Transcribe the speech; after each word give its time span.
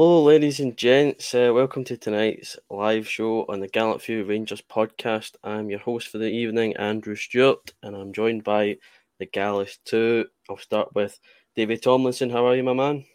Hello, 0.00 0.22
ladies 0.22 0.60
and 0.60 0.76
gents. 0.76 1.34
Uh, 1.34 1.50
welcome 1.52 1.82
to 1.82 1.96
tonight's 1.96 2.56
live 2.70 3.08
show 3.08 3.44
on 3.48 3.58
the 3.58 3.66
Gallant 3.66 4.00
Few 4.00 4.22
Rangers 4.22 4.62
podcast. 4.62 5.34
I'm 5.42 5.70
your 5.70 5.80
host 5.80 6.06
for 6.06 6.18
the 6.18 6.30
evening, 6.30 6.76
Andrew 6.76 7.16
Stewart, 7.16 7.72
and 7.82 7.96
I'm 7.96 8.12
joined 8.12 8.44
by 8.44 8.76
the 9.18 9.26
Gallus 9.26 9.80
2. 9.86 10.24
I'll 10.48 10.56
start 10.56 10.94
with 10.94 11.18
David 11.56 11.82
Tomlinson. 11.82 12.30
How 12.30 12.46
are 12.46 12.54
you, 12.54 12.62
my 12.62 12.74
man? 12.74 13.06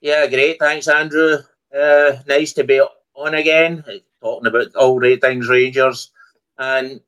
Yeah, 0.00 0.26
great. 0.26 0.58
Thanks, 0.58 0.88
Andrew. 0.88 1.36
Uh, 1.72 2.16
nice 2.26 2.52
to 2.54 2.64
be 2.64 2.80
on 3.14 3.34
again, 3.34 3.84
talking 4.20 4.48
about 4.48 4.74
all 4.74 4.98
great 4.98 5.20
things 5.20 5.48
Rangers. 5.48 6.10
And 6.58 7.00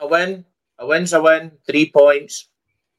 a 0.00 0.08
win, 0.08 0.44
a 0.80 0.86
win's 0.88 1.12
a 1.12 1.22
win, 1.22 1.52
three 1.64 1.92
points, 1.92 2.48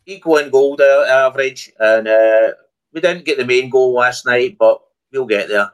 equal 0.06 0.38
in 0.38 0.52
goal 0.52 0.82
average, 0.82 1.70
and 1.82 2.08
uh, 2.08 2.52
we 2.94 3.02
didn't 3.02 3.26
get 3.26 3.38
the 3.38 3.46
main 3.46 3.70
goal 3.70 3.94
last 3.94 4.26
night, 4.26 4.58
but 4.58 4.82
we'll 5.12 5.26
get 5.26 5.50
there. 5.50 5.72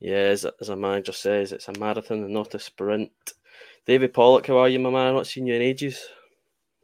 Yeah, 0.00 0.14
as, 0.14 0.44
as 0.60 0.68
a 0.68 0.76
manager 0.76 1.12
says, 1.12 1.52
it's 1.52 1.68
a 1.68 1.78
marathon 1.78 2.24
and 2.24 2.34
not 2.34 2.54
a 2.54 2.58
sprint. 2.58 3.12
David 3.86 4.12
Pollock, 4.12 4.46
how 4.46 4.58
are 4.58 4.68
you, 4.68 4.80
my 4.80 4.90
man? 4.90 5.08
I've 5.08 5.14
not 5.14 5.26
seen 5.26 5.46
you 5.46 5.54
in 5.54 5.62
ages. 5.62 6.04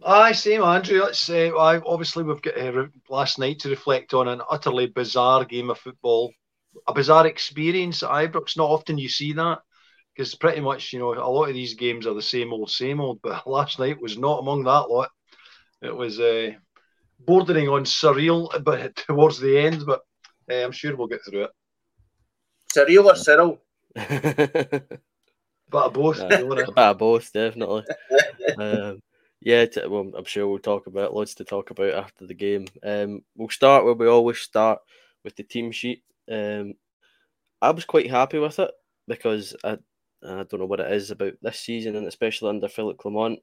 Aye, 0.04 0.32
same, 0.32 0.62
Andrew. 0.62 1.00
Let's 1.00 1.28
uh, 1.28 1.50
obviously 1.56 2.22
we've 2.22 2.40
got 2.40 2.56
uh, 2.56 2.86
last 3.08 3.40
night 3.40 3.58
to 3.60 3.70
reflect 3.70 4.14
on 4.14 4.28
an 4.28 4.40
utterly 4.48 4.86
bizarre 4.86 5.44
game 5.44 5.70
of 5.70 5.78
football, 5.78 6.32
a 6.86 6.94
bizarre 6.94 7.26
experience 7.26 8.04
at 8.04 8.10
Ibrox. 8.10 8.56
Not 8.56 8.70
often 8.70 8.98
you 8.98 9.08
see 9.08 9.32
that 9.32 9.58
because 10.14 10.36
pretty 10.36 10.60
much 10.60 10.92
you 10.92 11.00
know 11.00 11.14
a 11.14 11.26
lot 11.28 11.48
of 11.48 11.54
these 11.54 11.74
games 11.74 12.06
are 12.06 12.14
the 12.14 12.22
same 12.22 12.52
old, 12.52 12.70
same 12.70 13.00
old. 13.00 13.20
But 13.22 13.46
last 13.48 13.80
night 13.80 14.00
was 14.00 14.16
not 14.16 14.38
among 14.38 14.64
that 14.64 14.88
lot. 14.88 15.10
It 15.82 15.94
was 15.94 16.20
uh, 16.20 16.52
bordering 17.18 17.68
on 17.68 17.84
surreal, 17.84 18.62
but 18.64 18.96
towards 18.96 19.38
the 19.40 19.58
end. 19.58 19.84
But 19.86 20.00
uh, 20.50 20.64
I'm 20.64 20.72
sure 20.72 20.96
we'll 20.96 21.06
get 21.06 21.24
through 21.24 21.44
it. 21.44 21.50
Surreal 22.74 23.06
or 23.06 23.16
Cyril? 23.16 23.60
but 23.94 25.86
of 25.86 25.92
both. 25.92 26.18
Yeah, 26.18 26.38
a 26.38 26.54
bit 26.54 26.68
of 26.76 26.98
both, 26.98 27.32
definitely. 27.32 27.84
um, 28.58 29.00
yeah, 29.40 29.66
t- 29.66 29.86
well, 29.86 30.10
I'm 30.16 30.24
sure 30.24 30.48
we'll 30.48 30.58
talk 30.58 30.86
about 30.86 31.14
loads 31.14 31.34
to 31.36 31.44
talk 31.44 31.70
about 31.70 31.94
after 31.94 32.26
the 32.26 32.34
game. 32.34 32.66
Um, 32.82 33.22
we'll 33.36 33.48
start 33.48 33.84
where 33.84 33.94
we 33.94 34.06
always 34.08 34.38
start 34.38 34.80
with 35.24 35.36
the 35.36 35.42
team 35.42 35.72
sheet. 35.72 36.02
Um, 36.30 36.74
I 37.62 37.70
was 37.70 37.84
quite 37.84 38.10
happy 38.10 38.38
with 38.38 38.58
it 38.58 38.70
because 39.06 39.54
I, 39.64 39.78
I 40.22 40.44
don't 40.44 40.54
know 40.54 40.66
what 40.66 40.80
it 40.80 40.92
is 40.92 41.10
about 41.10 41.34
this 41.40 41.60
season 41.60 41.96
and 41.96 42.06
especially 42.06 42.50
under 42.50 42.68
Philip 42.68 42.98
Clement. 42.98 43.40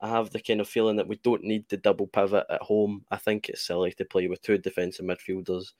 I 0.00 0.08
have 0.08 0.30
the 0.30 0.40
kind 0.40 0.60
of 0.60 0.68
feeling 0.68 0.96
that 0.96 1.08
we 1.08 1.16
don't 1.22 1.44
need 1.44 1.68
the 1.68 1.78
double 1.78 2.06
pivot 2.06 2.44
at 2.50 2.62
home. 2.62 3.04
I 3.10 3.16
think 3.16 3.48
it's 3.48 3.66
silly 3.66 3.92
to 3.92 4.04
play 4.04 4.28
with 4.28 4.42
two 4.42 4.58
defensive 4.58 5.06
midfielders 5.06 5.72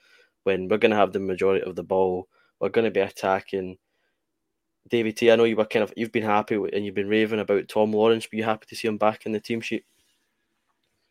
when 0.44 0.68
we're 0.68 0.78
going 0.78 0.92
to 0.92 0.96
have 0.96 1.12
the 1.12 1.20
majority 1.20 1.64
of 1.64 1.76
the 1.76 1.82
ball. 1.82 2.28
We're 2.58 2.70
going 2.70 2.86
to 2.86 2.90
be 2.90 3.00
attacking. 3.00 3.76
David 4.88 5.16
T, 5.16 5.30
I 5.30 5.36
know 5.36 5.44
you 5.44 5.56
were 5.56 5.66
kind 5.66 5.82
of 5.82 5.92
you've 5.96 6.12
been 6.12 6.22
happy 6.22 6.54
and 6.54 6.84
you've 6.84 6.94
been 6.94 7.08
raving 7.08 7.40
about 7.40 7.68
Tom 7.68 7.92
Lawrence. 7.92 8.26
Were 8.30 8.38
you 8.38 8.44
happy 8.44 8.66
to 8.68 8.76
see 8.76 8.88
him 8.88 8.98
back 8.98 9.26
in 9.26 9.32
the 9.32 9.40
team 9.40 9.60
sheet? 9.60 9.84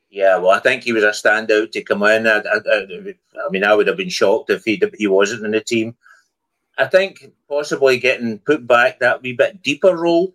Yeah, 0.10 0.38
well, 0.38 0.52
I 0.52 0.60
think 0.60 0.84
he 0.84 0.94
was 0.94 1.04
a 1.04 1.10
standout 1.10 1.72
to 1.74 1.84
come 1.84 2.02
in. 2.04 2.26
I, 2.26 2.38
I, 2.38 3.46
I 3.46 3.50
mean, 3.50 3.66
I 3.66 3.76
would 3.76 3.88
have 3.88 3.98
been 3.98 4.10
shocked 4.10 4.50
if 4.50 4.64
he 4.64 4.82
he 4.98 5.08
wasn't 5.08 5.46
in 5.46 5.52
the 5.52 5.62
team. 5.62 5.96
I 6.78 6.86
think 6.86 7.32
possibly 7.50 8.00
getting 8.00 8.40
put 8.40 8.66
back 8.66 9.00
that 9.00 9.22
wee 9.22 9.34
bit 9.34 9.62
deeper 9.62 9.96
role 9.96 10.34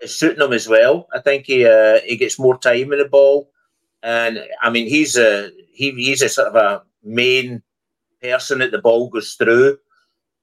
is 0.00 0.16
suiting 0.16 0.42
him 0.42 0.52
as 0.52 0.68
well. 0.68 1.08
I 1.12 1.20
think 1.20 1.46
he 1.46 1.66
uh, 1.66 2.00
he 2.04 2.16
gets 2.16 2.38
more 2.38 2.58
time 2.58 2.92
in 2.92 2.98
the 2.98 3.08
ball, 3.08 3.50
and 4.02 4.44
I 4.62 4.70
mean 4.70 4.88
he's 4.88 5.16
a 5.16 5.50
he, 5.72 5.92
he's 5.92 6.22
a 6.22 6.28
sort 6.28 6.48
of 6.48 6.56
a 6.56 6.82
main 7.02 7.62
person 8.22 8.58
that 8.60 8.70
the 8.70 8.80
ball 8.80 9.08
goes 9.08 9.34
through. 9.34 9.78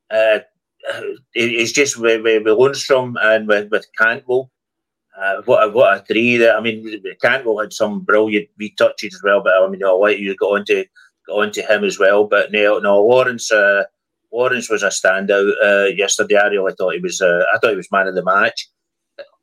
Uh, 0.10 0.40
it's 1.34 1.72
just 1.72 1.98
with, 1.98 2.24
with, 2.24 2.44
with 2.44 2.58
Lundstram 2.58 3.16
and 3.22 3.48
with 3.48 3.72
with 3.72 3.86
Cantwell. 3.98 4.52
Uh, 5.20 5.42
what 5.46 5.68
a, 5.68 5.72
what 5.72 5.98
a 5.98 6.06
three! 6.06 6.38
That 6.38 6.56
I 6.56 6.62
mean, 6.62 7.04
Cantwell 7.22 7.60
had 7.60 7.74
some 7.74 8.02
brilliant 8.02 8.48
retouches 8.60 9.14
as 9.14 9.22
well, 9.24 9.42
but 9.44 9.54
I 9.54 9.68
mean, 9.68 9.84
I'll 9.84 10.00
let 10.00 10.20
you 10.20 10.36
go 10.36 10.56
on 10.56 10.66
to 10.66 10.86
go 11.28 11.42
on 11.42 11.52
to 11.52 11.62
him 11.62 11.84
as 11.84 12.00
well. 12.00 12.26
But 12.26 12.52
no, 12.52 12.80
no, 12.80 13.02
Lawrence. 13.02 13.52
Uh, 13.52 13.84
Lawrence 14.34 14.70
was 14.70 14.82
a 14.82 14.88
standout 14.88 15.52
uh, 15.62 15.88
yesterday. 15.88 16.38
I 16.38 16.48
really 16.48 16.74
thought 16.74 16.94
he 16.94 17.02
was. 17.02 17.22
Uh, 17.22 17.44
I 17.54 17.58
thought 17.58 17.72
he 17.72 17.76
was 17.76 17.92
man 17.92 18.08
of 18.08 18.16
the 18.16 18.24
match 18.24 18.70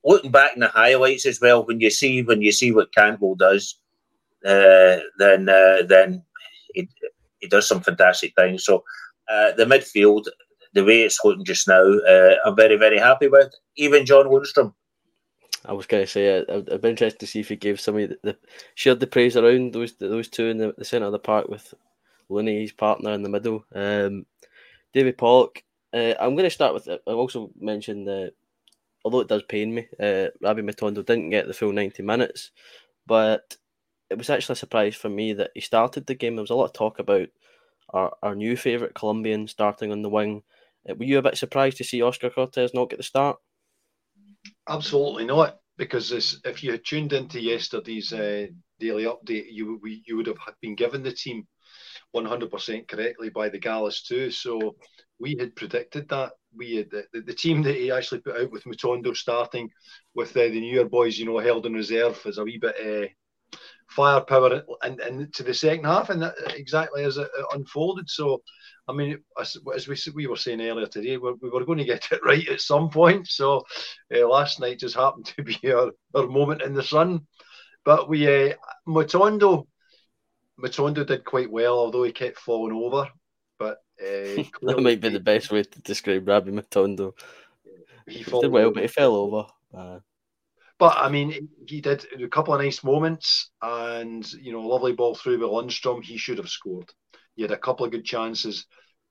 looking 0.08 0.30
back 0.30 0.54
in 0.54 0.60
the 0.60 0.68
highlights 0.68 1.26
as 1.26 1.40
well, 1.40 1.64
when 1.66 1.80
you 1.80 1.90
see 1.90 2.22
when 2.22 2.40
you 2.40 2.50
see 2.50 2.72
what 2.72 2.94
Cantwell 2.94 3.34
does, 3.34 3.78
uh, 4.44 4.96
then 5.18 5.48
uh, 5.48 5.82
then 5.86 6.24
he, 6.74 6.88
he 7.40 7.46
does 7.46 7.68
some 7.68 7.82
fantastic 7.82 8.34
things. 8.34 8.64
So 8.64 8.82
uh, 9.30 9.52
the 9.52 9.66
midfield, 9.66 10.24
the 10.72 10.84
way 10.84 11.02
it's 11.02 11.20
looking 11.22 11.44
just 11.44 11.68
now, 11.68 11.82
uh, 11.82 12.36
I'm 12.44 12.56
very 12.56 12.76
very 12.76 12.98
happy 12.98 13.28
with. 13.28 13.52
Even 13.76 14.06
John 14.06 14.26
Lundstram. 14.26 14.72
I 15.66 15.72
was 15.72 15.86
going 15.86 16.04
to 16.04 16.10
say 16.10 16.38
uh, 16.38 16.44
I'd, 16.48 16.72
I'd 16.72 16.82
be 16.82 16.88
interested 16.88 17.20
to 17.20 17.26
see 17.26 17.40
if 17.40 17.48
he 17.48 17.56
gave 17.56 17.78
somebody 17.78 18.06
the, 18.06 18.18
the 18.22 18.36
shared 18.74 19.00
the 19.00 19.06
praise 19.06 19.36
around 19.36 19.74
those 19.74 19.92
those 19.96 20.28
two 20.28 20.46
in 20.46 20.56
the, 20.56 20.74
the 20.78 20.84
centre 20.84 21.06
of 21.06 21.12
the 21.12 21.18
park 21.18 21.48
with 21.48 21.74
Looney, 22.30 22.62
his 22.62 22.72
partner 22.72 23.12
in 23.12 23.22
the 23.22 23.28
middle. 23.28 23.64
Um, 23.74 24.24
David 24.94 25.18
Pollock. 25.18 25.62
Uh, 25.92 26.14
I'm 26.20 26.34
going 26.34 26.44
to 26.44 26.50
start 26.50 26.74
with. 26.74 26.88
I've 26.88 27.16
also 27.16 27.50
mentioned 27.58 28.06
the 28.06 28.32
although 29.04 29.20
it 29.20 29.28
does 29.28 29.42
pain 29.44 29.74
me, 29.74 29.88
uh, 30.00 30.28
Rabbi 30.40 30.60
Matondo 30.60 31.04
didn't 31.04 31.30
get 31.30 31.46
the 31.46 31.54
full 31.54 31.72
90 31.72 32.02
minutes, 32.02 32.50
but 33.06 33.56
it 34.10 34.18
was 34.18 34.30
actually 34.30 34.54
a 34.54 34.56
surprise 34.56 34.96
for 34.96 35.08
me 35.08 35.32
that 35.34 35.50
he 35.54 35.60
started 35.60 36.06
the 36.06 36.14
game. 36.14 36.36
There 36.36 36.42
was 36.42 36.50
a 36.50 36.54
lot 36.54 36.66
of 36.66 36.72
talk 36.72 36.98
about 36.98 37.28
our, 37.90 38.14
our 38.22 38.34
new 38.34 38.56
favourite 38.56 38.94
Colombian 38.94 39.46
starting 39.46 39.92
on 39.92 40.02
the 40.02 40.08
wing. 40.08 40.42
Uh, 40.88 40.94
were 40.94 41.04
you 41.04 41.18
a 41.18 41.22
bit 41.22 41.36
surprised 41.36 41.76
to 41.78 41.84
see 41.84 42.02
Oscar 42.02 42.30
Cortés 42.30 42.74
not 42.74 42.90
get 42.90 42.96
the 42.96 43.02
start? 43.02 43.38
Absolutely 44.68 45.24
not, 45.24 45.58
because 45.76 46.08
this, 46.08 46.40
if 46.44 46.62
you 46.62 46.72
had 46.72 46.84
tuned 46.84 47.12
into 47.12 47.40
yesterday's 47.40 48.12
uh, 48.12 48.46
daily 48.78 49.04
update, 49.04 49.46
you 49.50 49.78
we, 49.82 50.02
you 50.06 50.16
would 50.16 50.26
have 50.26 50.38
been 50.60 50.74
given 50.74 51.02
the 51.02 51.12
team 51.12 51.46
100% 52.14 52.88
correctly 52.88 53.30
by 53.30 53.48
the 53.48 53.58
Gallus 53.58 54.02
too. 54.02 54.30
So 54.30 54.76
we 55.18 55.36
had 55.38 55.56
predicted 55.56 56.08
that. 56.08 56.32
We 56.56 56.76
had 56.76 56.90
the, 56.90 57.20
the, 57.20 57.34
team 57.34 57.62
that 57.62 57.76
he 57.76 57.90
actually 57.90 58.20
put 58.20 58.36
out 58.36 58.50
with 58.50 58.64
Matondo 58.64 59.14
starting 59.14 59.68
with 60.14 60.30
uh, 60.36 60.48
the 60.48 60.60
newer 60.60 60.88
boys, 60.88 61.18
you 61.18 61.26
know, 61.26 61.38
held 61.38 61.66
in 61.66 61.74
reserve 61.74 62.20
as 62.26 62.38
a 62.38 62.44
wee 62.44 62.58
bit 62.58 62.74
uh, 62.80 63.56
firepower 63.88 64.62
and, 64.82 65.00
and 65.00 65.32
to 65.34 65.42
the 65.42 65.54
second 65.54 65.84
half, 65.84 66.10
and 66.10 66.22
that 66.22 66.34
exactly 66.56 67.04
as 67.04 67.16
it, 67.16 67.28
unfolded. 67.52 68.08
So, 68.08 68.42
I 68.86 68.92
mean, 68.92 69.18
as, 69.38 69.56
as, 69.74 69.88
we 69.88 69.96
we 70.14 70.26
were 70.26 70.36
saying 70.36 70.60
earlier 70.60 70.86
today, 70.86 71.16
we, 71.16 71.34
we 71.42 71.50
were 71.50 71.64
going 71.64 71.78
to 71.78 71.84
get 71.84 72.08
it 72.10 72.20
right 72.24 72.48
at 72.48 72.60
some 72.60 72.90
point. 72.90 73.26
So, 73.28 73.64
uh, 74.14 74.26
last 74.26 74.60
night 74.60 74.80
just 74.80 74.96
happened 74.96 75.26
to 75.36 75.42
be 75.42 75.58
our, 75.72 75.90
our 76.14 76.26
moment 76.26 76.62
in 76.62 76.74
the 76.74 76.82
sun. 76.82 77.26
But 77.84 78.08
we, 78.08 78.26
uh, 78.26 78.54
Matondo, 78.86 79.66
Matondo 80.58 81.06
did 81.06 81.24
quite 81.24 81.50
well, 81.50 81.78
although 81.78 82.02
he 82.02 82.12
kept 82.12 82.38
falling 82.38 82.74
over. 82.74 83.08
But 83.58 83.78
uh, 84.00 84.42
that 84.62 84.80
might 84.80 85.00
be 85.00 85.08
the 85.08 85.20
best 85.20 85.50
way 85.50 85.62
to 85.62 85.80
describe 85.82 86.26
Rabbi 86.26 86.50
Matondo. 86.50 87.12
He, 88.06 88.18
he 88.18 88.24
did 88.24 88.50
well, 88.50 88.70
but 88.72 88.82
he 88.82 88.88
fell 88.88 89.14
over. 89.14 89.46
Uh, 89.72 89.98
but 90.78 90.96
I 90.96 91.08
mean, 91.08 91.48
he 91.66 91.80
did 91.80 92.06
a 92.20 92.28
couple 92.28 92.54
of 92.54 92.60
nice 92.60 92.84
moments, 92.84 93.50
and 93.60 94.30
you 94.34 94.52
know, 94.52 94.60
lovely 94.60 94.92
ball 94.92 95.14
through 95.14 95.40
with 95.40 95.50
Lundstram. 95.50 96.02
He 96.02 96.16
should 96.16 96.38
have 96.38 96.48
scored. 96.48 96.90
He 97.34 97.42
had 97.42 97.50
a 97.50 97.58
couple 97.58 97.84
of 97.84 97.92
good 97.92 98.04
chances. 98.04 98.66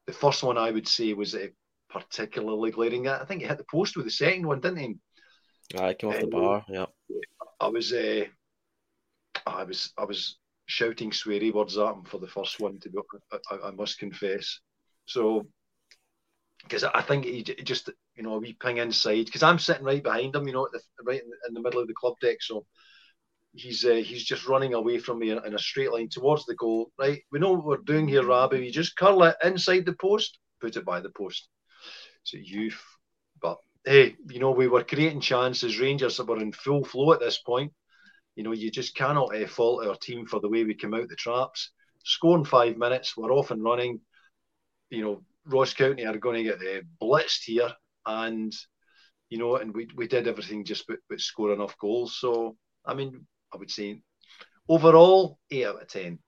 The 0.05 0.13
first 0.13 0.43
one 0.43 0.57
I 0.57 0.71
would 0.71 0.88
say 0.88 1.13
was 1.13 1.35
uh, 1.35 1.47
particularly 1.89 2.71
glaring. 2.71 3.07
I 3.07 3.25
think 3.25 3.41
he 3.41 3.47
hit 3.47 3.57
the 3.57 3.65
post 3.69 3.97
with 3.97 4.05
the 4.05 4.11
second 4.11 4.47
one, 4.47 4.61
didn't 4.61 4.77
he? 4.77 4.95
I 5.77 5.93
came 5.93 6.09
off 6.09 6.19
the 6.21 6.27
bar. 6.27 6.65
Yeah. 6.69 6.85
I 7.59 7.67
was. 7.67 7.91
Uh, 7.91 8.25
I 9.45 9.63
was. 9.63 9.91
I 9.97 10.05
was 10.05 10.38
shouting 10.67 11.11
sweary 11.11 11.53
words 11.53 11.77
at 11.77 11.93
him 11.93 12.03
for 12.03 12.19
the 12.19 12.27
first 12.27 12.59
one. 12.59 12.79
To 12.79 12.89
be, 12.89 12.99
I, 13.31 13.67
I 13.67 13.71
must 13.71 13.97
confess. 13.97 14.59
So 15.05 15.47
because 16.63 16.83
I 16.83 17.01
think 17.01 17.25
he 17.25 17.43
just 17.43 17.89
you 18.15 18.23
know 18.23 18.35
a 18.35 18.39
wee 18.39 18.57
ping 18.61 18.77
inside 18.77 19.25
because 19.25 19.43
I'm 19.43 19.59
sitting 19.59 19.85
right 19.85 20.03
behind 20.03 20.35
him, 20.35 20.47
you 20.47 20.53
know, 20.53 20.67
the, 20.71 20.79
right 21.03 21.21
in 21.21 21.29
the, 21.29 21.37
in 21.47 21.53
the, 21.53 21.61
middle 21.61 21.81
of 21.81 21.87
the 21.87 21.93
club 21.93 22.15
deck. 22.21 22.37
So 22.41 22.65
he's 23.53 23.85
uh, 23.85 24.01
he's 24.05 24.23
just 24.23 24.47
running 24.47 24.73
away 24.73 24.99
from 24.99 25.19
me 25.19 25.31
in, 25.31 25.43
in, 25.45 25.55
a 25.55 25.59
straight 25.59 25.91
line 25.91 26.09
towards 26.09 26.45
the 26.45 26.55
goal. 26.55 26.91
Right, 26.99 27.23
we 27.31 27.39
know 27.39 27.53
what 27.53 27.65
we're 27.65 27.77
doing 27.77 28.07
here, 28.07 28.25
Rabbi. 28.25 28.57
We 28.57 28.71
just 28.71 28.97
curl 28.97 29.23
it 29.23 29.35
inside 29.43 29.85
the 29.85 29.95
post, 29.99 30.39
put 30.59 30.75
it 30.75 30.85
by 30.85 30.99
the 30.99 31.11
post. 31.11 31.47
So 32.23 32.37
youth, 32.37 32.81
but 33.41 33.57
hey, 33.85 34.15
you 34.29 34.39
know 34.39 34.51
we 34.51 34.67
were 34.67 34.83
creating 34.83 35.21
chances. 35.21 35.79
Rangers 35.79 36.19
were 36.19 36.39
in 36.39 36.51
full 36.51 36.83
flow 36.83 37.13
at 37.13 37.21
this 37.21 37.39
point. 37.39 37.71
You 38.38 38.44
know, 38.44 38.54
you 38.54 38.69
just 38.69 38.95
cannot 38.95 39.36
uh, 39.36 39.48
fault 39.48 39.86
our 39.86 39.95
team 39.95 40.28
for 40.28 40.39
the 40.39 40.48
way 40.48 40.63
we 40.63 40.75
came 40.75 40.94
out 40.94 41.10
the 41.10 41.16
traps. 41.16 41.72
Scoring 42.06 42.45
five 42.45 42.78
minutes, 42.78 43.18
we're 43.18 43.34
off 43.34 43.50
and 43.50 43.63
running. 43.63 44.00
You 44.92 45.01
know, 45.04 45.24
Ross 45.48 45.74
County 45.74 46.06
are 46.06 46.19
going 46.19 46.36
to 46.36 46.44
get 46.44 46.60
uh, 46.60 46.81
blitzed 47.01 47.45
here, 47.45 47.74
and 48.06 48.54
you 49.31 49.39
know, 49.39 49.56
and 49.56 49.74
we 49.74 49.88
we 49.95 50.07
did 50.07 50.28
everything 50.28 50.66
just 50.66 50.86
but, 50.88 51.00
but 51.10 51.19
score 51.19 51.51
enough 51.51 51.75
goals. 51.80 52.16
So 52.19 52.56
I 52.86 52.94
mean, 52.94 53.25
I 53.51 53.57
would 53.57 53.72
say 53.72 54.04
overall 54.69 55.39
eight 55.50 55.66
out 55.66 55.81
of 55.81 55.88
ten. 55.88 56.19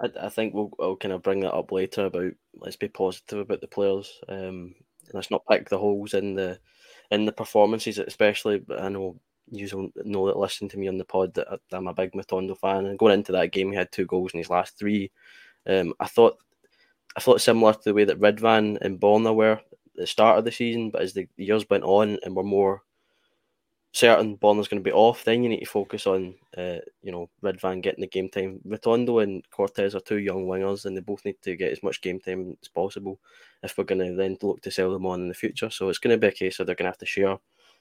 I, 0.00 0.10
I 0.20 0.28
think 0.28 0.54
we'll, 0.54 0.70
we'll 0.78 0.96
kind 0.96 1.12
of 1.12 1.24
bring 1.24 1.40
that 1.40 1.54
up 1.54 1.72
later 1.72 2.06
about 2.06 2.34
let's 2.54 2.76
be 2.76 2.88
positive 2.88 3.40
about 3.40 3.60
the 3.60 3.66
players. 3.66 4.12
Um, 4.28 4.76
let's 5.12 5.32
not 5.32 5.42
pick 5.50 5.68
the 5.68 5.78
holes 5.78 6.14
in 6.14 6.34
the 6.36 6.60
in 7.10 7.24
the 7.24 7.32
performances, 7.32 7.98
especially. 7.98 8.62
I 8.78 8.90
know 8.90 9.20
you 9.50 9.92
know 10.04 10.26
that 10.26 10.38
listen 10.38 10.68
to 10.68 10.78
me 10.78 10.88
on 10.88 10.98
the 10.98 11.04
pod 11.04 11.34
that 11.34 11.60
I'm 11.72 11.86
a 11.86 11.94
big 11.94 12.12
Matondo 12.12 12.58
fan, 12.58 12.86
and 12.86 12.98
going 12.98 13.14
into 13.14 13.32
that 13.32 13.52
game, 13.52 13.70
he 13.70 13.76
had 13.76 13.92
two 13.92 14.06
goals 14.06 14.32
in 14.34 14.38
his 14.38 14.50
last 14.50 14.78
three. 14.78 15.10
Um, 15.66 15.94
I 16.00 16.06
thought 16.06 16.38
I 17.16 17.20
thought 17.20 17.40
similar 17.40 17.72
to 17.72 17.80
the 17.84 17.94
way 17.94 18.04
that 18.04 18.20
Ridvan 18.20 18.78
and 18.80 19.00
Borna 19.00 19.34
were 19.34 19.52
at 19.52 19.64
the 19.94 20.06
start 20.06 20.38
of 20.38 20.44
the 20.44 20.52
season, 20.52 20.90
but 20.90 21.02
as 21.02 21.14
the 21.14 21.28
years 21.36 21.64
went 21.70 21.84
on 21.84 22.18
and 22.22 22.34
we're 22.34 22.42
more 22.42 22.82
certain 23.96 24.36
Borna's 24.36 24.68
going 24.68 24.82
to 24.82 24.88
be 24.88 24.92
off, 24.92 25.24
then 25.24 25.42
you 25.42 25.48
need 25.48 25.60
to 25.60 25.66
focus 25.66 26.06
on, 26.06 26.34
uh, 26.58 26.76
you 27.02 27.10
know, 27.10 27.30
Ridvan 27.42 27.82
getting 27.82 28.02
the 28.02 28.06
game 28.06 28.28
time. 28.28 28.60
Matondo 28.66 29.22
and 29.22 29.42
Cortés 29.50 29.94
are 29.94 30.00
two 30.00 30.18
young 30.18 30.46
wingers, 30.46 30.84
and 30.84 30.94
they 30.94 31.00
both 31.00 31.24
need 31.24 31.40
to 31.42 31.56
get 31.56 31.72
as 31.72 31.82
much 31.82 32.02
game 32.02 32.20
time 32.20 32.54
as 32.60 32.68
possible 32.68 33.18
if 33.62 33.78
we're 33.78 33.84
going 33.84 34.06
to 34.06 34.14
then 34.14 34.36
look 34.42 34.60
to 34.60 34.70
sell 34.70 34.92
them 34.92 35.06
on 35.06 35.22
in 35.22 35.28
the 35.28 35.34
future. 35.34 35.70
So 35.70 35.88
it's 35.88 35.98
going 35.98 36.14
to 36.14 36.20
be 36.20 36.26
a 36.26 36.32
case 36.32 36.60
of 36.60 36.66
they're 36.66 36.76
going 36.76 36.84
to 36.84 36.90
have 36.90 36.98
to 36.98 37.06
share 37.06 37.38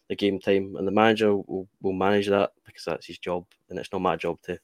the 0.10 0.16
game 0.16 0.40
time, 0.40 0.76
and 0.78 0.88
the 0.88 0.92
manager 0.92 1.36
will, 1.36 1.68
will 1.82 1.94
manage 1.94 2.28
that 2.28 2.52
because 2.66 2.84
that's 2.86 3.06
his 3.06 3.18
job, 3.18 3.46
and 3.70 3.80
it's 3.80 3.92
not 3.92 4.02
my 4.02 4.16
job 4.16 4.40
to 4.44 4.60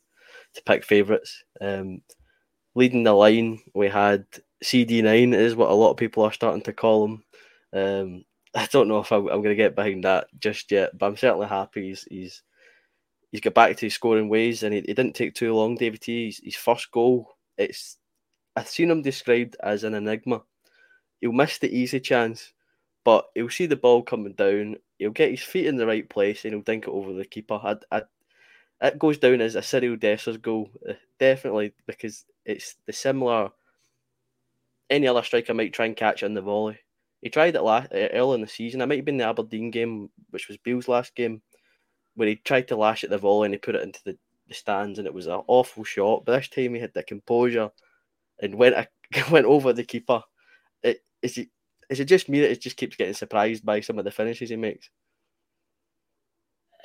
to 0.53 0.63
pick 0.63 0.83
favourites. 0.83 1.43
Um, 1.59 2.01
leading 2.75 3.03
the 3.03 3.13
line, 3.13 3.59
we 3.73 3.87
had 3.87 4.25
CD9 4.63 5.33
is 5.33 5.55
what 5.55 5.69
a 5.69 5.73
lot 5.73 5.91
of 5.91 5.97
people 5.97 6.23
are 6.23 6.31
starting 6.31 6.61
to 6.63 6.73
call 6.73 7.05
him. 7.05 7.23
Um, 7.73 8.25
I 8.55 8.67
don't 8.69 8.89
know 8.89 8.99
if 8.99 9.11
I'm, 9.11 9.27
I'm 9.27 9.41
going 9.41 9.43
to 9.43 9.55
get 9.55 9.75
behind 9.75 10.03
that 10.03 10.27
just 10.39 10.71
yet, 10.71 10.97
but 10.97 11.05
I'm 11.05 11.17
certainly 11.17 11.47
happy 11.47 11.89
he's 11.89 12.03
he's, 12.09 12.43
he's 13.31 13.41
got 13.41 13.53
back 13.53 13.77
to 13.77 13.85
his 13.85 13.93
scoring 13.93 14.29
ways, 14.29 14.63
and 14.63 14.73
he 14.73 14.81
didn't 14.81 15.13
take 15.13 15.33
too 15.33 15.53
long. 15.53 15.75
David 15.75 16.01
T. 16.01 16.25
His, 16.25 16.41
his 16.43 16.55
first 16.55 16.91
goal, 16.91 17.37
it's 17.57 17.97
I've 18.55 18.67
seen 18.67 18.91
him 18.91 19.01
described 19.01 19.55
as 19.63 19.83
an 19.83 19.93
enigma. 19.93 20.41
He'll 21.21 21.31
miss 21.31 21.59
the 21.59 21.73
easy 21.73 21.99
chance, 21.99 22.51
but 23.03 23.25
he'll 23.35 23.49
see 23.49 23.65
the 23.65 23.75
ball 23.75 24.03
coming 24.03 24.33
down. 24.33 24.77
He'll 24.97 25.11
get 25.11 25.31
his 25.31 25.41
feet 25.41 25.67
in 25.67 25.77
the 25.77 25.87
right 25.87 26.07
place, 26.07 26.45
and 26.45 26.53
he'll 26.53 26.61
dink 26.61 26.85
it 26.85 26.91
over 26.91 27.13
the 27.13 27.25
keeper. 27.25 27.59
I, 27.63 27.75
I, 27.91 28.03
it 28.81 28.99
goes 28.99 29.17
down 29.17 29.41
as 29.41 29.55
a 29.55 29.61
Cyriel 29.61 29.99
Dessers 29.99 30.41
goal, 30.41 30.69
uh, 30.87 30.93
definitely 31.19 31.73
because 31.85 32.25
it's 32.45 32.75
the 32.85 32.93
similar 32.93 33.51
any 34.89 35.07
other 35.07 35.23
striker 35.23 35.53
might 35.53 35.73
try 35.73 35.85
and 35.85 35.95
catch 35.95 36.21
on 36.21 36.33
the 36.33 36.41
volley. 36.41 36.77
He 37.21 37.29
tried 37.29 37.55
it 37.55 37.61
last, 37.61 37.91
uh, 37.93 38.09
early 38.13 38.35
in 38.35 38.41
the 38.41 38.47
season. 38.47 38.81
It 38.81 38.87
might 38.87 38.97
have 38.97 39.05
been 39.05 39.17
the 39.17 39.27
Aberdeen 39.27 39.71
game, 39.71 40.09
which 40.31 40.47
was 40.47 40.57
Beale's 40.57 40.87
last 40.87 41.15
game, 41.15 41.41
where 42.15 42.27
he 42.27 42.35
tried 42.35 42.67
to 42.67 42.75
lash 42.75 43.03
at 43.03 43.09
the 43.09 43.17
volley 43.17 43.45
and 43.45 43.53
he 43.53 43.59
put 43.59 43.75
it 43.75 43.83
into 43.83 44.01
the, 44.03 44.17
the 44.47 44.53
stands, 44.53 44.99
and 44.99 45.07
it 45.07 45.13
was 45.13 45.27
an 45.27 45.41
awful 45.47 45.83
shot. 45.83 46.25
But 46.25 46.37
this 46.37 46.49
time 46.49 46.75
he 46.75 46.81
had 46.81 46.93
the 46.93 47.03
composure 47.03 47.71
and 48.41 48.55
went 48.55 48.87
went 49.31 49.45
over 49.45 49.71
the 49.71 49.83
keeper. 49.83 50.23
It, 50.83 51.03
is 51.21 51.39
is 51.91 51.99
it 51.99 52.05
just 52.05 52.29
me 52.29 52.39
that 52.41 52.51
it 52.51 52.61
just 52.61 52.77
keeps 52.77 52.95
getting 52.95 53.13
surprised 53.13 53.65
by 53.65 53.81
some 53.81 53.99
of 53.99 54.05
the 54.05 54.11
finishes 54.11 54.49
he 54.49 54.55
makes? 54.55 54.89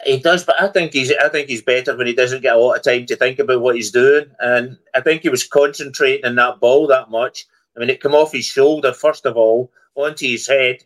He 0.05 0.19
does, 0.19 0.45
but 0.45 0.61
I 0.61 0.69
think 0.69 0.93
he's 0.93 1.11
I 1.13 1.31
think 1.31 1.49
he's 1.49 1.63
better 1.63 1.97
when 1.97 2.07
he 2.07 2.13
doesn't 2.13 2.43
get 2.43 2.55
a 2.55 2.59
lot 2.59 2.77
of 2.77 2.83
time 2.83 3.07
to 3.07 3.17
think 3.17 3.39
about 3.39 3.63
what 3.63 3.77
he's 3.77 3.91
doing. 3.91 4.27
And 4.41 4.77
I 4.95 5.01
think 5.01 5.23
he 5.23 5.31
was 5.31 5.47
concentrating 5.47 6.27
on 6.27 6.35
that 6.35 6.61
ball 6.61 6.87
that 6.89 7.11
much 7.11 7.47
I 7.77 7.81
mean, 7.81 7.91
it 7.91 8.03
came 8.03 8.15
off 8.15 8.33
his 8.33 8.47
shoulder 8.47 8.93
first 8.93 9.27
of 9.27 9.37
all 9.37 9.71
onto 9.95 10.27
his 10.27 10.47
head, 10.47 10.85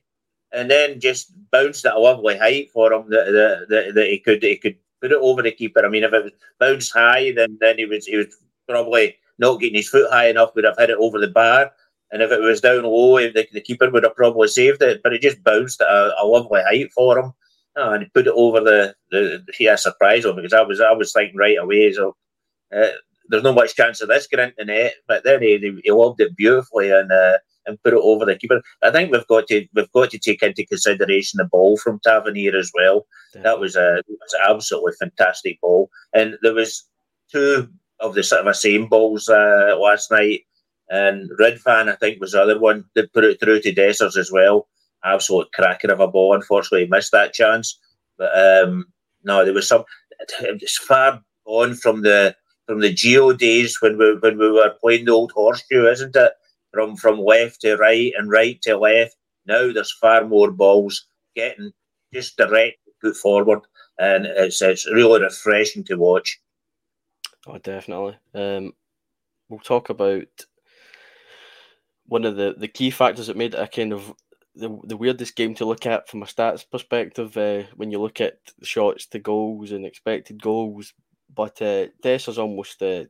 and 0.53 0.71
then 0.71 1.01
just 1.01 1.33
bounced 1.51 1.87
at 1.87 1.95
a 1.95 1.99
lovely 1.99 2.37
height 2.37 2.71
for 2.73 2.93
him 2.93 3.09
that, 3.11 3.27
that, 3.27 3.67
that, 3.69 3.95
that 3.95 4.07
he 4.09 4.19
could 4.19 4.43
he 4.43 4.57
could 4.57 4.77
put 5.01 5.13
it 5.13 5.19
over 5.19 5.43
the 5.43 5.53
keeper. 5.53 5.85
I 5.85 5.89
mean, 5.89 6.05
if 6.05 6.13
it 6.13 6.35
bounced 6.59 6.93
high, 6.93 7.33
then 7.33 7.59
then 7.61 7.79
he 7.79 7.85
was 7.85 8.07
he 8.07 8.17
was 8.17 8.37
probably 8.69 9.17
not 9.39 9.61
getting 9.61 9.77
his 9.77 9.89
foot 9.89 10.11
high 10.11 10.29
enough, 10.29 10.55
would 10.55 10.65
have 10.65 10.79
hit 10.79 10.91
it 10.91 10.99
over 10.99 11.19
the 11.19 11.29
bar. 11.29 11.73
And 12.13 12.23
if 12.23 12.33
it 12.33 12.41
was 12.41 12.61
down 12.61 12.83
low, 12.83 13.19
the, 13.19 13.47
the 13.53 13.61
keeper 13.61 13.91
would 13.91 14.05
have 14.05 14.17
probably 14.17 14.49
saved 14.49 14.83
it. 14.83 15.01
But 15.03 15.13
it 15.13 15.23
just 15.23 15.45
bounced 15.45 15.81
at 15.81 15.89
a, 15.89 16.15
a 16.21 16.27
lovely 16.27 16.61
height 16.63 16.91
for 16.93 17.19
him, 17.19 17.33
oh, 17.77 17.93
and 17.93 18.03
he 18.03 18.09
put 18.11 18.27
it 18.27 18.35
over 18.35 18.61
the 18.61 18.95
the. 19.11 19.45
He 19.57 19.65
had 19.65 19.75
a 19.75 19.79
surprise 19.79 20.25
on 20.25 20.37
because 20.37 20.53
I 20.53 20.63
was 20.63 20.81
I 20.81 20.93
was 20.93 21.13
thinking 21.13 21.37
right 21.37 21.59
away. 21.59 21.93
So 21.93 22.17
uh, 22.75 22.89
there's 23.29 23.45
not 23.45 23.55
much 23.55 23.77
chance 23.77 24.01
of 24.01 24.09
this 24.09 24.27
getting 24.27 24.53
into 24.59 24.65
net. 24.73 24.95
But 25.07 25.25
then 25.25 25.43
he, 25.43 25.81
he 25.85 25.91
loved 25.91 26.21
it 26.21 26.37
beautifully 26.37 26.91
and 26.91 27.13
uh, 27.13 27.39
and 27.67 27.83
put 27.83 27.95
it 27.95 28.01
over 28.03 28.25
the 28.25 28.37
keeper. 28.37 28.61
I 28.83 28.91
think 28.91 29.13
we've 29.13 29.27
got 29.27 29.47
to 29.49 29.67
we've 29.75 29.93
got 29.93 30.11
to 30.11 30.19
take 30.19 30.43
into 30.43 30.67
consideration 30.67 31.39
the 31.39 31.45
ball 31.45 31.77
from 31.77 32.01
Tavernier 32.01 32.57
as 32.57 32.71
well. 32.75 33.07
Yeah. 33.35 33.43
That 33.43 33.61
was 33.61 33.77
a 33.77 34.03
was 34.09 34.35
an 34.35 34.41
absolutely 34.51 34.93
fantastic 34.99 35.61
ball, 35.61 35.91
and 36.13 36.37
there 36.43 36.55
was 36.55 36.85
two 37.31 37.69
of 38.01 38.15
the 38.15 38.23
sort 38.23 38.41
of 38.41 38.47
the 38.47 38.55
same 38.55 38.87
balls 38.87 39.29
uh, 39.29 39.77
last 39.79 40.11
night. 40.11 40.41
And 40.91 41.31
Ridvan, 41.39 41.89
I 41.89 41.95
think, 41.97 42.21
was 42.21 42.33
the 42.33 42.43
other 42.43 42.59
one 42.59 42.85
that 42.95 43.13
put 43.13 43.25
it 43.25 43.39
through 43.41 43.61
to 43.63 43.73
Dessers 43.73 44.17
as 44.17 44.33
well. 44.33 44.69
Absolute 45.05 45.53
cracker 45.53 45.91
of 45.93 46.01
a 46.01 46.09
ball. 46.09 46.35
Unfortunately, 46.35 46.85
he 46.85 46.91
missed 46.91 47.13
that 47.13 47.33
chance. 47.33 47.79
But 48.19 48.37
um, 48.37 48.87
no, 49.25 49.45
there 49.45 49.55
was 49.55 49.69
some. 49.69 49.85
It's 50.41 50.77
far 50.77 51.23
on 51.47 51.75
from 51.75 52.03
the 52.03 52.37
from 52.67 52.81
the 52.81 52.93
Gio 52.93 53.37
days 53.37 53.81
when 53.81 53.97
we 53.99 54.17
when 54.17 54.37
we 54.37 54.51
were 54.51 54.77
playing 54.81 55.07
the 55.07 55.13
old 55.13 55.33
horseshoe, 55.33 55.87
isn't 55.87 56.15
it? 56.17 56.33
From 56.73 56.97
from 56.97 57.21
left 57.21 57.63
to 57.63 57.77
right 57.77 58.13
and 58.19 58.31
right 58.31 58.61
to 58.63 58.77
left. 58.77 59.17
Now 59.47 59.73
there's 59.73 59.93
far 59.93 60.27
more 60.27 60.51
balls 60.51 61.07
getting 61.35 61.73
just 62.13 62.37
direct 62.37 62.79
put 63.01 63.17
forward, 63.17 63.61
and 63.99 64.27
it's 64.27 64.61
it's 64.61 64.91
really 64.91 65.23
refreshing 65.23 65.85
to 65.85 65.97
watch. 65.97 66.41
Oh, 67.47 67.59
definitely. 67.59 68.17
Um, 68.35 68.75
we'll 69.49 69.61
talk 69.61 69.89
about 69.89 70.29
one 72.11 72.25
of 72.25 72.35
the, 72.35 72.57
the 72.59 72.67
key 72.67 72.91
factors 72.91 73.29
that 73.29 73.37
made 73.37 73.55
it 73.55 73.61
a 73.61 73.69
kind 73.69 73.93
of 73.93 74.13
the, 74.57 74.69
the 74.83 74.97
weirdest 74.97 75.37
game 75.37 75.55
to 75.55 75.65
look 75.65 75.87
at 75.87 76.09
from 76.09 76.25
a 76.25 76.27
stats 76.27 76.69
perspective 76.69 77.37
uh, 77.37 77.63
when 77.77 77.93
you 77.93 78.01
look 78.01 78.21
at 78.21 78.41
shots 78.65 79.07
to 79.07 79.21
goals 79.21 79.71
and 79.71 79.87
expected 79.87 80.43
goals. 80.43 80.93
But 81.33 81.63
uh, 81.63 81.87
Dessers 82.03 82.37
almost 82.37 82.83
uh, 82.83 83.05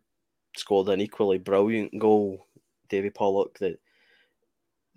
scored 0.54 0.90
an 0.90 1.00
equally 1.00 1.38
brilliant 1.38 1.98
goal, 1.98 2.46
Davy 2.90 3.08
Pollock. 3.08 3.58
The, 3.58 3.78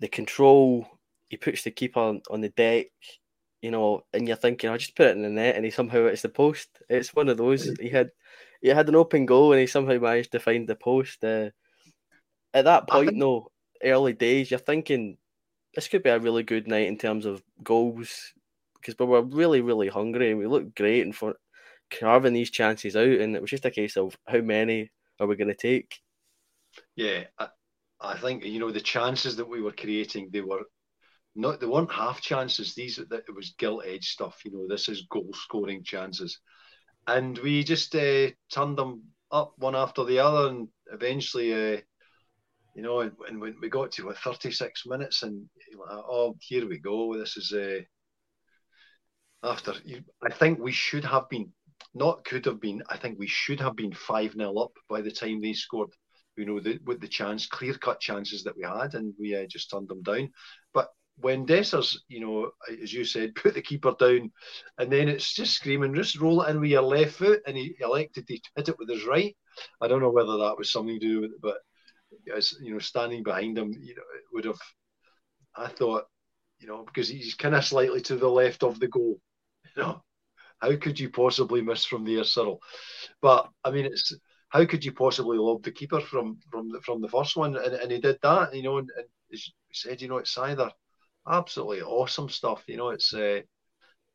the 0.00 0.08
control, 0.08 0.86
he 1.30 1.38
puts 1.38 1.62
the 1.62 1.70
keeper 1.70 2.00
on, 2.00 2.20
on 2.30 2.42
the 2.42 2.50
deck, 2.50 2.88
you 3.62 3.70
know, 3.70 4.04
and 4.12 4.28
you're 4.28 4.36
thinking, 4.36 4.68
I'll 4.68 4.76
just 4.76 4.96
put 4.96 5.06
it 5.06 5.16
in 5.16 5.22
the 5.22 5.30
net, 5.30 5.56
and 5.56 5.64
he 5.64 5.70
somehow 5.70 6.04
hits 6.04 6.20
the 6.20 6.28
post. 6.28 6.68
It's 6.90 7.14
one 7.14 7.30
of 7.30 7.38
those. 7.38 7.64
He 7.80 7.88
had 7.88 8.10
he 8.60 8.68
had 8.68 8.90
an 8.90 8.96
open 8.96 9.24
goal, 9.24 9.52
and 9.52 9.60
he 9.62 9.66
somehow 9.66 9.98
managed 9.98 10.32
to 10.32 10.40
find 10.40 10.68
the 10.68 10.76
post. 10.76 11.24
Uh, 11.24 11.48
at 12.52 12.66
that 12.66 12.86
point, 12.86 13.08
think... 13.08 13.20
though, 13.20 13.50
early 13.82 14.12
days, 14.12 14.50
you're 14.50 14.58
thinking 14.60 15.16
this 15.74 15.88
could 15.88 16.02
be 16.02 16.10
a 16.10 16.18
really 16.18 16.42
good 16.42 16.68
night 16.68 16.86
in 16.86 16.96
terms 16.96 17.26
of 17.26 17.42
goals 17.62 18.32
because 18.76 18.98
we 18.98 19.06
were 19.06 19.22
really, 19.22 19.60
really 19.60 19.88
hungry 19.88 20.30
and 20.30 20.38
we 20.38 20.46
looked 20.46 20.76
great 20.76 21.02
and 21.02 21.14
for 21.14 21.36
carving 21.90 22.32
these 22.32 22.50
chances 22.50 22.96
out. 22.96 23.06
And 23.06 23.34
it 23.34 23.40
was 23.40 23.50
just 23.50 23.64
a 23.64 23.70
case 23.70 23.96
of 23.96 24.16
how 24.26 24.40
many 24.40 24.90
are 25.20 25.26
we 25.26 25.36
going 25.36 25.48
to 25.48 25.54
take? 25.54 26.00
Yeah, 26.96 27.24
I, 27.38 27.48
I 28.00 28.18
think 28.18 28.44
you 28.44 28.58
know 28.58 28.70
the 28.70 28.80
chances 28.80 29.36
that 29.36 29.48
we 29.48 29.62
were 29.62 29.72
creating, 29.72 30.30
they 30.32 30.40
were 30.40 30.62
not 31.34 31.60
they 31.60 31.66
weren't 31.66 31.92
half 31.92 32.20
chances. 32.20 32.74
These 32.74 32.96
that 32.96 33.24
it 33.28 33.34
was 33.34 33.54
gilt 33.58 33.84
edge 33.86 34.08
stuff. 34.08 34.40
You 34.44 34.52
know, 34.52 34.66
this 34.68 34.88
is 34.88 35.06
goal 35.10 35.30
scoring 35.32 35.84
chances, 35.84 36.40
and 37.06 37.38
we 37.38 37.64
just 37.64 37.94
uh, 37.94 38.30
turned 38.52 38.76
them 38.76 39.04
up 39.30 39.54
one 39.56 39.76
after 39.76 40.04
the 40.04 40.18
other, 40.18 40.48
and 40.48 40.68
eventually. 40.92 41.76
Uh, 41.76 41.80
you 42.74 42.82
know, 42.82 43.00
and, 43.00 43.12
and 43.28 43.40
when 43.40 43.54
we 43.60 43.68
got 43.68 43.92
to 43.92 44.06
what 44.06 44.18
36 44.18 44.82
minutes, 44.86 45.22
and 45.22 45.48
oh, 45.90 46.36
here 46.40 46.68
we 46.68 46.78
go. 46.78 47.16
This 47.16 47.36
is 47.36 47.52
uh, 47.52 47.80
after. 49.48 49.74
I 50.22 50.32
think 50.32 50.58
we 50.58 50.72
should 50.72 51.04
have 51.04 51.28
been, 51.28 51.52
not 51.94 52.24
could 52.24 52.44
have 52.46 52.60
been. 52.60 52.82
I 52.88 52.96
think 52.96 53.18
we 53.18 53.28
should 53.28 53.60
have 53.60 53.76
been 53.76 53.92
five 53.92 54.32
0 54.32 54.54
up 54.56 54.72
by 54.88 55.00
the 55.00 55.12
time 55.12 55.40
they 55.40 55.52
scored. 55.52 55.90
You 56.36 56.46
know, 56.46 56.58
the, 56.58 56.80
with 56.84 57.00
the 57.00 57.06
chance, 57.06 57.46
clear 57.46 57.74
cut 57.74 58.00
chances 58.00 58.42
that 58.42 58.56
we 58.56 58.64
had, 58.64 58.94
and 58.94 59.14
we 59.20 59.36
uh, 59.36 59.46
just 59.48 59.70
turned 59.70 59.88
them 59.88 60.02
down. 60.02 60.30
But 60.72 60.88
when 61.18 61.46
Dessers, 61.46 61.96
you 62.08 62.18
know, 62.18 62.50
as 62.82 62.92
you 62.92 63.04
said, 63.04 63.34
put 63.36 63.54
the 63.54 63.62
keeper 63.62 63.94
down, 63.96 64.32
and 64.78 64.90
then 64.90 65.08
it's 65.08 65.32
just 65.32 65.54
screaming, 65.54 65.94
just 65.94 66.18
roll 66.18 66.42
it 66.42 66.50
in 66.50 66.60
with 66.60 66.70
your 66.70 66.82
left 66.82 67.12
foot, 67.12 67.40
and 67.46 67.56
he 67.56 67.76
elected 67.80 68.26
to 68.26 68.38
hit 68.56 68.68
it 68.68 68.78
with 68.80 68.88
his 68.88 69.06
right. 69.06 69.36
I 69.80 69.86
don't 69.86 70.00
know 70.00 70.10
whether 70.10 70.38
that 70.38 70.58
was 70.58 70.72
something 70.72 70.98
to 70.98 71.06
do 71.06 71.20
with 71.20 71.30
it, 71.30 71.40
but 71.40 71.58
as 72.34 72.54
you 72.60 72.72
know, 72.72 72.78
standing 72.78 73.22
behind 73.22 73.58
him, 73.58 73.72
you 73.80 73.94
know, 73.94 74.02
would 74.32 74.44
have. 74.44 74.60
I 75.56 75.68
thought, 75.68 76.04
you 76.58 76.66
know, 76.66 76.84
because 76.84 77.08
he's 77.08 77.34
kind 77.34 77.54
of 77.54 77.64
slightly 77.64 78.00
to 78.02 78.16
the 78.16 78.28
left 78.28 78.62
of 78.62 78.78
the 78.80 78.88
goal. 78.88 79.20
You 79.76 79.82
know, 79.82 80.04
how 80.60 80.76
could 80.76 81.00
you 81.00 81.10
possibly 81.10 81.60
miss 81.60 81.84
from 81.84 82.04
there, 82.04 82.22
Cyril? 82.22 82.60
But 83.20 83.48
I 83.64 83.72
mean, 83.72 83.86
it's 83.86 84.14
how 84.50 84.64
could 84.66 84.84
you 84.84 84.92
possibly 84.92 85.36
lob 85.36 85.64
the 85.64 85.72
keeper 85.72 86.00
from 86.00 86.38
from 86.50 86.70
the, 86.70 86.80
from 86.82 87.00
the 87.00 87.08
first 87.08 87.36
one? 87.36 87.56
And, 87.56 87.74
and 87.74 87.90
he 87.90 87.98
did 87.98 88.18
that, 88.22 88.54
you 88.54 88.62
know, 88.62 88.78
and, 88.78 88.88
and 88.96 89.06
he 89.30 89.40
said, 89.72 90.00
you 90.00 90.08
know, 90.08 90.18
it's 90.18 90.38
either 90.38 90.70
absolutely 91.28 91.82
awesome 91.82 92.28
stuff. 92.28 92.62
You 92.68 92.76
know, 92.76 92.90
it's 92.90 93.12
uh, 93.12 93.40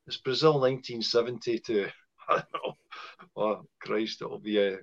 it's 0.08 0.18
Brazil 0.18 0.60
1970 0.60 1.60
to 1.60 1.90
I 2.30 2.36
don't 2.36 2.54
know. 2.54 2.74
Oh 3.36 3.66
Christ, 3.82 4.22
it'll 4.22 4.40
be 4.40 4.60
a 4.60 4.78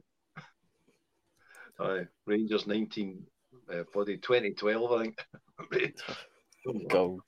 uh, 1.78 1.99
Rangers 2.26 2.66
19, 2.66 3.23
uh, 3.73 3.83
bloody 3.92 4.18
2012, 4.18 4.92
I 4.92 5.04
think. 5.73 6.00
Goal. 6.88 7.21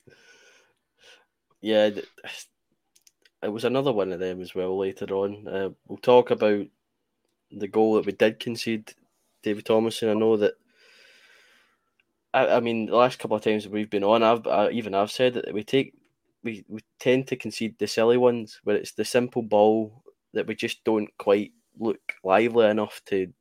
Yeah, 1.61 1.89
it 3.43 3.47
was 3.47 3.63
another 3.63 3.91
one 3.91 4.11
of 4.11 4.19
them 4.19 4.41
as 4.41 4.55
well 4.55 4.77
later 4.77 5.05
on. 5.13 5.47
Uh, 5.47 5.69
we'll 5.87 5.97
talk 5.97 6.31
about 6.31 6.65
the 7.51 7.67
goal 7.67 7.95
that 7.95 8.05
we 8.05 8.11
did 8.11 8.39
concede, 8.39 8.93
David 9.43 9.65
Thomason. 9.65 10.09
I 10.09 10.13
know 10.13 10.37
that. 10.37 10.53
I, 12.33 12.47
I 12.47 12.59
mean, 12.59 12.87
the 12.87 12.95
last 12.95 13.17
couple 13.17 13.37
of 13.37 13.43
times 13.43 13.67
we've 13.67 13.89
been 13.89 14.03
on, 14.03 14.21
I've 14.21 14.45
I, 14.45 14.69
even 14.69 14.93
I've 14.93 15.11
said 15.11 15.33
that 15.33 15.53
we 15.53 15.63
take 15.63 15.93
we, 16.43 16.63
we 16.67 16.81
tend 16.99 17.27
to 17.27 17.35
concede 17.35 17.77
the 17.79 17.87
silly 17.87 18.17
ones 18.17 18.59
where 18.63 18.75
it's 18.75 18.93
the 18.93 19.05
simple 19.05 19.41
ball 19.41 20.03
that 20.33 20.47
we 20.47 20.55
just 20.55 20.83
don't 20.83 21.09
quite 21.17 21.51
look 21.79 21.99
lively 22.23 22.67
enough 22.67 23.01
to 23.07 23.33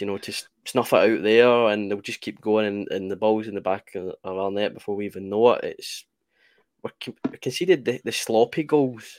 you 0.00 0.06
know, 0.06 0.18
to 0.18 0.32
snuff 0.64 0.92
it 0.92 0.96
out 0.96 1.22
there, 1.22 1.68
and 1.68 1.90
they'll 1.90 2.00
just 2.00 2.20
keep 2.20 2.40
going, 2.40 2.66
and, 2.66 2.88
and 2.90 3.10
the 3.10 3.16
ball's 3.16 3.48
in 3.48 3.54
the 3.54 3.60
back 3.60 3.94
of 3.94 4.14
our 4.24 4.50
net 4.50 4.74
before 4.74 4.96
we 4.96 5.06
even 5.06 5.28
know 5.28 5.52
it. 5.52 5.76
It's 5.78 6.04
we 6.82 7.38
conceded 7.38 7.84
the, 7.84 8.00
the 8.04 8.12
sloppy 8.12 8.62
goals. 8.62 9.18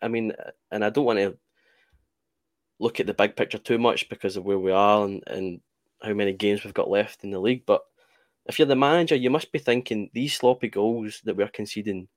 I 0.00 0.08
mean, 0.08 0.32
and 0.70 0.84
I 0.84 0.90
don't 0.90 1.04
want 1.04 1.18
to 1.18 1.36
look 2.78 3.00
at 3.00 3.06
the 3.06 3.14
big 3.14 3.36
picture 3.36 3.58
too 3.58 3.78
much 3.78 4.08
because 4.08 4.36
of 4.36 4.44
where 4.44 4.58
we 4.58 4.72
are 4.72 5.04
and, 5.04 5.22
and 5.26 5.60
how 6.02 6.12
many 6.12 6.32
games 6.32 6.64
we've 6.64 6.74
got 6.74 6.90
left 6.90 7.24
in 7.24 7.30
the 7.30 7.38
league. 7.38 7.64
But 7.66 7.82
if 8.46 8.58
you're 8.58 8.66
the 8.66 8.76
manager, 8.76 9.14
you 9.14 9.30
must 9.30 9.52
be 9.52 9.58
thinking 9.58 10.10
these 10.12 10.34
sloppy 10.34 10.68
goals 10.68 11.20
that 11.24 11.36
we're 11.36 11.48
conceding 11.48 12.08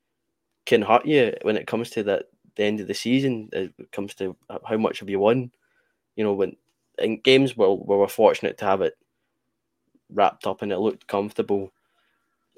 can 0.65 0.81
hurt 0.81 1.05
you 1.05 1.33
when 1.43 1.57
it 1.57 1.67
comes 1.67 1.89
to 1.91 2.03
that 2.03 2.25
the 2.55 2.63
end 2.63 2.79
of 2.79 2.87
the 2.87 2.93
season. 2.93 3.49
It 3.53 3.73
comes 3.91 4.15
to 4.15 4.35
uh, 4.49 4.59
how 4.67 4.77
much 4.77 4.99
have 4.99 5.09
you 5.09 5.19
won. 5.19 5.51
You 6.15 6.23
know, 6.23 6.33
when 6.33 6.55
in 6.99 7.19
games 7.19 7.55
where, 7.55 7.69
where 7.69 7.99
we're 7.99 8.07
fortunate 8.07 8.57
to 8.59 8.65
have 8.65 8.81
it 8.81 8.97
wrapped 10.09 10.47
up 10.47 10.61
and 10.61 10.71
it 10.71 10.79
looked 10.79 11.07
comfortable. 11.07 11.71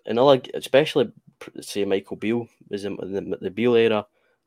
And 0.05 0.17
other, 0.17 0.41
especially 0.53 1.12
say 1.62 1.86
Michael 1.86 2.17
Beale 2.17 2.48
was 2.69 2.86
in 2.86 2.96
the, 2.96 3.38
the 3.41 3.51
Beale 3.51 3.75
era, 3.75 4.05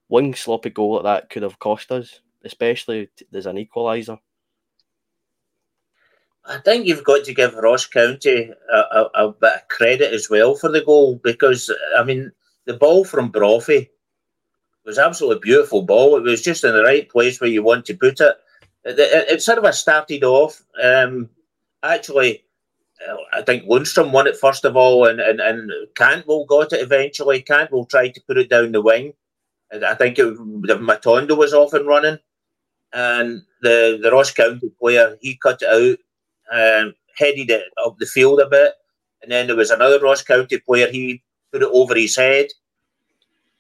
one 0.09 0.35
sloppy 0.35 0.71
goal 0.71 0.97
like 0.97 1.05
that 1.05 1.31
could 1.31 1.43
have 1.43 1.59
cost 1.59 1.91
us, 1.93 2.21
especially 2.45 3.09
there's 3.31 3.47
an 3.47 3.57
equaliser. 3.57 4.19
I 6.45 6.59
think 6.59 6.87
you've 6.87 7.05
got 7.05 7.25
to 7.25 7.35
give 7.35 7.55
Ross 7.55 7.87
County 7.87 8.51
a, 8.73 8.77
a, 8.77 9.11
a, 9.15 9.33
bit 9.33 9.55
of 9.55 9.69
credit 9.69 10.13
as 10.13 10.29
well 10.29 10.57
for 10.57 10.71
the 10.71 10.85
goal 10.85 11.21
because 11.23 11.73
I 11.97 12.03
mean 12.03 12.33
the 12.65 12.75
ball 12.75 13.05
from 13.05 13.31
Brophy 13.31 13.91
was 14.85 14.99
absolutely 14.99 15.39
beautiful 15.41 15.83
ball. 15.83 16.17
It 16.17 16.23
was 16.23 16.43
just 16.43 16.65
in 16.65 16.75
the 16.75 16.83
right 16.83 17.09
place 17.09 17.41
where 17.41 17.51
you 17.51 17.63
want 17.63 17.85
to 17.87 17.95
put 17.95 18.21
it 18.21 18.37
it, 18.85 19.43
sort 19.43 19.65
of 19.65 19.75
started 19.75 20.25
off. 20.25 20.63
Um, 20.83 21.29
actually, 21.83 22.45
uh, 23.09 23.17
I 23.33 23.43
think 23.43 23.65
Lundstram 23.65 24.13
won 24.13 24.27
it 24.27 24.37
first 24.37 24.65
of 24.65 24.77
all, 24.77 25.07
and, 25.07 25.21
and, 25.21 25.41
and 25.41 25.71
Cantwell 25.95 26.45
got 26.45 26.73
it 26.73 26.83
eventually. 26.83 27.43
Cantwell 27.43 27.85
tried 27.85 28.15
to 28.15 28.23
put 28.23 28.39
it 28.39 28.51
down 28.51 28.73
the 28.73 28.83
wing. 28.83 29.15
I 29.73 29.95
think 29.95 30.19
it, 30.19 30.37
Matondo 30.37 31.37
was 31.37 31.55
off 31.55 31.73
and 31.73 31.87
running, 31.87 32.19
and 32.93 33.43
the, 33.63 33.99
the 34.03 34.11
Ross 34.11 34.31
County 34.31 34.71
player 34.79 35.17
he 35.21 35.37
cut 35.37 35.63
it 35.63 35.99
out, 36.53 36.85
um, 36.85 36.95
headed 37.17 37.51
it 37.51 37.65
up 37.83 37.99
the 37.99 38.07
field 38.07 38.41
a 38.41 38.49
bit, 38.49 38.75
and 39.23 39.33
then 39.33 39.47
there 39.47 39.57
was 39.57 39.71
another 39.71 39.99
Ross 39.99 40.23
County 40.23 40.59
player. 40.59 40.91
He 40.91 41.23
put 41.53 41.63
it 41.63 41.71
over 41.73 41.95
his 41.95 42.17
head. 42.17 42.49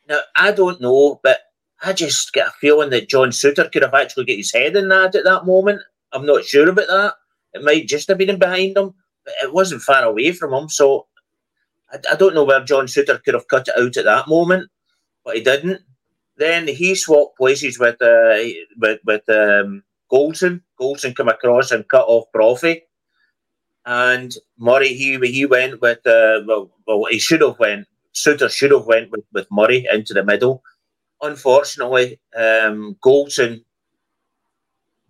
Now 0.06 0.20
I 0.36 0.52
don't 0.52 0.82
know, 0.82 1.18
but 1.22 1.38
I 1.82 1.92
just 1.92 2.32
get 2.32 2.48
a 2.48 2.52
feeling 2.52 2.90
that 2.90 3.08
John 3.08 3.30
Souttar 3.30 3.70
could 3.70 3.82
have 3.82 3.94
actually 3.94 4.24
got 4.24 4.36
his 4.36 4.52
head 4.52 4.76
in 4.76 4.88
that 4.88 5.14
at 5.14 5.24
that 5.24 5.46
moment. 5.46 5.82
I'm 6.12 6.24
not 6.24 6.44
sure 6.44 6.68
about 6.68 6.86
that. 6.86 7.14
It 7.54 7.64
might 7.64 7.88
just 7.88 8.08
have 8.08 8.18
been 8.18 8.38
behind 8.38 8.76
him, 8.76 8.94
but 9.24 9.34
it 9.42 9.52
wasn't 9.52 9.82
far 9.82 10.04
away 10.04 10.32
from 10.32 10.54
him. 10.54 10.68
So 10.68 11.06
I, 11.92 11.98
I 12.12 12.16
don't 12.16 12.34
know 12.34 12.44
where 12.44 12.64
John 12.64 12.86
Souttar 12.86 13.22
could 13.22 13.34
have 13.34 13.48
cut 13.48 13.68
it 13.68 13.78
out 13.78 13.96
at 13.96 14.04
that 14.04 14.28
moment, 14.28 14.70
but 15.24 15.36
he 15.36 15.42
didn't. 15.42 15.80
Then 16.36 16.68
he 16.68 16.94
swapped 16.94 17.36
places 17.36 17.78
with 17.78 18.00
uh, 18.00 18.38
with 18.78 19.00
with 19.04 19.28
um, 19.28 19.82
Goldson. 20.10 20.62
Come 21.14 21.28
across 21.28 21.70
and 21.70 21.88
cut 21.88 22.06
off 22.06 22.30
Brophy, 22.32 22.82
and 23.86 24.34
Murray 24.58 24.94
he 24.94 25.18
he 25.18 25.46
went 25.46 25.80
with 25.80 26.06
uh, 26.06 26.40
well, 26.46 26.70
well 26.86 27.04
he 27.10 27.18
should 27.18 27.42
have 27.42 27.58
went. 27.58 27.86
Souttar 28.14 28.50
should 28.50 28.72
have 28.72 28.86
went 28.86 29.10
with, 29.10 29.24
with 29.32 29.46
Murray 29.50 29.86
into 29.90 30.12
the 30.14 30.24
middle 30.24 30.62
unfortunately, 31.22 32.20
um, 32.36 32.96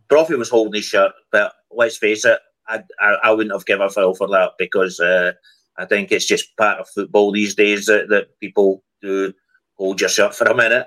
Brophy 0.09 0.35
was 0.35 0.51
holding 0.51 0.75
his 0.75 0.85
shirt, 0.85 1.13
but 1.31 1.55
let's 1.71 1.97
face 1.97 2.25
it, 2.25 2.39
I, 2.69 2.83
I, 3.01 3.17
I 3.25 3.31
wouldn't 3.33 3.55
have 3.55 3.67
given 3.67 3.87
a 3.87 3.91
foul 3.91 4.15
for 4.15 4.29
that 4.29 4.53
because 4.59 5.01
uh, 5.01 5.33
I 5.79 5.87
think 5.87 6.13
it's 6.13 6.27
just 6.27 6.57
part 6.57 6.79
of 6.81 6.89
football 6.89 7.33
these 7.33 7.55
days 7.55 7.87
that, 7.87 8.09
that 8.11 8.39
people 8.41 8.85
do 9.01 9.33
hold 9.75 10.01
your 10.01 10.11
shirt 10.11 10.35
for 10.35 10.45
a 10.47 10.55
minute. 10.55 10.87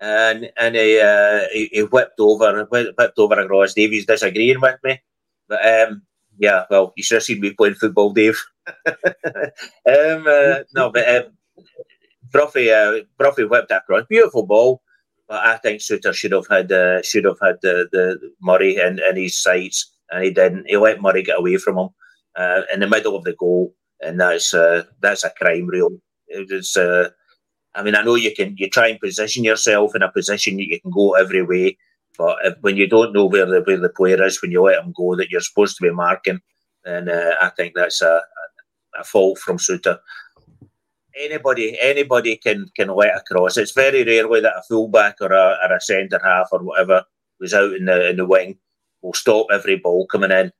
And 0.00 0.50
and 0.58 0.74
he, 0.74 1.00
uh, 1.00 1.42
he, 1.52 1.68
he 1.72 1.82
whipped 1.82 2.18
over 2.18 2.64
whipped 2.64 3.18
over 3.18 3.40
across. 3.40 3.74
Davies 3.74 4.06
disagreeing 4.06 4.60
with 4.60 4.76
me, 4.82 5.00
but 5.48 5.64
um, 5.64 6.02
yeah, 6.36 6.64
well, 6.68 6.92
you 6.96 7.02
should 7.02 7.16
have 7.16 7.22
seen 7.22 7.40
me 7.40 7.52
playing 7.52 7.76
football, 7.76 8.12
Dave. 8.12 8.42
um, 8.86 8.96
uh, 9.86 10.58
no, 10.74 10.90
but 10.90 11.08
um, 11.08 11.32
Brophy, 12.32 12.70
uh, 12.70 13.00
Brophy 13.18 13.44
whipped 13.44 13.70
across. 13.70 14.04
Beautiful 14.08 14.46
ball. 14.46 14.82
But 15.28 15.46
I 15.46 15.56
think 15.56 15.80
Souttar 15.80 16.12
should 16.12 16.32
have 16.32 16.46
had 16.48 16.70
uh, 16.70 17.02
should 17.02 17.24
have 17.24 17.38
had 17.42 17.56
the, 17.62 17.88
the 17.92 18.32
Murray 18.42 18.76
in, 18.76 19.00
in 19.08 19.16
his 19.16 19.40
sights, 19.40 19.90
and 20.10 20.22
he 20.22 20.30
didn't. 20.30 20.66
He 20.68 20.76
let 20.76 21.00
Murray 21.00 21.22
get 21.22 21.38
away 21.38 21.56
from 21.56 21.78
him 21.78 21.88
uh, 22.36 22.62
in 22.72 22.80
the 22.80 22.88
middle 22.88 23.16
of 23.16 23.24
the 23.24 23.32
goal, 23.32 23.74
and 24.02 24.20
that's 24.20 24.52
uh, 24.52 24.84
that's 25.00 25.24
a 25.24 25.30
crime, 25.30 25.66
real. 25.66 25.90
It 26.28 26.50
was. 26.50 26.76
Uh, 26.76 27.08
I 27.74 27.82
mean, 27.82 27.96
I 27.96 28.02
know 28.02 28.14
you 28.14 28.34
can 28.34 28.54
you 28.58 28.68
try 28.68 28.88
and 28.88 29.00
position 29.00 29.44
yourself 29.44 29.96
in 29.96 30.02
a 30.02 30.12
position 30.12 30.56
that 30.58 30.68
you 30.68 30.80
can 30.80 30.90
go 30.90 31.14
every 31.14 31.42
way, 31.42 31.78
but 32.18 32.36
if, 32.44 32.54
when 32.60 32.76
you 32.76 32.86
don't 32.86 33.14
know 33.14 33.24
where 33.24 33.46
the 33.46 33.62
where 33.62 33.80
the 33.80 33.88
player 33.88 34.22
is 34.22 34.42
when 34.42 34.50
you 34.50 34.62
let 34.62 34.84
him 34.84 34.92
go 34.94 35.16
that 35.16 35.30
you're 35.30 35.40
supposed 35.40 35.76
to 35.78 35.82
be 35.82 35.90
marking, 35.90 36.40
then 36.84 37.08
uh, 37.08 37.32
I 37.40 37.48
think 37.48 37.72
that's 37.74 38.02
a, 38.02 38.20
a 39.00 39.04
fault 39.04 39.38
from 39.38 39.56
Souttar 39.56 39.98
anybody 41.20 41.78
anybody 41.80 42.36
can 42.36 42.66
can 42.76 42.88
let 42.88 43.16
across. 43.16 43.56
It's 43.56 43.72
very 43.72 44.04
rarely 44.04 44.40
that 44.40 44.56
a 44.56 44.62
fullback 44.68 45.16
or 45.20 45.32
a, 45.32 45.58
or 45.62 45.76
a 45.76 45.80
centre 45.80 46.20
half 46.22 46.48
or 46.52 46.62
whatever 46.62 47.04
was 47.40 47.54
out 47.54 47.72
in 47.74 47.86
the 47.86 48.10
in 48.10 48.16
the 48.16 48.26
wing 48.26 48.58
will 49.02 49.14
stop 49.14 49.46
every 49.52 49.76
ball 49.76 50.06
coming 50.06 50.30
in. 50.30 50.50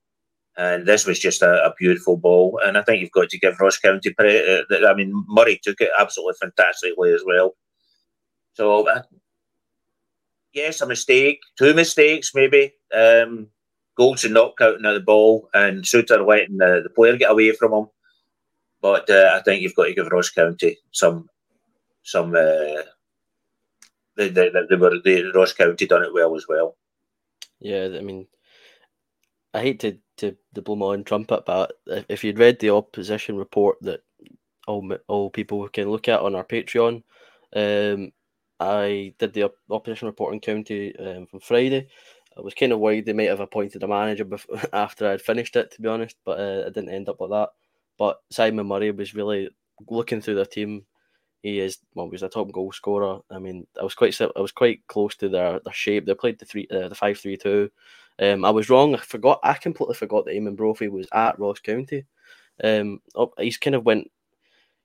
And 0.56 0.86
this 0.86 1.04
was 1.04 1.18
just 1.18 1.42
a, 1.42 1.64
a 1.64 1.74
beautiful 1.76 2.16
ball, 2.16 2.60
and 2.64 2.78
I 2.78 2.82
think 2.82 3.00
you've 3.00 3.10
got 3.10 3.28
to 3.30 3.38
give 3.38 3.58
Ross 3.58 3.76
County 3.78 4.14
credit. 4.14 4.66
Uh, 4.70 4.86
I 4.86 4.94
mean, 4.94 5.12
Murray 5.26 5.58
took 5.60 5.80
it 5.80 5.90
absolutely 5.98 6.34
fantastically 6.40 7.12
as 7.12 7.22
well. 7.26 7.56
So, 8.52 8.86
uh, 8.86 9.02
yes, 10.52 10.80
a 10.80 10.86
mistake, 10.86 11.40
two 11.58 11.74
mistakes 11.74 12.30
maybe. 12.36 12.72
Um, 12.94 13.48
Goldson 13.98 14.30
not 14.30 14.56
counting 14.56 14.82
the 14.82 15.00
ball, 15.00 15.48
and 15.54 15.82
Souttar 15.82 16.24
letting 16.24 16.58
the, 16.58 16.80
the 16.84 16.90
player 16.90 17.16
get 17.16 17.32
away 17.32 17.50
from 17.52 17.72
him. 17.72 17.86
But 18.84 19.08
uh, 19.08 19.32
I 19.34 19.40
think 19.40 19.62
you've 19.62 19.74
got 19.74 19.84
to 19.84 19.94
give 19.94 20.08
Ross 20.08 20.28
County 20.28 20.76
some 20.92 21.30
some. 22.02 22.34
Uh, 22.34 22.82
they, 24.14 24.28
they, 24.28 24.50
they 24.50 24.76
were 24.76 25.00
the 25.02 25.32
Ross 25.34 25.54
County 25.54 25.86
done 25.86 26.04
it 26.04 26.12
well 26.12 26.36
as 26.36 26.46
well. 26.46 26.76
Yeah, 27.60 27.88
I 27.96 28.02
mean, 28.02 28.26
I 29.54 29.62
hate 29.62 29.80
to 29.80 29.96
to, 30.18 30.36
to 30.54 30.60
blow 30.60 30.76
my 30.76 30.86
own 30.88 31.02
trumpet, 31.02 31.46
but 31.46 31.72
if 32.10 32.22
you'd 32.22 32.38
read 32.38 32.58
the 32.58 32.68
opposition 32.68 33.38
report 33.38 33.78
that 33.80 34.02
all 34.66 34.86
all 35.08 35.30
people 35.30 35.66
can 35.68 35.90
look 35.90 36.06
at 36.06 36.20
on 36.20 36.34
our 36.34 36.44
Patreon, 36.44 37.02
um, 37.56 38.12
I 38.60 39.14
did 39.18 39.32
the 39.32 39.50
opposition 39.70 40.08
report 40.08 40.34
in 40.34 40.40
county 40.40 40.94
um, 40.98 41.24
from 41.24 41.40
Friday. 41.40 41.88
I 42.36 42.42
was 42.42 42.52
kind 42.52 42.72
of 42.72 42.80
worried 42.80 43.06
they 43.06 43.14
might 43.14 43.30
have 43.30 43.40
appointed 43.40 43.82
a 43.82 43.88
manager 43.88 44.26
before, 44.26 44.60
after 44.74 45.08
I'd 45.08 45.22
finished 45.22 45.56
it, 45.56 45.70
to 45.70 45.80
be 45.80 45.88
honest, 45.88 46.16
but 46.26 46.38
uh, 46.38 46.66
it 46.66 46.74
didn't 46.74 46.90
end 46.90 47.08
up 47.08 47.18
like 47.22 47.30
that. 47.30 47.48
But 47.98 48.18
Simon 48.30 48.66
Murray 48.66 48.90
was 48.90 49.14
really 49.14 49.50
looking 49.88 50.20
through 50.20 50.36
the 50.36 50.46
team. 50.46 50.84
He 51.42 51.60
is 51.60 51.78
well, 51.94 52.06
he 52.06 52.12
was 52.12 52.22
a 52.22 52.28
top 52.28 52.50
goal 52.52 52.72
scorer. 52.72 53.20
I 53.30 53.38
mean, 53.38 53.66
I 53.78 53.84
was 53.84 53.94
quite 53.94 54.18
I 54.20 54.40
was 54.40 54.52
quite 54.52 54.86
close 54.86 55.14
to 55.16 55.28
their, 55.28 55.60
their 55.60 55.74
shape. 55.74 56.06
They 56.06 56.14
played 56.14 56.38
the 56.38 56.46
three 56.46 56.66
uh, 56.70 56.88
the 56.88 56.94
five 56.94 57.18
three 57.18 57.36
two. 57.36 57.70
Um, 58.18 58.44
I 58.44 58.50
was 58.50 58.70
wrong. 58.70 58.94
I 58.94 58.98
forgot. 58.98 59.40
I 59.42 59.54
completely 59.54 59.94
forgot 59.94 60.24
that 60.24 60.34
Eamon 60.34 60.56
Brophy 60.56 60.88
was 60.88 61.08
at 61.12 61.38
Ross 61.38 61.60
County. 61.60 62.06
Um, 62.62 63.00
he's 63.38 63.58
kind 63.58 63.76
of 63.76 63.84
went. 63.84 64.10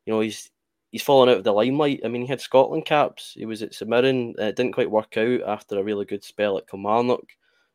You 0.05 0.13
know, 0.13 0.19
he's 0.19 0.49
he's 0.91 1.03
fallen 1.03 1.29
out 1.29 1.37
of 1.37 1.43
the 1.43 1.53
limelight. 1.53 2.01
I 2.03 2.07
mean, 2.07 2.23
he 2.23 2.27
had 2.27 2.41
Scotland 2.41 2.85
caps. 2.85 3.33
He 3.35 3.45
was 3.45 3.61
at 3.61 3.73
St 3.73 3.89
Mirren. 3.89 4.35
It 4.37 4.55
didn't 4.55 4.73
quite 4.73 4.91
work 4.91 5.15
out 5.17 5.41
after 5.41 5.79
a 5.79 5.83
really 5.83 6.05
good 6.05 6.23
spell 6.23 6.57
at 6.57 6.67
Kilmarnock. 6.67 7.25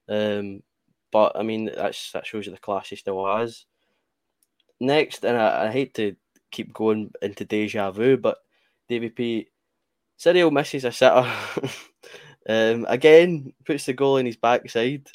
Um, 0.08 0.62
but 1.10 1.32
I 1.36 1.42
mean, 1.42 1.70
that's 1.74 2.12
that 2.12 2.26
shows 2.26 2.46
you 2.46 2.52
the 2.52 2.58
class 2.58 2.88
he 2.88 2.96
still 2.96 3.24
has 3.24 3.64
next, 4.86 5.24
and 5.24 5.36
I, 5.36 5.66
I, 5.66 5.70
hate 5.70 5.94
to 5.94 6.16
keep 6.50 6.72
going 6.72 7.12
into 7.22 7.44
deja 7.44 7.90
vu, 7.90 8.16
but 8.16 8.38
Davy 8.88 9.10
P. 9.10 9.48
Cyril 10.16 10.50
misses 10.50 10.84
a 10.84 10.92
sitter. 10.92 11.30
um, 12.48 12.86
again, 12.88 13.52
puts 13.64 13.86
the 13.86 13.92
goal 13.92 14.18
in 14.18 14.26
his 14.26 14.36
backside. 14.36 15.08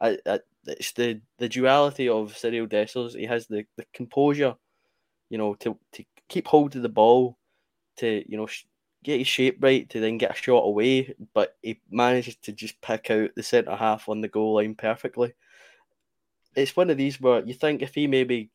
I, 0.00 0.18
I, 0.26 0.40
it's 0.66 0.92
the, 0.92 1.20
the 1.38 1.48
duality 1.48 2.08
of 2.08 2.34
Cyriel 2.34 2.68
Dessers. 2.68 3.16
He 3.16 3.24
has 3.26 3.46
the, 3.46 3.64
the 3.76 3.86
composure, 3.92 4.54
you 5.30 5.38
know, 5.38 5.54
to, 5.56 5.78
to 5.92 6.04
keep 6.28 6.46
hold 6.46 6.76
of 6.76 6.82
the 6.82 6.88
ball, 6.88 7.38
to, 7.96 8.24
you 8.30 8.36
know, 8.36 8.46
sh- 8.46 8.64
get 9.04 9.18
his 9.18 9.28
shape 9.28 9.58
right, 9.60 9.88
to 9.90 10.00
then 10.00 10.18
get 10.18 10.32
a 10.32 10.34
shot 10.34 10.64
away, 10.64 11.14
but 11.34 11.56
he 11.62 11.80
manages 11.90 12.36
to 12.36 12.52
just 12.52 12.80
pick 12.80 13.10
out 13.10 13.30
the 13.36 13.42
centre 13.42 13.76
half 13.76 14.08
on 14.08 14.20
the 14.20 14.28
goal 14.28 14.54
line 14.54 14.74
perfectly. 14.74 15.34
It's 16.56 16.76
one 16.76 16.90
of 16.90 16.96
these 16.96 17.20
where 17.20 17.44
you 17.44 17.54
think 17.54 17.82
if 17.82 17.94
he 17.94 18.06
maybe 18.06 18.50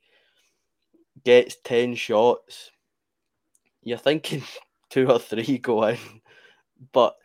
gets 1.24 1.58
10 1.64 1.96
shots, 1.96 2.72
you're 3.84 3.98
thinking 3.98 4.44
two 4.90 5.10
or 5.10 5.20
three 5.20 5.58
go 5.58 5.84
in. 5.86 5.98
But 6.92 7.16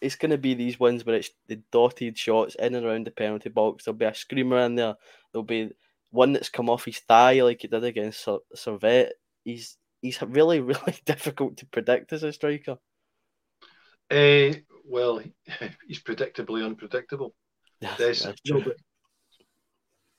it's 0.00 0.16
going 0.16 0.30
to 0.30 0.38
be 0.38 0.54
these 0.54 0.80
ones 0.80 1.04
where 1.04 1.16
it's 1.16 1.30
the 1.48 1.60
dotted 1.70 2.16
shots 2.16 2.54
in 2.54 2.74
and 2.74 2.86
around 2.86 3.06
the 3.06 3.10
penalty 3.10 3.50
box. 3.50 3.84
There'll 3.84 3.98
be 3.98 4.06
a 4.06 4.14
screamer 4.14 4.58
in 4.58 4.74
there. 4.74 4.96
There'll 5.32 5.44
be 5.44 5.70
one 6.10 6.32
that's 6.32 6.48
come 6.48 6.70
off 6.70 6.84
his 6.84 6.98
thigh 6.98 7.42
like 7.42 7.62
he 7.62 7.68
did 7.68 7.84
against 7.84 8.26
Servette. 8.56 9.10
He's 9.44 9.76
he's 10.00 10.20
really 10.22 10.60
really 10.60 10.96
difficult 11.04 11.58
to 11.58 11.66
predict 11.66 12.12
as 12.12 12.22
a 12.22 12.32
striker. 12.32 12.78
Uh, 14.10 14.54
well, 14.84 15.20
he's 15.86 16.02
predictably 16.02 16.64
unpredictable. 16.64 17.34
Yes, 17.80 18.26
no, 18.46 18.64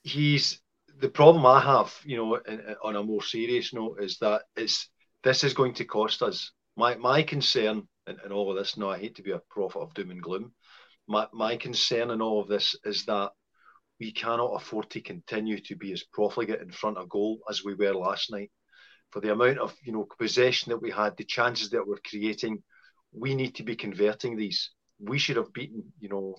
he's 0.03 0.59
the 1.01 1.09
problem 1.09 1.45
I 1.45 1.59
have, 1.59 1.93
you 2.05 2.17
know, 2.17 2.35
in, 2.35 2.59
in, 2.59 2.75
on 2.83 2.95
a 2.95 3.03
more 3.03 3.23
serious 3.23 3.73
note, 3.73 3.97
is 4.01 4.17
that 4.19 4.43
it's 4.55 4.89
this 5.23 5.43
is 5.43 5.53
going 5.53 5.73
to 5.75 5.85
cost 5.85 6.21
us. 6.21 6.51
My 6.77 6.95
my 6.95 7.23
concern 7.23 7.87
in, 8.07 8.17
in 8.23 8.31
all 8.31 8.51
of 8.51 8.57
this. 8.57 8.77
Now, 8.77 8.91
I 8.91 8.99
hate 8.99 9.15
to 9.15 9.23
be 9.23 9.31
a 9.31 9.41
prophet 9.49 9.79
of 9.79 9.93
doom 9.93 10.11
and 10.11 10.21
gloom. 10.21 10.53
My 11.07 11.27
my 11.33 11.57
concern 11.57 12.11
in 12.11 12.21
all 12.21 12.41
of 12.41 12.47
this 12.47 12.75
is 12.85 13.05
that 13.05 13.31
we 13.99 14.11
cannot 14.11 14.55
afford 14.55 14.89
to 14.91 15.01
continue 15.01 15.59
to 15.61 15.75
be 15.75 15.91
as 15.91 16.03
profligate 16.03 16.61
in 16.61 16.71
front 16.71 16.97
of 16.97 17.09
goal 17.09 17.39
as 17.49 17.63
we 17.63 17.73
were 17.73 17.93
last 17.93 18.31
night. 18.31 18.51
For 19.11 19.19
the 19.19 19.31
amount 19.31 19.57
of 19.57 19.75
you 19.83 19.93
know 19.93 20.07
possession 20.19 20.69
that 20.69 20.81
we 20.81 20.91
had, 20.91 21.17
the 21.17 21.25
chances 21.25 21.71
that 21.71 21.85
we're 21.85 21.97
creating, 22.07 22.63
we 23.11 23.33
need 23.33 23.55
to 23.55 23.63
be 23.63 23.75
converting 23.75 24.37
these. 24.37 24.69
We 24.99 25.17
should 25.17 25.37
have 25.37 25.51
beaten, 25.51 25.91
you 25.99 26.09
know, 26.09 26.37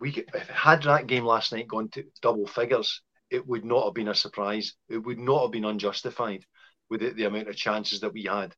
we 0.00 0.24
if 0.34 0.48
had 0.48 0.82
that 0.82 1.06
game 1.06 1.24
last 1.24 1.52
night 1.52 1.68
gone 1.68 1.88
to 1.90 2.02
double 2.20 2.48
figures 2.48 3.00
it 3.30 3.46
would 3.46 3.64
not 3.64 3.84
have 3.84 3.94
been 3.94 4.08
a 4.08 4.14
surprise. 4.14 4.74
It 4.88 4.98
would 4.98 5.18
not 5.18 5.42
have 5.42 5.52
been 5.52 5.64
unjustified 5.64 6.44
with 6.90 7.00
the, 7.00 7.10
the 7.10 7.24
amount 7.24 7.48
of 7.48 7.56
chances 7.56 8.00
that 8.00 8.12
we 8.12 8.24
had. 8.24 8.54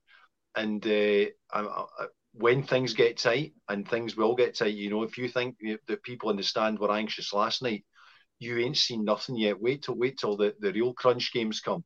And 0.55 0.85
uh, 0.87 1.27
I, 1.53 1.61
I, 1.61 2.07
when 2.33 2.63
things 2.63 2.95
get 2.95 3.19
tight, 3.19 3.55
and 3.69 3.89
things 3.89 4.17
will 4.17 4.35
get 4.35 4.57
tight, 4.57 4.75
you 4.75 4.91
know, 4.91 5.03
if 5.03 5.19
you 5.19 5.29
think 5.29 5.57
that 5.87 6.03
people 6.03 6.31
in 6.31 6.37
the 6.37 6.43
stand 6.43 6.79
were 6.79 6.93
anxious 6.93 7.33
last 7.33 7.63
night, 7.63 7.85
you 8.39 8.59
ain't 8.59 8.77
seen 8.77 9.05
nothing 9.05 9.37
yet. 9.37 9.61
Wait 9.61 9.83
till 9.83 9.97
wait 9.97 10.19
till 10.19 10.37
the, 10.37 10.55
the 10.61 10.73
real 10.73 10.93
crunch 10.93 11.33
games 11.33 11.61
come, 11.61 11.85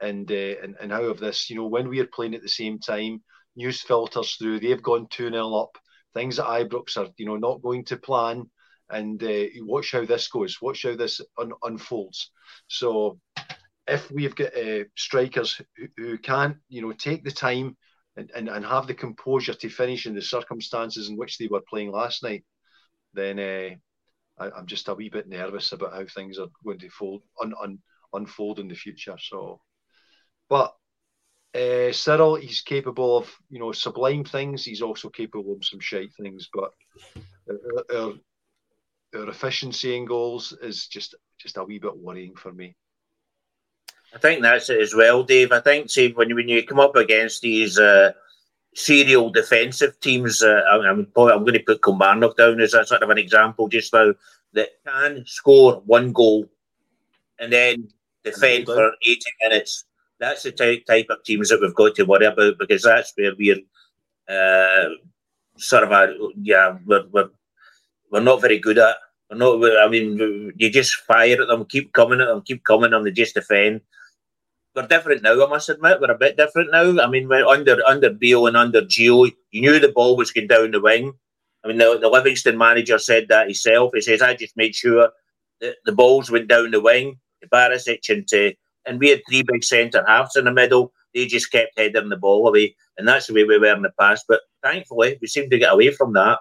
and 0.00 0.30
uh, 0.30 0.54
and 0.62 0.76
and 0.80 0.92
how 0.92 1.04
of 1.04 1.18
this, 1.18 1.48
you 1.48 1.56
know, 1.56 1.66
when 1.66 1.88
we 1.88 2.00
are 2.00 2.06
playing 2.06 2.34
at 2.34 2.42
the 2.42 2.48
same 2.48 2.78
time, 2.78 3.22
news 3.56 3.80
filters 3.80 4.34
through. 4.34 4.60
They've 4.60 4.82
gone 4.82 5.06
two 5.10 5.30
0 5.30 5.54
up. 5.54 5.78
Things 6.14 6.38
at 6.38 6.46
Ibrox 6.46 6.96
are, 6.96 7.08
you 7.16 7.26
know, 7.26 7.36
not 7.36 7.62
going 7.62 7.84
to 7.86 7.96
plan 7.96 8.50
and 8.90 9.22
uh, 9.22 9.44
watch 9.60 9.92
how 9.92 10.04
this 10.04 10.28
goes. 10.28 10.60
Watch 10.60 10.84
how 10.84 10.96
this 10.96 11.20
un- 11.38 11.52
unfolds. 11.62 12.30
So, 12.68 13.18
if 13.88 14.10
we've 14.10 14.34
got 14.34 14.56
uh, 14.56 14.84
strikers 14.96 15.60
who, 15.76 15.88
who 15.96 16.18
can, 16.18 16.60
you 16.68 16.82
know, 16.82 16.92
take 16.92 17.24
the 17.24 17.30
time 17.30 17.76
and, 18.16 18.30
and, 18.34 18.48
and 18.48 18.64
have 18.64 18.86
the 18.86 18.94
composure 18.94 19.54
to 19.54 19.68
finish 19.68 20.06
in 20.06 20.14
the 20.14 20.22
circumstances 20.22 21.08
in 21.08 21.16
which 21.16 21.38
they 21.38 21.46
were 21.46 21.62
playing 21.68 21.92
last 21.92 22.22
night, 22.22 22.44
then 23.14 23.38
uh, 23.38 24.42
I, 24.42 24.58
am 24.58 24.66
just 24.66 24.88
a 24.88 24.94
wee 24.94 25.08
bit 25.08 25.28
nervous 25.28 25.72
about 25.72 25.94
how 25.94 26.04
things 26.06 26.38
are 26.38 26.48
going 26.64 26.78
to 26.80 26.90
fold, 26.90 27.22
un, 27.42 27.54
un, 27.62 27.78
unfold 28.12 28.58
in 28.58 28.68
the 28.68 28.74
future. 28.74 29.16
So, 29.20 29.60
but 30.48 30.74
uh, 31.54 31.92
Cyril, 31.92 32.36
he's 32.36 32.60
capable 32.60 33.18
of 33.18 33.34
you 33.50 33.58
know 33.58 33.72
sublime 33.72 34.24
things. 34.24 34.64
He's 34.64 34.82
also 34.82 35.08
capable 35.08 35.54
of 35.54 35.64
some 35.64 35.80
shite 35.80 36.10
things. 36.20 36.48
But 36.52 36.70
our, 37.94 38.12
our, 39.16 39.22
our 39.22 39.30
efficiency 39.30 39.96
in 39.96 40.04
goals 40.04 40.56
is 40.62 40.86
just 40.86 41.14
just 41.38 41.56
a 41.56 41.64
wee 41.64 41.78
bit 41.78 41.96
worrying 41.96 42.34
for 42.34 42.52
me. 42.52 42.74
I 44.14 44.18
think 44.18 44.42
that's 44.42 44.70
it 44.70 44.80
as 44.80 44.94
well, 44.94 45.22
Dave. 45.22 45.52
I 45.52 45.60
think 45.60 45.90
see 45.90 46.12
when 46.12 46.34
when 46.34 46.48
you 46.48 46.64
come 46.64 46.80
up 46.80 46.96
against 46.96 47.42
these 47.42 47.78
uh, 47.78 48.12
serial 48.74 49.30
defensive 49.30 49.98
teams, 50.00 50.42
uh, 50.42 50.62
I 50.70 50.76
I'm, 50.76 51.06
I'm 51.16 51.44
going 51.44 51.54
to 51.54 51.60
put 51.60 51.82
Kilmarnock 51.82 52.36
down 52.36 52.60
as 52.60 52.74
a 52.74 52.84
sort 52.86 53.02
of 53.02 53.10
an 53.10 53.18
example 53.18 53.68
just 53.68 53.92
now 53.92 54.14
that 54.52 54.70
can 54.86 55.24
score 55.26 55.82
one 55.86 56.12
goal 56.12 56.46
and 57.38 57.52
then 57.52 57.88
defend 58.24 58.66
for 58.66 58.92
80 59.02 59.20
minutes. 59.42 59.84
That's 60.18 60.44
the 60.44 60.52
type, 60.52 60.86
type 60.86 61.06
of 61.10 61.22
teams 61.24 61.50
that 61.50 61.60
we've 61.60 61.74
got 61.74 61.94
to 61.96 62.04
worry 62.04 62.26
about 62.26 62.58
because 62.58 62.82
that's 62.82 63.12
where 63.16 63.34
we're 63.36 63.60
uh, 64.28 64.88
sort 65.58 65.84
of 65.84 65.92
a 65.92 66.14
yeah 66.40 66.78
we're, 66.86 67.06
we're 67.12 67.30
we're 68.10 68.20
not 68.20 68.40
very 68.40 68.58
good 68.58 68.78
at. 68.78 68.96
We're. 69.30 69.82
I 69.82 69.88
mean, 69.88 70.52
you 70.56 70.70
just 70.70 70.94
fire 71.02 71.40
at 71.40 71.48
them, 71.48 71.64
keep 71.64 71.92
coming 71.92 72.20
at 72.20 72.28
them, 72.28 72.42
keep 72.42 72.64
coming, 72.64 72.92
and 72.92 73.06
they 73.06 73.10
just 73.10 73.34
defend. 73.34 73.80
We're 74.74 74.86
different 74.86 75.22
now. 75.22 75.44
I 75.44 75.48
must 75.48 75.68
admit, 75.68 76.00
we're 76.00 76.10
a 76.10 76.18
bit 76.18 76.36
different 76.36 76.70
now. 76.70 77.02
I 77.02 77.08
mean, 77.08 77.28
we're 77.28 77.46
under 77.46 77.78
under 77.86 78.10
Beale 78.10 78.46
and 78.46 78.56
under 78.56 78.82
Gio, 78.82 79.32
you 79.50 79.60
knew 79.60 79.78
the 79.78 79.88
ball 79.88 80.16
was 80.16 80.30
going 80.30 80.48
down 80.48 80.70
the 80.70 80.80
wing, 80.80 81.14
I 81.66 81.68
mean, 81.68 81.78
the, 81.78 81.98
the 82.00 82.08
Livingston 82.08 82.56
manager 82.56 82.96
said 82.96 83.26
that 83.28 83.48
himself. 83.48 83.90
He 83.92 84.00
says, 84.00 84.22
I 84.22 84.34
just 84.34 84.56
made 84.56 84.76
sure 84.76 85.10
that 85.60 85.74
the 85.84 85.90
balls 85.90 86.30
went 86.30 86.46
down 86.46 86.70
the 86.70 86.80
wing 86.80 87.18
to 87.42 87.48
Barisic 87.48 88.08
and 88.08 88.26
to, 88.28 88.54
and 88.86 89.00
we 89.00 89.10
had 89.10 89.22
three 89.28 89.42
big 89.42 89.64
centre 89.64 90.04
halves 90.06 90.36
in 90.36 90.44
the 90.44 90.52
middle. 90.52 90.92
They 91.12 91.26
just 91.26 91.50
kept 91.50 91.76
heading 91.76 92.08
the 92.08 92.16
ball 92.16 92.46
away. 92.46 92.76
And 92.96 93.08
that's 93.08 93.26
the 93.26 93.34
way 93.34 93.42
we 93.42 93.58
were 93.58 93.74
in 93.74 93.82
the 93.82 93.90
past. 93.98 94.26
But 94.28 94.42
thankfully, 94.62 95.18
we 95.20 95.26
seem 95.26 95.50
to 95.50 95.58
get 95.58 95.72
away 95.72 95.90
from 95.90 96.12
that. 96.12 96.38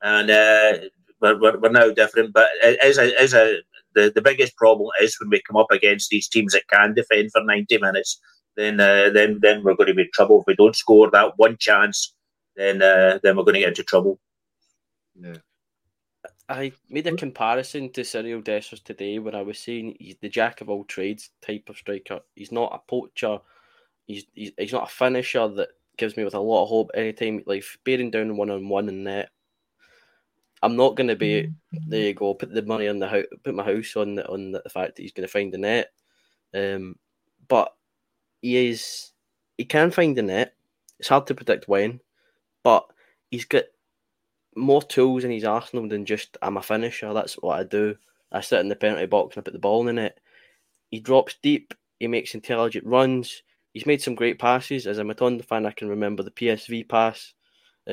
And 0.00 0.30
uh, 0.30 0.86
we're, 1.20 1.38
we're, 1.40 1.58
we're, 1.58 1.70
now 1.70 1.90
different. 1.90 2.32
But 2.32 2.48
as 2.82 2.98
a, 2.98 3.20
as 3.20 3.34
a, 3.34 3.58
the, 3.94 4.12
the 4.14 4.22
biggest 4.22 4.56
problem 4.56 4.88
is 5.00 5.16
when 5.20 5.30
we 5.30 5.42
come 5.42 5.56
up 5.56 5.70
against 5.70 6.10
these 6.10 6.28
teams 6.28 6.52
that 6.52 6.68
can 6.68 6.94
defend 6.94 7.30
for 7.32 7.42
90 7.44 7.78
minutes, 7.78 8.20
then 8.56 8.80
uh, 8.80 9.10
then 9.10 9.38
then 9.40 9.62
we're 9.62 9.74
going 9.74 9.86
to 9.86 9.94
be 9.94 10.02
in 10.02 10.08
trouble. 10.12 10.40
If 10.40 10.46
we 10.46 10.56
don't 10.56 10.76
score 10.76 11.10
that 11.10 11.32
one 11.36 11.56
chance, 11.58 12.14
then 12.56 12.82
uh, 12.82 13.18
then 13.22 13.36
we're 13.36 13.44
going 13.44 13.54
to 13.54 13.60
get 13.60 13.68
into 13.68 13.84
trouble. 13.84 14.18
Yeah. 15.14 15.36
I 16.48 16.72
made 16.88 17.06
a 17.06 17.14
comparison 17.14 17.92
to 17.92 18.00
Cyriel 18.00 18.42
Dessers 18.42 18.82
today 18.82 19.20
when 19.20 19.36
I 19.36 19.42
was 19.42 19.58
saying 19.58 19.96
he's 20.00 20.16
the 20.20 20.28
jack 20.28 20.60
of 20.60 20.68
all 20.68 20.84
trades 20.84 21.30
type 21.40 21.68
of 21.68 21.76
striker. 21.76 22.20
He's 22.34 22.50
not 22.50 22.74
a 22.74 22.90
poacher. 22.90 23.38
He's, 24.06 24.24
he's, 24.34 24.50
he's 24.58 24.72
not 24.72 24.90
a 24.90 24.92
finisher 24.92 25.46
that 25.46 25.68
gives 25.96 26.16
me 26.16 26.24
with 26.24 26.34
a 26.34 26.40
lot 26.40 26.64
of 26.64 26.68
hope 26.68 26.90
anytime 26.94 27.44
like 27.46 27.64
bearing 27.84 28.10
down 28.10 28.36
one 28.36 28.50
on 28.50 28.68
one 28.68 28.88
in 28.88 29.04
net. 29.04 29.30
I'm 30.62 30.76
not 30.76 30.94
going 30.94 31.08
to 31.08 31.16
be 31.16 31.52
there. 31.86 32.08
You 32.08 32.14
go. 32.14 32.34
Put 32.34 32.52
the 32.52 32.62
money 32.62 32.88
on 32.88 32.98
the 32.98 33.08
house. 33.08 33.24
Put 33.44 33.54
my 33.54 33.64
house 33.64 33.96
on 33.96 34.16
the, 34.16 34.28
on 34.28 34.52
the 34.52 34.62
fact 34.70 34.96
that 34.96 35.02
he's 35.02 35.12
going 35.12 35.26
to 35.26 35.32
find 35.32 35.52
the 35.52 35.58
net. 35.58 35.88
Um, 36.54 36.96
but 37.48 37.74
he 38.42 38.68
is. 38.68 39.12
He 39.56 39.64
can 39.64 39.90
find 39.90 40.16
the 40.16 40.22
net. 40.22 40.54
It's 40.98 41.08
hard 41.08 41.26
to 41.28 41.34
predict 41.34 41.68
when, 41.68 42.00
but 42.62 42.84
he's 43.30 43.46
got 43.46 43.64
more 44.56 44.82
tools 44.82 45.24
in 45.24 45.30
his 45.30 45.44
arsenal 45.44 45.88
than 45.88 46.04
just 46.04 46.36
I'm 46.42 46.56
a 46.56 46.62
finisher. 46.62 47.12
That's 47.14 47.34
what 47.34 47.58
I 47.58 47.64
do. 47.64 47.96
I 48.32 48.40
sit 48.40 48.60
in 48.60 48.68
the 48.68 48.76
penalty 48.76 49.06
box 49.06 49.36
and 49.36 49.42
I 49.42 49.44
put 49.44 49.54
the 49.54 49.58
ball 49.58 49.88
in 49.88 49.98
it. 49.98 50.20
He 50.90 51.00
drops 51.00 51.36
deep. 51.42 51.74
He 51.98 52.06
makes 52.06 52.34
intelligent 52.34 52.86
runs. 52.86 53.42
He's 53.72 53.86
made 53.86 54.02
some 54.02 54.14
great 54.14 54.38
passes. 54.38 54.86
As 54.86 54.98
a 54.98 55.02
Matondo 55.02 55.44
fan, 55.44 55.66
I 55.66 55.70
can 55.70 55.88
remember 55.88 56.22
the 56.22 56.30
PSV 56.30 56.88
pass, 56.88 57.34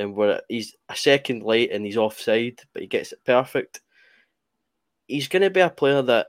where 0.06 0.40
he's 0.48 0.74
a 0.88 0.96
second 0.96 1.42
late 1.42 1.72
and 1.72 1.84
he's 1.84 1.96
offside, 1.96 2.60
but 2.72 2.82
he 2.82 2.88
gets 2.88 3.12
it 3.12 3.24
perfect. 3.24 3.80
He's 5.06 5.28
going 5.28 5.42
to 5.42 5.50
be 5.50 5.60
a 5.60 5.70
player 5.70 6.02
that 6.02 6.28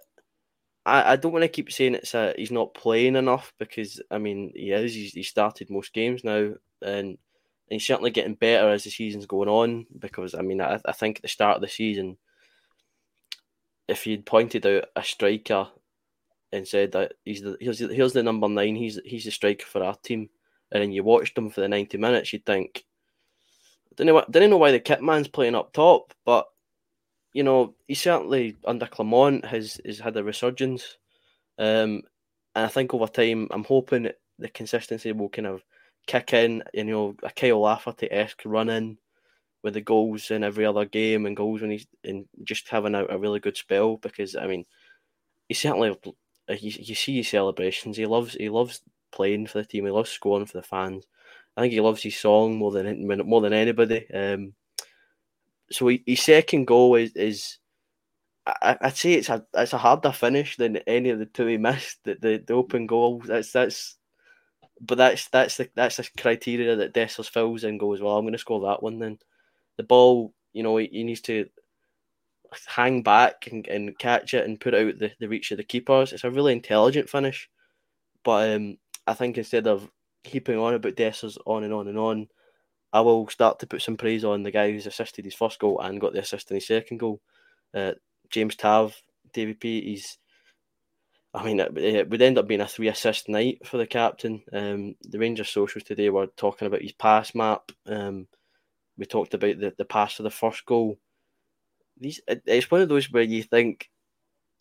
I, 0.86 1.14
I 1.14 1.16
don't 1.16 1.32
want 1.32 1.44
to 1.44 1.50
keep 1.50 1.72
saying 1.72 1.96
it's 1.96 2.14
a, 2.14 2.34
he's 2.38 2.52
not 2.52 2.74
playing 2.74 3.16
enough 3.16 3.54
because 3.60 4.02
I 4.10 4.18
mean 4.18 4.52
he 4.56 4.72
is. 4.72 4.94
He's, 4.94 5.14
he 5.14 5.24
started 5.24 5.70
most 5.70 5.94
games 5.94 6.24
now, 6.24 6.54
and 6.82 7.18
and 7.70 7.76
he's 7.76 7.86
certainly 7.86 8.12
getting 8.12 8.34
better 8.34 8.70
as 8.70 8.84
the 8.84 8.90
season's 8.90 9.26
going 9.26 9.50
on. 9.50 9.86
Because 9.98 10.34
I 10.34 10.42
mean, 10.42 10.62
I, 10.62 10.80
I 10.86 10.92
think 10.92 11.18
at 11.18 11.22
the 11.24 11.28
start 11.28 11.58
of 11.58 11.62
the 11.62 11.68
season, 11.68 12.18
if 13.88 14.08
you'd 14.08 14.26
pointed 14.26 14.66
out 14.66 14.86
a 14.96 15.04
striker 15.04 15.68
and 16.52 16.68
said 16.68 16.94
that 16.94 17.14
he's 17.26 17.42
the 17.42 17.58
here's 17.60 17.80
here's 17.80 18.14
the 18.14 18.24
number 18.24 18.50
nine, 18.50 18.76
he's 18.76 19.00
he's 19.06 19.26
the 19.26 19.32
striker 19.32 19.66
for 19.66 19.84
our 19.84 19.96
team, 19.96 20.30
and 20.72 20.82
then 20.82 20.92
you 20.92 21.04
watched 21.04 21.38
him 21.38 21.50
for 21.50 21.62
the 21.62 21.68
ninety 21.68 21.98
minutes, 21.98 22.34
you'd 22.34 22.46
think, 22.46 22.86
know, 24.06 24.24
didn't 24.30 24.50
know 24.50 24.58
why 24.58 24.72
the 24.72 24.80
kit 24.80 25.02
man's 25.02 25.28
playing 25.28 25.56
up 25.56 25.74
top, 25.74 26.14
but 26.26 26.48
you 27.34 27.44
know 27.44 27.76
he 27.88 27.94
certainly 27.96 28.58
under 28.66 28.88
Clement 28.88 29.46
has 29.46 29.80
has 29.86 30.00
had 30.00 30.18
a 30.18 30.24
resurgence, 30.24 30.98
um, 31.58 32.02
and 32.56 32.66
I 32.66 32.68
think 32.68 32.94
over 32.94 33.08
time, 33.08 33.48
I'm 33.52 33.64
hoping 33.64 34.10
the 34.40 34.50
consistency 34.50 35.12
will 35.12 35.30
kind 35.30 35.48
of 35.48 35.64
kick 36.08 36.34
in, 36.34 36.64
you 36.74 36.86
know, 36.86 37.16
a 37.24 37.30
Kyle 37.30 37.60
Lafferty 37.60 38.12
esque 38.12 38.42
run 38.46 38.70
in 38.70 38.98
with 39.62 39.74
the 39.74 39.82
goals 39.82 40.32
in 40.32 40.44
every 40.44 40.66
other 40.66 40.86
game 40.86 41.26
and 41.26 41.36
goals 41.36 41.62
when 41.62 41.72
he's 41.72 41.86
in 42.04 42.26
just 42.44 42.70
having 42.70 42.96
a, 42.96 43.06
a 43.10 43.18
really 43.18 43.40
good 43.40 43.58
spell 43.58 43.98
because 43.98 44.36
I 44.36 44.48
mean 44.48 44.66
he 45.50 45.54
certainly 45.54 45.98
you, 46.50 46.72
you 46.80 46.96
see 46.96 47.18
his 47.18 47.28
celebrations. 47.28 47.98
He 47.98 48.06
loves 48.06 48.34
he 48.34 48.50
loves 48.50 48.82
playing 49.12 49.48
for 49.48 49.60
the 49.60 49.66
team. 49.66 49.86
He 49.86 49.92
loves 49.92 50.10
scoring 50.10 50.46
for 50.46 50.58
the 50.58 50.64
fans 50.64 51.06
I 51.60 51.62
think 51.62 51.74
he 51.74 51.82
loves 51.82 52.02
his 52.02 52.18
song 52.18 52.56
more 52.56 52.72
than 52.72 53.08
more 53.28 53.42
than 53.42 53.54
anybody 53.54 54.08
um, 54.14 54.54
so 55.70 55.88
he, 55.88 56.02
his 56.06 56.22
second 56.22 56.66
goal 56.66 56.96
is 56.96 57.16
is 57.16 57.58
I, 58.46 58.78
would 58.82 58.96
say 58.96 59.14
it's 59.14 59.30
a 59.30 59.46
it's 59.54 59.74
a 59.74 59.78
harder 59.78 60.12
finish 60.12 60.58
than 60.58 60.78
any 60.78 61.10
of 61.10 61.20
the 61.20 61.26
two 61.26 61.46
he 61.48 61.58
missed 61.58 62.00
the, 62.04 62.18
the, 62.20 62.44
the 62.46 62.54
open 62.54 62.88
goal 62.88 63.22
that's 63.26 63.52
that's 63.52 64.00
but 64.82 64.98
that's 64.98 65.28
that's 65.28 65.58
the 65.58 65.70
that's 65.76 65.98
the 65.98 66.08
criteria 66.18 66.76
that 66.76 66.94
Dessers 66.94 67.30
fills 67.30 67.64
and 67.64 67.80
goes 67.80 68.02
well. 68.02 68.18
I'm 68.18 68.24
going 68.24 68.34
to 68.34 68.38
score 68.38 68.62
that 68.62 68.82
one. 68.82 69.00
Then 69.00 69.20
the 69.78 69.84
ball, 69.84 70.34
you 70.54 70.64
know, 70.64 70.78
he, 70.78 70.88
he 70.92 71.04
needs 71.04 71.22
to 71.22 71.48
hang 72.66 73.04
back 73.04 73.48
and, 73.52 73.68
and 73.68 73.98
catch 74.00 74.34
it 74.34 74.46
and 74.46 74.60
put 74.60 74.74
it 74.74 74.88
out 74.88 75.00
the, 75.00 75.12
the 75.20 75.28
reach 75.28 75.52
of 75.52 75.58
the 75.58 75.64
keepers. 75.64 76.14
It's 76.14 76.24
a 76.24 76.32
really 76.32 76.54
intelligent 76.54 77.10
finish, 77.10 77.50
but 78.24 78.56
um, 78.56 78.78
I 79.06 79.14
think 79.14 79.38
instead 79.38 79.68
of 79.68 79.90
keeping 80.24 80.58
on 80.58 80.74
about 80.74 80.96
Dessers 80.96 81.38
on 81.46 81.64
and 81.64 81.74
on 81.74 81.88
and 81.88 81.98
on, 81.98 82.28
I 82.92 83.02
will 83.02 83.28
start 83.28 83.60
to 83.60 83.68
put 83.68 83.82
some 83.82 83.98
praise 83.98 84.24
on 84.24 84.44
the 84.44 84.52
guy 84.52 84.72
who's 84.72 84.88
assisted 84.88 85.26
his 85.26 85.36
first 85.36 85.60
goal 85.60 85.80
and 85.80 86.02
got 86.02 86.14
the 86.14 86.20
assist 86.20 86.50
in 86.52 86.56
his 86.56 86.68
second 86.68 86.98
goal. 86.98 87.22
Uh, 87.74 87.94
James 88.30 88.56
Tav, 88.56 89.00
DVP, 89.34 89.84
He's 89.84 90.18
I 91.34 91.44
mean, 91.44 91.60
it, 91.60 91.78
it, 91.78 92.10
would 92.10 92.22
end 92.22 92.40
up 92.40 92.48
being 92.48 92.62
a 92.62 92.68
three 92.68 92.88
assist 92.88 93.30
night 93.30 93.66
for 93.66 93.78
the 93.78 93.86
captain. 93.86 94.42
Um, 94.52 94.96
the 95.02 95.20
Rangers 95.20 95.50
socials 95.50 95.84
today 95.84 96.10
were 96.10 96.28
talking 96.28 96.66
about 96.66 96.82
his 96.82 96.92
pass 96.92 97.36
map. 97.36 97.72
Um, 97.86 98.28
we 98.98 99.06
talked 99.06 99.36
about 99.36 99.60
the, 99.60 99.74
the 99.78 99.86
pass 99.86 100.16
for 100.16 100.24
the 100.24 100.32
first 100.32 100.66
goal. 100.66 100.98
These 102.00 102.22
it, 102.28 102.42
it's 102.46 102.72
one 102.72 102.82
of 102.82 102.90
those 102.90 103.12
where 103.12 103.24
you 103.24 103.44
think 103.44 103.90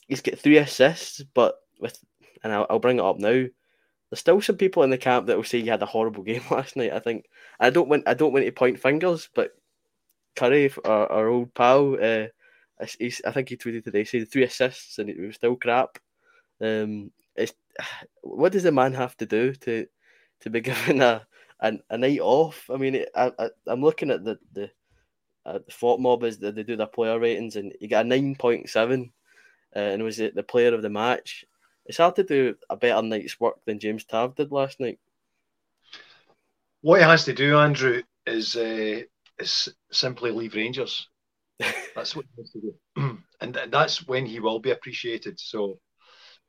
he's 0.07 0.21
got 0.21 0.39
three 0.39 0.59
assists, 0.59 1.23
but 1.35 1.55
with 1.81 1.99
and 2.45 2.53
I'll, 2.53 2.67
I'll 2.69 2.79
bring 2.79 2.99
it 2.99 3.05
up 3.05 3.19
now. 3.19 3.47
There's 4.11 4.21
still 4.21 4.41
some 4.41 4.57
people 4.57 4.83
in 4.83 4.91
the 4.91 4.99
camp 4.99 5.27
that 5.27 5.37
will 5.37 5.45
say 5.45 5.61
he 5.61 5.69
had 5.69 5.83
a 5.83 5.87
horrible 5.87 6.23
game 6.23 6.43
last 6.51 6.77
night. 6.77 6.93
I 6.93 6.99
think 6.99 7.27
I 7.61 7.71
don't 7.71 7.89
want 7.89 8.09
I 8.09 8.15
don't 8.15 8.33
want 8.33 8.45
to 8.45 8.53
point 8.53 8.81
fingers, 8.81 9.29
but 9.35 9.53
Curry, 10.37 10.73
our, 10.85 11.11
our 11.11 11.29
old 11.29 11.53
pal, 11.55 11.95
uh, 11.95 12.29
I 12.81 12.87
think 12.87 13.49
he 13.49 13.57
tweeted 13.57 13.85
today, 13.85 14.05
said 14.05 14.31
three 14.31 14.45
assists 14.45 14.99
and 14.99 15.11
it 15.11 15.19
was 15.19 15.35
still 15.35 15.57
crap. 15.57 15.99
Um, 16.61 17.11
it's 17.37 17.53
what 18.23 18.53
does 18.53 18.65
a 18.65 18.73
man 18.73 18.95
have 18.95 19.17
to 19.19 19.27
do 19.27 19.55
to 19.55 19.87
to 20.41 20.51
be 20.51 20.61
given 20.63 21.03
a 21.03 21.27
a, 21.61 21.75
a 21.91 21.99
night 21.99 22.21
off? 22.21 22.71
I 22.73 22.77
mean, 22.77 22.95
it, 22.97 23.11
I, 23.15 23.33
I 23.39 23.73
am 23.73 23.83
looking 23.83 24.11
at 24.11 24.25
the 24.25 24.39
the 24.53 24.71
uh, 25.45 25.59
the 25.67 25.73
FotMob 25.73 26.25
as 26.25 26.39
they 26.39 26.63
do 26.63 26.77
their 26.77 26.87
player 26.87 27.19
ratings, 27.19 27.57
and 27.57 27.73
he 27.81 27.89
got 27.89 28.05
a 28.05 28.09
nine 28.09 28.37
point 28.37 28.69
seven, 28.69 29.13
uh, 29.75 29.79
and 29.79 30.03
was 30.03 30.21
it 30.21 30.35
the 30.35 30.43
player 30.43 30.75
of 30.75 30.83
the 30.83 30.91
match? 30.91 31.45
It's 31.89 31.99
hard 31.99 32.17
to 32.17 32.25
do 32.25 32.55
a 32.71 32.77
better 32.77 33.03
night's 33.03 33.41
work 33.41 33.57
than 33.67 33.81
James 33.81 34.05
Tav 34.05 34.37
did 34.37 34.53
last 34.53 34.79
night. 34.79 35.01
What 36.83 37.01
he 37.01 37.05
has 37.05 37.25
to 37.25 37.33
do, 37.33 37.59
Andrew, 37.59 38.03
is 38.27 38.55
uh, 38.55 39.01
is 39.39 39.69
simply 39.91 40.31
leave 40.31 40.55
Rangers. 40.55 41.09
That's 41.97 42.15
what 42.15 42.27
he 42.37 42.43
has 42.43 42.51
to 42.53 42.61
do, 42.61 43.19
and 43.41 43.59
that's 43.71 44.07
when 44.07 44.27
he 44.27 44.39
will 44.39 44.61
be 44.61 44.71
appreciated. 44.71 45.41
So 45.41 45.81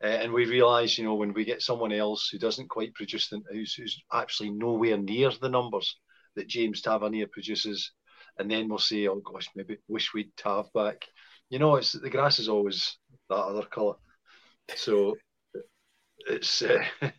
uh, 0.01 0.07
and 0.07 0.31
we 0.31 0.45
realise, 0.45 0.97
you 0.97 1.03
know, 1.03 1.15
when 1.15 1.33
we 1.33 1.43
get 1.43 1.61
someone 1.61 1.91
else 1.91 2.29
who 2.29 2.39
doesn't 2.39 2.69
quite 2.69 2.93
produce 2.93 3.27
the, 3.27 3.41
who's, 3.51 3.73
who's 3.73 4.01
actually 4.13 4.49
nowhere 4.49 4.97
near 4.97 5.29
the 5.41 5.49
numbers 5.49 5.97
that 6.35 6.47
James 6.47 6.81
Tavernier 6.81 7.27
produces, 7.27 7.91
and 8.37 8.49
then 8.49 8.69
we'll 8.69 8.77
say, 8.77 9.07
oh 9.07 9.19
gosh, 9.19 9.49
maybe 9.55 9.77
wish 9.89 10.13
we'd 10.13 10.35
Tav 10.37 10.71
back. 10.73 11.05
You 11.49 11.59
know, 11.59 11.75
it's 11.75 11.91
the 11.91 12.09
grass 12.09 12.39
is 12.39 12.47
always 12.47 12.97
that 13.29 13.35
other 13.35 13.63
colour. 13.65 13.95
So 14.75 15.17
it's 16.27 16.61
uh, 16.61 16.83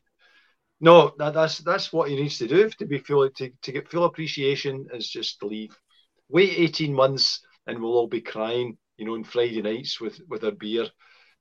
no, 0.81 1.13
that, 1.19 1.35
that's 1.35 1.59
that's 1.59 1.93
what 1.93 2.09
he 2.09 2.17
needs 2.17 2.39
to 2.39 2.49
do 2.49 2.69
to 2.71 2.87
be 2.87 2.99
full 2.99 3.29
to, 3.31 3.51
to 3.63 3.73
get 3.73 3.89
full 3.91 4.05
appreciation 4.05 4.87
is 4.93 5.09
just 5.09 5.43
leave. 5.43 5.77
Wait 6.29 6.59
eighteen 6.59 6.95
months 6.95 7.41
and 7.67 7.81
we'll 7.81 7.93
all 7.95 8.09
be 8.09 8.21
crying, 8.21 8.77
you 8.97 9.07
know, 9.07 9.15
on 9.15 9.25
Friday 9.25 9.63
nights 9.63 10.01
with 10.01 10.21
with 10.29 10.45
our 10.45 10.53
beer 10.53 10.87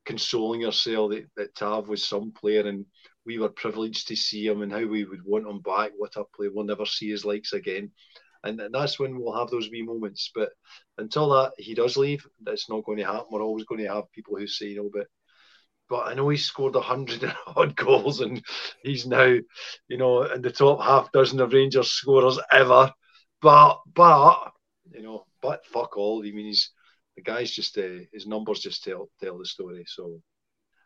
consoling 0.06 0.65
ourselves 0.65 1.15
that, 1.15 1.26
that 1.38 1.56
Tav 1.56 1.88
was 1.88 2.06
some 2.06 2.32
player 2.32 2.67
and 2.67 2.86
we 3.26 3.38
were 3.38 3.50
privileged 3.50 4.08
to 4.08 4.15
see 4.15 4.48
him 4.48 4.62
and 4.62 4.72
how 4.72 4.86
we 4.86 5.04
would 5.04 5.24
want 5.24 5.48
him 5.48 5.62
back. 5.62 5.91
What 5.95 6.15
a 6.15 6.24
player. 6.36 6.50
We'll 6.52 6.65
never 6.65 6.86
see 6.86 7.10
his 7.10 7.26
likes 7.26 7.54
again. 7.54 7.91
And, 8.43 8.60
and 8.60 8.74
that's 8.74 8.98
when 8.98 9.19
we'll 9.19 9.38
have 9.38 9.50
those 9.50 9.69
wee 9.69 9.84
moments. 9.84 10.32
But 10.34 10.50
until 10.98 11.30
that 11.30 11.52
he 11.58 11.76
does 11.76 11.98
leave, 11.98 12.26
that's 12.41 12.69
not 12.69 12.86
going 12.86 12.98
to 12.98 13.06
happen. 13.06 13.28
We're 13.30 13.43
always 13.43 13.65
going 13.65 13.82
to 13.82 13.93
have 13.93 14.12
people 14.12 14.38
who 14.38 14.48
say, 14.48 14.67
you 14.67 14.78
know, 14.78 14.89
but 14.91 15.08
but 15.89 16.08
I 16.08 16.13
know 16.13 16.30
he 16.30 16.38
scored 16.38 16.75
a 16.75 16.82
hundred 16.82 17.23
and 17.23 17.34
odd 17.47 17.75
goals 17.75 18.21
and 18.21 18.41
he's 18.84 19.06
now, 19.06 19.25
you 19.88 19.97
know, 19.97 20.23
in 20.23 20.41
the 20.41 20.52
top 20.52 20.82
half 20.82 21.12
dozen 21.12 21.39
of 21.41 21.52
Rangers 21.52 21.91
scorers 21.91 22.39
ever. 22.52 22.93
But 23.41 23.80
but 23.93 24.52
you 24.91 25.02
know, 25.02 25.25
but 25.41 25.65
fuck 25.65 25.97
all. 25.97 26.19
I 26.19 26.32
mean 26.32 26.45
he's 26.47 26.71
the 27.15 27.23
guys 27.23 27.52
just 27.52 27.78
uh, 27.78 28.06
his 28.13 28.28
numbers 28.28 28.60
just 28.60 28.84
tell 28.84 29.10
tell 29.21 29.38
the 29.38 29.45
story. 29.45 29.86
So 29.88 30.21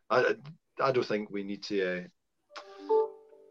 I 0.10 0.36
I 0.80 0.92
don't 0.92 1.06
think 1.06 1.30
we 1.30 1.44
need 1.44 1.64
to 1.64 2.00
uh, 2.00 2.04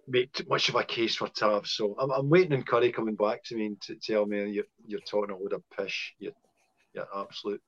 make 0.09 0.33
too 0.33 0.45
much 0.49 0.69
of 0.69 0.77
a 0.77 0.85
case 0.85 1.17
for 1.17 1.29
Tav. 1.29 1.67
So 1.67 1.95
I'm, 1.99 2.11
I'm 2.11 2.31
waiting 2.31 2.55
on 2.55 2.63
Curry 2.63 2.93
coming 2.93 3.17
back 3.17 3.45
to 3.45 3.57
me 3.57 3.77
to 3.83 3.97
tell 3.97 4.25
me 4.25 4.51
you're 4.51 4.65
you're 4.87 5.01
talking 5.01 5.35
a 5.35 5.37
load 5.37 5.53
of 5.53 5.63
pish. 5.77 6.15
You're, 6.19 6.33
you're 6.95 7.07
absolute. 7.15 7.61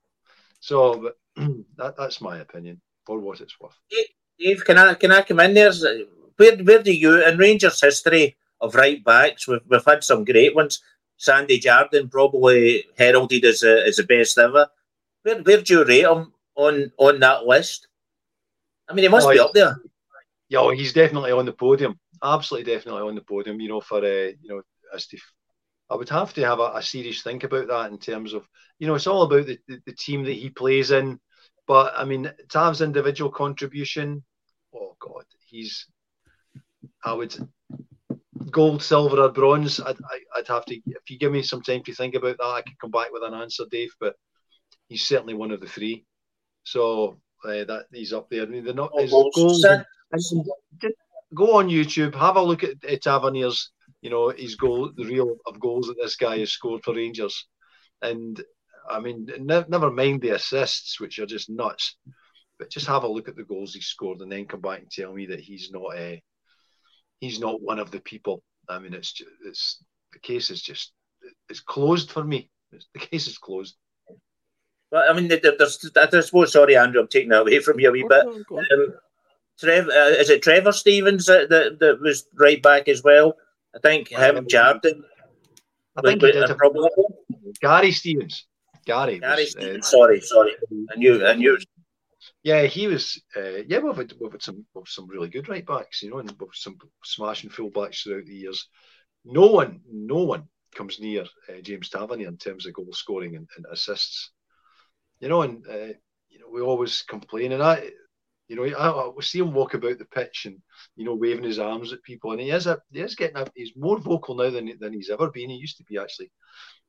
So, 0.61 0.95
but 1.03 1.17
that, 1.77 1.97
that's 1.99 2.23
my 2.23 2.39
opinion 2.39 2.81
for 3.07 3.19
what 3.19 3.41
it's 3.41 3.59
worth. 3.61 3.79
Dave, 4.39 4.65
can 4.65 4.79
I 4.79 4.95
can 4.95 5.13
I 5.13 5.23
come 5.23 5.41
in 5.41 5.55
there? 5.55 5.73
Where 6.37 6.57
where 6.59 6.83
do 6.83 6.93
you 6.93 7.25
in 7.25 7.39
Rangers 7.39 7.81
history 7.81 8.37
of 8.61 8.75
right 8.75 9.03
backs? 9.05 9.47
We've 9.47 9.61
we've 9.69 9.85
had 9.85 10.05
some 10.05 10.25
great 10.25 10.55
ones. 10.55 10.83
Sandy 11.17 11.59
Jardine 11.59 12.09
probably 12.09 12.85
heralded 12.99 13.45
as 13.45 13.63
a, 13.63 13.87
as 13.87 13.97
the 13.97 14.03
best 14.03 14.39
ever. 14.39 14.69
Where 15.23 15.43
where 15.43 15.63
do 15.63 15.75
you 15.75 15.85
rate 15.85 16.05
him 16.05 16.33
on 16.57 16.93
on 16.99 17.21
that 17.21 17.47
list? 17.47 17.89
I 18.89 18.95
mean, 18.95 19.05
he 19.05 19.09
must 19.09 19.27
oh, 19.27 19.33
be 19.33 19.39
up 19.39 19.53
there. 19.55 19.77
Yeah, 20.49 20.73
he's 20.75 20.93
definitely 20.93 21.33
on 21.33 21.47
the 21.47 21.53
podium. 21.53 21.99
Absolutely, 22.23 22.73
definitely 22.73 23.03
on 23.03 23.15
the 23.15 23.23
podium. 23.23 23.61
You 23.61 23.69
know, 23.69 23.81
for 23.81 23.99
uh, 23.99 24.33
you 24.41 24.49
know, 24.49 24.63
as 24.95 25.07
to, 25.09 25.19
I 25.91 25.97
would 25.97 26.09
have 26.11 26.35
to 26.35 26.45
have 26.45 26.61
a, 26.61 26.73
a, 26.75 26.83
serious 26.83 27.23
think 27.23 27.45
about 27.45 27.69
that 27.69 27.91
in 27.91 27.99
terms 27.99 28.33
of, 28.33 28.47
you 28.79 28.87
know, 28.87 28.95
it's 28.95 29.07
all 29.07 29.23
about 29.23 29.47
the, 29.47 29.59
the, 29.69 29.81
the 29.87 29.93
team 29.93 30.25
that 30.25 30.33
he 30.33 30.51
plays 30.51 30.91
in. 30.91 31.19
But 31.67 31.95
I 31.97 32.05
mean, 32.05 32.31
Tav's 32.49 32.83
individual 32.83 33.31
contribution. 33.31 34.23
Oh 34.75 34.97
God, 34.99 35.25
he's. 35.47 35.87
I 37.03 37.13
would 37.13 37.37
gold, 38.51 38.83
silver, 38.83 39.21
or 39.21 39.31
bronze. 39.31 39.81
I'd, 39.81 39.97
I'd 40.37 40.49
have 40.49 40.65
to. 40.67 40.75
If 40.75 41.11
you 41.11 41.19
give 41.19 41.33
me 41.33 41.43
some 41.43 41.63
time 41.63 41.83
to 41.85 41.95
think 41.95 42.15
about 42.15 42.39
that, 42.39 42.45
I 42.45 42.63
could 42.63 42.79
come 42.81 42.91
back 42.91 43.13
with 43.13 43.23
an 43.23 43.35
answer, 43.35 43.65
Dave. 43.71 43.93
But 44.01 44.15
he's 44.89 45.07
certainly 45.07 45.35
one 45.35 45.51
of 45.51 45.61
the 45.61 45.67
three. 45.67 46.05
So 46.65 47.19
uh, 47.45 47.65
that 47.65 47.87
he's 47.93 48.13
up 48.13 48.29
there. 48.31 48.43
I 48.43 48.47
mean, 48.47 48.65
they're 48.65 48.75
not. 48.75 48.91
Oh, 48.95 49.31
goals, 49.35 49.67
go 51.35 51.59
on 51.59 51.69
YouTube, 51.69 52.15
have 52.15 52.37
a 52.37 52.43
look 52.43 52.65
at 52.65 52.77
uh, 52.89 52.97
Tavernier's. 53.03 53.71
You 54.03 54.11
know 54.11 54.29
his 54.29 54.55
goal, 54.57 54.91
the 54.95 55.05
reel 55.05 55.37
of 55.47 55.59
goals 55.59 55.87
that 55.87 55.97
this 56.01 56.17
guy 56.17 56.39
has 56.39 56.53
scored 56.53 56.83
for 56.85 56.95
Rangers, 56.95 57.47
and 58.03 58.43
I 58.89 59.01
mean, 59.01 59.27
ne- 59.39 59.65
never 59.69 59.91
mind 59.91 60.21
the 60.21 60.31
assists, 60.31 61.01
which 61.01 61.19
are 61.19 61.27
just 61.27 61.51
nuts. 61.51 61.97
But 62.59 62.71
just 62.71 62.87
have 62.87 63.03
a 63.03 63.09
look 63.09 63.29
at 63.29 63.37
the 63.37 63.45
goals 63.45 63.75
he 63.75 63.81
scored, 63.81 64.21
and 64.21 64.31
then 64.31 64.47
come 64.47 64.61
back 64.61 64.81
and 64.81 64.91
tell 64.91 65.13
me 65.13 65.27
that 65.27 65.41
he's 65.41 65.71
not 65.73 65.97
a. 65.97 66.15
Uh, 66.15 66.17
he's 67.21 67.41
not 67.41 67.63
one 67.63 67.79
of 67.79 67.91
the 67.91 68.01
people. 68.01 68.43
I 68.69 68.79
mean, 68.79 68.95
it's 68.95 69.13
just, 69.13 69.31
it's 69.45 69.83
the 70.13 70.19
case 70.21 70.51
is 70.51 70.63
just 70.63 70.93
it's 71.49 71.61
closed 71.61 72.11
for 72.11 72.23
me. 72.23 72.51
It's, 72.73 72.87
the 72.93 73.01
case 73.01 73.27
is 73.27 73.39
closed. 73.39 73.77
Well, 74.91 75.05
I 75.09 75.13
mean, 75.19 75.29
there's, 75.29 75.91
I 75.97 76.21
suppose. 76.21 76.53
Sorry, 76.53 76.77
Andrew, 76.77 77.01
I'm 77.01 77.09
taking 77.09 77.31
that 77.31 77.41
away 77.41 77.59
from 77.61 77.81
you 77.81 77.89
a 77.89 77.93
wee 77.93 78.07
bit. 78.09 78.25
Um, 78.25 78.95
Trev, 79.59 79.89
uh, 79.89 80.15
is 80.19 80.31
it 80.31 80.43
Trevor 80.43 80.73
Stevens 80.73 81.27
that, 81.27 81.49
that, 81.49 81.79
that 81.81 82.01
was 82.01 82.27
right 82.35 82.63
back 82.63 82.89
as 82.89 83.03
well? 83.03 83.37
I 83.75 83.79
think 83.81 84.09
him, 84.09 84.37
um, 84.37 84.49
Jardine. 84.49 85.03
I 85.97 86.03
think 86.03 86.23
he 86.23 86.33
did 86.33 86.51
a, 86.51 86.57
Gary 87.61 87.93
Stevens. 87.93 88.47
Gary. 88.85 89.19
Gary 89.19 89.45
was. 89.45 89.57
Uh, 89.57 89.81
sorry, 89.81 90.21
sorry. 90.21 90.53
I 90.93 90.97
knew. 90.97 91.27
I 91.27 91.35
knew. 91.35 91.59
Yeah, 92.43 92.63
he 92.63 92.87
was. 92.87 93.21
Uh, 93.37 93.63
yeah, 93.67 93.79
we've 93.79 93.97
had, 93.97 94.13
we've 94.21 94.33
had 94.33 94.43
some 94.43 94.65
we've 94.75 94.89
some 94.89 95.09
really 95.09 95.29
good 95.29 95.49
right 95.49 95.67
backs, 95.67 96.03
you 96.03 96.11
know, 96.11 96.19
and 96.19 96.31
we've 96.39 96.49
some 96.53 96.77
smashing 97.03 97.51
full 97.51 97.71
backs 97.71 98.03
throughout 98.03 98.27
the 98.27 98.35
years. 98.35 98.69
No 99.25 99.47
one, 99.47 99.81
no 99.91 100.25
one 100.25 100.45
comes 100.75 101.01
near 101.01 101.23
uh, 101.49 101.61
James 101.63 101.89
Tavernier 101.89 102.29
in 102.29 102.37
terms 102.37 102.67
of 102.67 102.75
goal 102.75 102.93
scoring 102.93 103.37
and, 103.37 103.49
and 103.57 103.67
assists. 103.71 104.31
You 105.21 105.29
know, 105.29 105.43
and 105.43 105.65
uh, 105.67 105.95
you 106.29 106.39
know 106.39 106.49
we 106.53 106.61
always 106.61 107.03
complain, 107.03 107.53
and 107.53 107.63
I, 107.63 107.91
you 108.49 108.57
know, 108.57 108.65
I, 108.65 109.09
I 109.09 109.23
see 109.23 109.39
him 109.39 109.55
walk 109.55 109.75
about 109.75 109.99
the 109.99 110.05
pitch 110.07 110.47
and 110.47 110.61
you 110.97 111.05
know 111.05 111.15
waving 111.15 111.45
his 111.45 111.59
arms 111.59 111.93
at 111.93 112.03
people, 112.03 112.33
and 112.33 112.41
he 112.41 112.51
is 112.51 112.67
a, 112.67 112.79
he 112.91 113.01
is 113.01 113.15
getting 113.15 113.37
a, 113.37 113.47
he's 113.55 113.73
more 113.77 113.99
vocal 113.99 114.35
now 114.35 114.51
than 114.51 114.71
than 114.81 114.93
he's 114.93 115.11
ever 115.11 115.31
been. 115.31 115.51
He 115.51 115.57
used 115.57 115.79
to 115.79 115.85
be 115.85 115.99
actually 115.99 116.31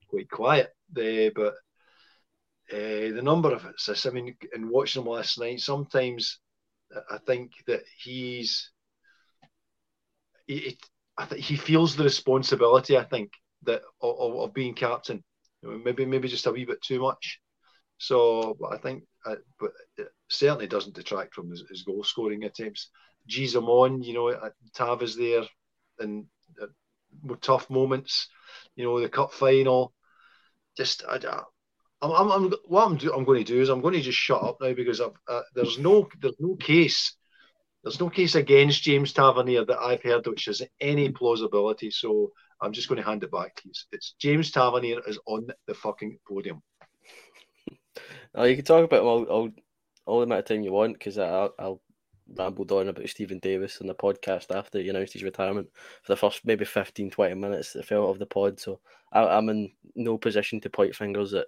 quite 0.09 0.29
quiet, 0.29 0.73
uh, 0.97 1.29
but 1.35 1.53
uh, 2.71 3.13
the 3.15 3.21
number 3.21 3.53
of 3.53 3.65
assists. 3.65 4.05
I 4.05 4.09
mean, 4.09 4.35
in 4.55 4.69
watching 4.69 5.01
him 5.01 5.09
last 5.09 5.39
night, 5.39 5.59
sometimes 5.59 6.39
I 7.09 7.17
think 7.25 7.51
that 7.67 7.83
he's 8.03 8.71
he, 10.47 10.77
I 11.17 11.25
think 11.25 11.41
he 11.41 11.55
feels 11.55 11.95
the 11.95 12.03
responsibility. 12.03 12.97
I 12.97 13.03
think 13.03 13.31
that 13.63 13.81
of, 14.01 14.35
of 14.35 14.53
being 14.53 14.73
captain, 14.73 15.23
maybe 15.63 16.05
maybe 16.05 16.27
just 16.27 16.45
a 16.45 16.51
wee 16.51 16.65
bit 16.65 16.81
too 16.81 16.99
much. 16.99 17.39
So, 17.97 18.57
but 18.59 18.73
I 18.73 18.77
think, 18.77 19.03
uh, 19.25 19.35
but 19.59 19.71
it 19.97 20.09
certainly 20.29 20.67
doesn't 20.67 20.95
detract 20.95 21.33
from 21.33 21.49
his, 21.49 21.63
his 21.69 21.83
goal 21.83 22.03
scoring 22.03 22.43
attempts. 22.43 22.89
G's 23.27 23.55
on, 23.55 24.03
you 24.03 24.13
know, 24.13 24.29
uh, 24.29 24.49
Tav 24.73 25.01
is 25.01 25.15
there, 25.15 25.43
and 25.99 26.25
uh, 26.61 26.67
tough 27.41 27.69
moments. 27.69 28.27
You 28.75 28.83
know, 28.83 28.99
the 28.99 29.09
cup 29.09 29.33
final. 29.33 29.93
Just, 30.77 31.03
I, 31.07 31.19
I'm, 32.05 32.31
I'm, 32.31 32.31
I'm 32.31 32.53
what 32.65 32.85
I'm, 32.85 32.97
do, 32.97 33.13
I'm 33.13 33.23
going 33.23 33.43
to 33.43 33.53
do 33.53 33.61
is 33.61 33.69
I'm 33.69 33.81
going 33.81 33.93
to 33.95 34.01
just 34.01 34.17
shut 34.17 34.43
up 34.43 34.57
now 34.61 34.73
because 34.73 35.01
uh, 35.01 35.41
there's 35.53 35.79
no 35.79 36.07
there's 36.21 36.39
no 36.39 36.55
case 36.55 37.15
there's 37.83 37.99
no 37.99 38.09
case 38.09 38.35
against 38.35 38.83
James 38.83 39.13
Tavernier 39.13 39.65
that 39.65 39.79
I've 39.79 40.01
heard 40.01 40.25
which 40.27 40.45
has 40.45 40.61
any 40.81 41.11
plausibility. 41.11 41.91
So 41.91 42.31
I'm 42.59 42.73
just 42.73 42.87
going 42.89 42.97
to 42.97 43.07
hand 43.07 43.23
it 43.23 43.31
back 43.31 43.61
you. 43.63 43.71
It's 43.91 44.15
James 44.19 44.51
Tavernier 44.51 45.01
is 45.07 45.19
on 45.27 45.47
the 45.67 45.73
fucking 45.73 46.19
podium. 46.27 46.61
Oh, 48.37 48.43
you 48.43 48.57
can 48.57 48.65
talk 48.65 48.83
about 48.83 49.03
all, 49.03 49.23
all, 49.23 49.49
all 50.05 50.19
the 50.19 50.25
amount 50.25 50.39
of 50.39 50.45
time 50.45 50.61
you 50.61 50.73
want 50.73 50.91
because 50.91 51.17
I'll, 51.17 51.53
I'll 51.57 51.79
rambled 52.37 52.71
on 52.71 52.87
about 52.87 53.07
Steven 53.07 53.39
Davis 53.39 53.79
on 53.81 53.87
the 53.87 53.95
podcast 53.95 54.53
after 54.53 54.79
he 54.79 54.89
announced 54.89 55.13
his 55.13 55.23
retirement 55.23 55.69
for 56.03 56.11
the 56.11 56.17
first 56.17 56.41
maybe 56.45 56.65
15, 56.65 57.11
20 57.11 57.35
minutes, 57.35 57.75
I 57.75 57.81
felt, 57.81 58.09
of 58.09 58.19
the 58.19 58.25
pod. 58.25 58.59
So 58.59 58.79
I, 59.11 59.37
am 59.37 59.49
in 59.49 59.71
no 59.95 60.17
position 60.17 60.59
to 60.61 60.69
point 60.69 60.95
fingers 60.95 61.33
at 61.33 61.47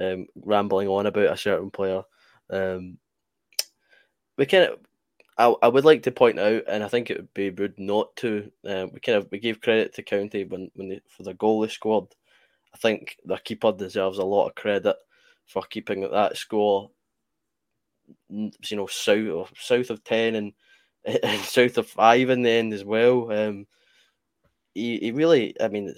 um, 0.00 0.26
rambling 0.44 0.88
on 0.88 1.06
about 1.06 1.32
a 1.32 1.36
certain 1.36 1.70
player. 1.70 2.02
Um, 2.48 2.98
we 4.36 4.46
kind 4.46 4.64
of, 4.64 4.78
I, 5.38 5.54
I 5.62 5.68
would 5.68 5.84
like 5.84 6.02
to 6.04 6.10
point 6.10 6.38
out, 6.38 6.62
and 6.68 6.82
I 6.82 6.88
think 6.88 7.10
it 7.10 7.16
would 7.18 7.34
be 7.34 7.50
rude 7.50 7.78
not 7.78 8.14
to. 8.16 8.50
Uh, 8.66 8.86
we 8.92 9.00
kind 9.00 9.18
of 9.18 9.28
we 9.30 9.38
gave 9.38 9.60
credit 9.60 9.94
to 9.94 10.02
County 10.02 10.44
when 10.44 10.70
when 10.74 10.88
they, 10.88 11.00
for 11.08 11.22
the 11.22 11.34
goal 11.34 11.60
they 11.60 11.68
scored. 11.68 12.06
I 12.74 12.78
think 12.78 13.16
their 13.24 13.38
keeper 13.38 13.72
deserves 13.72 14.18
a 14.18 14.24
lot 14.24 14.48
of 14.48 14.54
credit 14.54 14.96
for 15.46 15.62
keeping 15.62 16.08
that 16.10 16.36
score. 16.36 16.90
You 18.28 18.50
know, 18.72 18.86
south 18.86 19.52
south 19.58 19.90
of 19.90 20.02
ten 20.04 20.34
and, 20.34 20.52
and 21.04 21.40
south 21.42 21.78
of 21.78 21.88
five 21.88 22.30
in 22.30 22.42
the 22.42 22.50
end 22.50 22.72
as 22.72 22.84
well. 22.84 23.30
Um, 23.30 23.66
he, 24.74 24.98
he 24.98 25.12
really, 25.12 25.54
I 25.60 25.68
mean, 25.68 25.94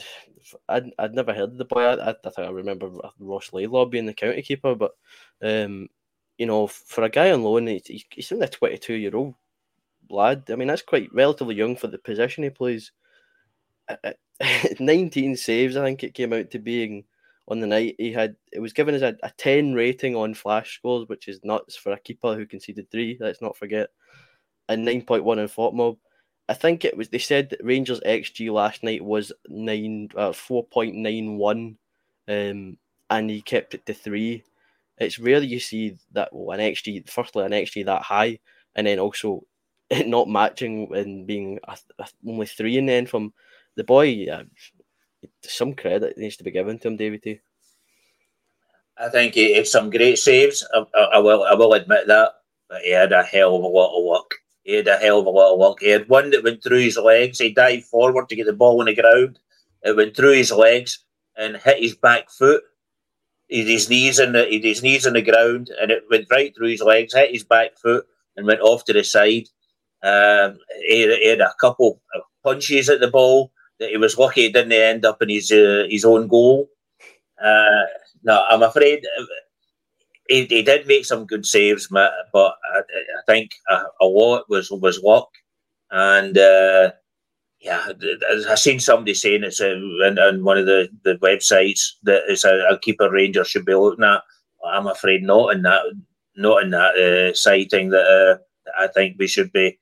I'd, 0.69 0.91
I'd 0.99 1.15
never 1.15 1.33
heard 1.33 1.51
of 1.51 1.59
the 1.59 1.65
boy. 1.65 1.83
I, 1.83 2.11
I, 2.11 2.15
think 2.23 2.39
I 2.39 2.51
remember 2.51 2.91
Ross 3.19 3.53
Laidlaw 3.53 3.87
being 3.87 4.07
the 4.07 4.15
county 4.15 4.43
keeper, 4.43 4.75
but 4.75 4.93
um, 5.43 5.89
you 6.39 6.47
know, 6.47 6.67
for 6.67 7.05
a 7.05 7.11
guy 7.11 7.31
on 7.31 7.43
loan, 7.43 7.67
he, 7.67 8.05
he's 8.11 8.33
only 8.33 8.47
a 8.47 8.49
22 8.49 8.95
year 8.95 9.15
old 9.15 9.35
lad. 10.11 10.45
I 10.51 10.57
mean, 10.57 10.69
that's 10.69 10.83
quite 10.83 11.13
relatively 11.13 11.55
young 11.55 11.77
for 11.77 11.87
the 11.87 11.99
position 11.99 12.45
he 12.45 12.51
plays. 12.51 12.93
19 14.81 15.37
saves, 15.37 15.77
I 15.77 15.85
think 15.85 16.03
it 16.03 16.15
came 16.15 16.33
out 16.33 16.51
to 16.51 16.59
being 16.59 17.05
on 17.49 17.61
the 17.61 17.67
night. 17.67 17.97
He 17.99 18.13
had 18.13 18.37
it 18.53 18.61
was 18.61 18.73
given 18.73 18.95
as 18.95 19.03
a, 19.03 19.17
a 19.23 19.31
10 19.37 19.75
rating 19.75 20.17
on 20.17 20.35
flash 20.35 20.77
scores, 20.77 21.09
which 21.09 21.29
is 21.29 21.41
nuts 21.45 21.77
for 21.77 21.93
a 21.93 22.01
keeper 22.01 22.35
who 22.35 22.47
conceded 22.47 22.91
three. 22.91 23.17
Let's 23.21 23.43
not 23.43 23.57
forget, 23.57 23.91
and 24.69 24.87
9.1 24.87 25.39
in 25.39 25.49
FotMob. 25.49 25.99
I 26.49 26.55
think 26.55 26.85
it 26.85 26.97
was. 26.97 27.09
They 27.09 27.19
said 27.19 27.51
that 27.51 27.65
Rangers 27.65 28.01
XG 28.01 28.53
last 28.53 28.83
night 28.83 29.05
was 29.05 29.33
nine, 29.49 30.09
uh, 30.17 30.33
four 30.33 30.65
point 30.65 30.95
nine 30.95 31.37
one, 31.37 31.79
um, 32.29 32.77
and 33.11 33.31
he 33.31 33.43
kept 33.43 33.75
it 33.75 33.87
to 33.87 33.95
three. 33.95 34.45
It's 34.99 35.19
rare 35.19 35.43
you 35.43 35.61
see 35.61 35.97
that 36.13 36.31
well, 36.33 36.59
an 36.59 36.61
XG. 36.61 37.09
Firstly, 37.09 37.45
an 37.45 37.53
XG 37.53 37.87
that 37.87 38.03
high, 38.03 38.39
and 38.75 38.87
then 38.87 38.99
also 38.99 39.45
it 39.91 40.07
not 40.09 40.29
matching 40.29 40.89
and 40.95 41.27
being 41.27 41.59
a, 41.69 41.77
a, 41.99 42.07
only 42.27 42.47
three 42.47 42.79
in 42.79 42.87
the 42.87 42.93
end 42.93 43.11
from 43.11 43.33
the 43.77 43.85
boy. 43.85 44.27
Uh, 44.27 44.45
some 45.43 45.75
credit 45.75 46.19
needs 46.19 46.37
to 46.37 46.45
be 46.45 46.51
given 46.51 46.79
to 46.79 46.89
him, 46.89 46.97
David. 46.97 47.41
I 48.99 49.09
think 49.09 49.35
he 49.35 49.55
had 49.55 49.67
some 49.67 49.91
great 49.91 50.19
saves. 50.19 50.67
I, 50.75 50.85
I, 50.95 51.03
I 51.15 51.19
will. 51.19 51.45
I 51.45 51.55
will 51.55 51.75
admit 51.75 52.07
that, 52.09 52.31
but 52.69 52.83
he 52.83 52.91
had 52.91 53.13
a 53.13 53.23
hell 53.23 53.57
of 53.57 53.63
a 53.63 53.67
lot 53.67 53.97
of 53.97 54.05
work. 54.05 54.22
He 54.65 54.75
had 54.75 54.89
a 54.89 54.97
hell 54.97 55.21
of 55.21 55.27
a 55.27 55.31
lot 55.31 55.53
of 55.53 55.59
work. 55.59 55.81
He 55.81 55.89
had 55.89 56.09
one 56.09 56.31
that 56.31 56.45
went 56.45 56.63
through 56.63 56.81
his 56.81 56.97
legs. 56.97 57.39
He 57.39 57.53
dived 57.53 57.85
forward 57.85 58.29
to 58.29 58.37
get 58.37 58.47
the 58.47 58.53
ball 58.53 58.81
on 58.81 58.87
the 58.87 58.95
ground. 58.95 59.39
It 59.83 59.97
went 59.97 60.17
through 60.17 60.33
his 60.33 60.53
legs 60.53 61.05
and 61.37 61.57
hit 61.57 61.83
his 61.83 61.97
back 61.97 62.31
foot. 62.31 62.63
He 63.49 63.61
had 63.61 63.69
his 63.69 63.91
knees 63.91 64.19
in 64.19 64.33
the 64.33 64.45
his 64.45 64.83
knees 64.83 65.07
on 65.07 65.15
the 65.15 65.23
ground, 65.23 65.71
and 65.81 65.91
it 65.91 66.05
went 66.11 66.29
right 66.31 66.55
through 66.55 66.69
his 66.69 66.81
legs, 66.81 67.15
hit 67.15 67.33
his 67.33 67.45
back 67.45 67.77
foot, 67.77 68.07
and 68.37 68.47
went 68.47 68.61
off 68.61 68.85
to 68.85 68.93
the 68.93 69.03
side. 69.05 69.49
Um, 70.03 70.59
he, 70.87 71.07
he, 71.17 71.29
had 71.29 71.41
a 71.41 71.55
couple 71.61 72.01
of 72.15 72.23
punches 72.43 72.89
at 72.89 73.01
the 73.01 73.11
ball 73.11 73.53
that 73.79 73.91
he 73.91 73.97
was 73.97 74.19
lucky 74.19 74.47
it 74.47 74.53
didn't 74.53 74.73
end 74.73 75.05
up 75.05 75.23
in 75.23 75.29
his 75.29 75.51
uh, 75.51 75.87
his 75.89 76.05
own 76.05 76.29
goal. 76.29 76.69
Uh, 77.43 77.85
no, 78.23 78.45
I'm 78.49 78.63
afraid 78.63 79.05
he, 80.29 80.45
he 80.47 80.63
did 80.63 80.87
make 80.87 81.05
some 81.05 81.27
good 81.27 81.45
saves, 81.47 81.89
but 81.89 82.13
I, 82.33 82.79
I 82.79 83.23
think 83.27 83.51
a, 83.69 83.83
a, 84.01 84.07
lot 84.07 84.49
was 84.49 84.71
was 84.71 85.03
luck, 85.03 85.29
and 85.91 86.37
uh, 86.39 86.93
yeah, 87.61 87.89
I 88.49 88.55
seen 88.57 88.81
somebody 88.81 89.15
saying 89.15 89.45
it's 89.45 89.61
a, 89.61 89.73
in, 89.73 90.45
one 90.45 90.59
of 90.59 90.67
the, 90.67 90.89
the 91.05 91.15
websites 91.17 91.91
that 92.03 92.23
it's 92.29 92.45
a, 92.45 92.67
a 92.71 92.79
keeper 92.79 93.11
Ranger 93.11 93.45
should 93.45 93.65
be 93.65 93.75
looking 93.75 94.05
at. 94.05 94.23
I'm 94.65 94.87
afraid 94.87 95.23
not 95.23 95.55
in 95.55 95.63
that 95.63 95.83
not 96.37 96.63
in 96.63 96.71
that 96.71 96.97
uh, 96.97 97.35
sighting 97.35 97.91
that 97.91 98.05
uh, 98.05 98.39
I 98.79 98.89
think 98.89 99.17
we 99.19 99.27
should 99.27 99.53
be. 99.53 99.79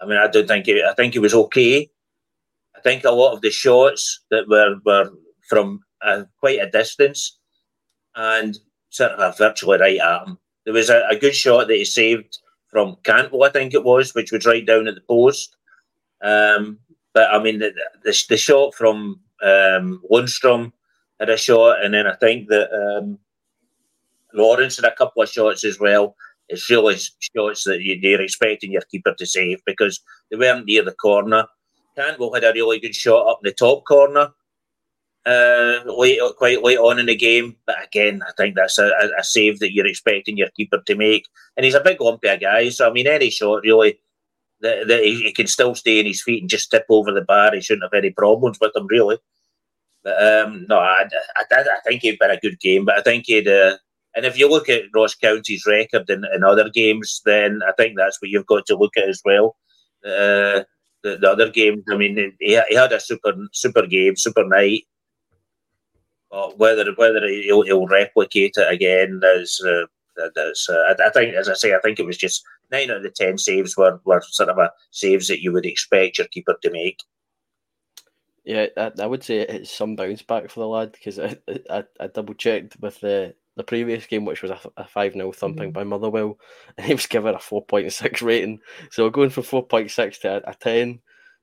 I 0.00 0.06
mean, 0.06 0.18
I 0.18 0.26
don't 0.26 0.46
think 0.46 0.68
it, 0.68 0.84
I 0.84 0.94
think 0.94 1.14
it 1.14 1.20
was 1.20 1.34
okay. 1.34 1.88
I 2.76 2.80
think 2.80 3.04
a 3.04 3.10
lot 3.10 3.32
of 3.32 3.40
the 3.40 3.50
shots 3.50 4.20
that 4.30 4.48
were 4.48 4.76
were 4.84 5.10
from 5.48 5.80
uh, 6.02 6.24
quite 6.40 6.60
a 6.60 6.70
distance 6.70 7.38
and 8.14 8.58
certainly 8.94 9.28
virtually 9.36 9.78
right 9.78 9.98
at 9.98 10.26
him. 10.26 10.38
There 10.64 10.72
was 10.72 10.88
a, 10.88 11.02
a, 11.10 11.16
good 11.16 11.34
shot 11.34 11.66
that 11.66 11.76
he 11.76 11.84
saved 11.84 12.38
from 12.68 12.96
Cantwell, 13.02 13.42
I 13.42 13.50
think 13.50 13.74
it 13.74 13.84
was, 13.84 14.14
which 14.14 14.30
was 14.30 14.46
right 14.46 14.64
down 14.64 14.86
at 14.86 14.94
the 14.94 15.00
post. 15.02 15.56
Um, 16.22 16.78
but 17.12 17.28
I 17.32 17.42
mean, 17.42 17.58
the, 17.58 17.72
the, 18.04 18.24
the 18.28 18.36
shot 18.36 18.74
from 18.74 19.20
um, 19.42 20.00
Lundstram 20.10 20.72
had 21.18 21.28
a 21.28 21.36
shot, 21.36 21.84
and 21.84 21.92
then 21.92 22.06
I 22.06 22.14
think 22.14 22.48
that 22.48 22.70
um, 22.72 23.18
Lawrence 24.32 24.76
had 24.76 24.84
a 24.84 24.94
couple 24.94 25.22
of 25.22 25.28
shots 25.28 25.64
as 25.64 25.78
well. 25.80 26.16
It's 26.48 26.70
really 26.70 26.96
shots 26.96 27.64
that 27.64 27.82
you're 27.82 28.22
expecting 28.22 28.72
your 28.72 28.82
keeper 28.82 29.14
to 29.18 29.26
save 29.26 29.60
because 29.66 30.00
they 30.30 30.36
weren't 30.36 30.66
near 30.66 30.84
the 30.84 30.92
corner. 30.92 31.46
Cantwell 31.96 32.32
had 32.32 32.44
a 32.44 32.52
really 32.52 32.78
good 32.78 32.94
shot 32.94 33.26
up 33.28 33.40
in 33.42 33.48
the 33.48 33.54
top 33.54 33.84
corner 33.84 34.30
uh, 35.26 35.80
late, 35.86 36.20
quite 36.36 36.62
late 36.62 36.78
on 36.78 36.98
in 36.98 37.06
the 37.06 37.16
game. 37.16 37.56
But 37.66 37.82
again, 37.82 38.20
I 38.26 38.32
think 38.36 38.54
that's 38.54 38.78
a, 38.78 38.90
a, 39.18 39.24
save 39.24 39.58
that 39.60 39.72
you're 39.72 39.86
expecting 39.86 40.36
your 40.36 40.50
keeper 40.56 40.82
to 40.84 40.94
make. 40.94 41.26
And 41.56 41.64
he's 41.64 41.74
a 41.74 41.80
big 41.80 42.00
lumpy 42.00 42.36
guy, 42.36 42.68
so 42.68 42.88
I 42.88 42.92
mean, 42.92 43.06
any 43.06 43.30
shot 43.30 43.62
really 43.62 43.98
that, 44.60 44.88
that 44.88 45.04
he, 45.04 45.22
he, 45.22 45.32
can 45.32 45.46
still 45.46 45.74
stay 45.74 46.00
in 46.00 46.06
his 46.06 46.22
feet 46.22 46.42
and 46.42 46.50
just 46.50 46.70
tip 46.70 46.86
over 46.88 47.12
the 47.12 47.22
bar. 47.22 47.54
He 47.54 47.60
shouldn't 47.60 47.84
have 47.84 47.96
any 47.96 48.10
problems 48.10 48.58
with 48.60 48.74
him 48.74 48.86
really. 48.86 49.18
But 50.02 50.22
um, 50.22 50.66
no, 50.68 50.78
I, 50.78 51.06
I, 51.36 51.44
I 51.50 51.80
think 51.86 52.02
he'd 52.02 52.18
been 52.18 52.30
a 52.30 52.40
good 52.40 52.60
game, 52.60 52.84
but 52.84 52.98
I 52.98 53.02
think 53.02 53.24
he'd. 53.26 53.48
Uh, 53.48 53.78
and 54.16 54.24
if 54.24 54.38
you 54.38 54.48
look 54.48 54.68
at 54.68 54.84
Ross 54.94 55.14
County's 55.14 55.66
record 55.66 56.08
in, 56.08 56.24
in 56.32 56.44
other 56.44 56.68
games, 56.70 57.20
then 57.24 57.60
I 57.66 57.72
think 57.72 57.96
that's 57.96 58.20
what 58.22 58.30
you've 58.30 58.46
got 58.46 58.64
to 58.66 58.76
look 58.76 58.96
at 58.96 59.08
as 59.08 59.20
well. 59.24 59.56
Uh, 60.04 60.62
the, 61.02 61.16
the 61.20 61.30
other 61.30 61.50
games, 61.50 61.82
I 61.90 61.96
mean, 61.96 62.32
he, 62.38 62.60
he 62.68 62.74
had 62.74 62.92
a 62.92 63.00
super 63.00 63.34
super 63.52 63.86
game, 63.86 64.16
super 64.16 64.46
night. 64.46 64.84
Uh, 66.34 66.50
whether 66.56 66.84
whether 66.96 67.24
he'll, 67.28 67.62
he'll, 67.62 67.86
replicate 67.86 68.54
it 68.56 68.72
again 68.72 69.20
is 69.36 69.64
uh, 69.64 69.86
that's 70.34 70.68
uh, 70.68 70.94
I, 70.98 71.06
I, 71.06 71.10
think 71.10 71.32
as 71.32 71.48
I 71.48 71.54
say 71.54 71.74
I 71.74 71.78
think 71.78 72.00
it 72.00 72.06
was 72.06 72.16
just 72.16 72.42
nine 72.72 72.90
out 72.90 72.96
of 72.96 73.02
the 73.04 73.10
ten 73.10 73.38
saves 73.38 73.76
were, 73.76 74.00
were 74.04 74.20
sort 74.20 74.48
of 74.48 74.58
a 74.58 74.72
saves 74.90 75.28
that 75.28 75.42
you 75.42 75.52
would 75.52 75.64
expect 75.64 76.18
your 76.18 76.26
keeper 76.26 76.56
to 76.60 76.70
make. 76.72 76.98
Yeah, 78.44 78.66
I, 78.76 78.90
I 79.00 79.06
would 79.06 79.22
say 79.22 79.38
it's 79.38 79.70
some 79.70 79.94
bounce 79.94 80.22
back 80.22 80.50
for 80.50 80.58
the 80.58 80.66
lad 80.66 80.90
because 80.90 81.20
I, 81.20 81.36
I, 81.70 81.84
I 82.00 82.08
double 82.08 82.34
checked 82.34 82.78
with 82.80 82.98
the 82.98 83.36
the 83.54 83.62
previous 83.62 84.04
game, 84.06 84.24
which 84.24 84.42
was 84.42 84.50
a, 84.76 84.84
5 84.84 85.12
0 85.12 85.30
thumping 85.30 85.70
mm. 85.70 85.72
by 85.72 85.84
Motherwell, 85.84 86.36
and 86.76 86.84
he 86.84 86.94
was 86.94 87.06
given 87.06 87.36
a 87.36 87.38
4.6 87.38 88.22
rating. 88.22 88.58
So 88.90 89.08
going 89.08 89.30
from 89.30 89.44
4.6 89.44 90.20
to 90.22 90.48
a, 90.48 90.50
a 90.50 90.54
10 90.54 90.98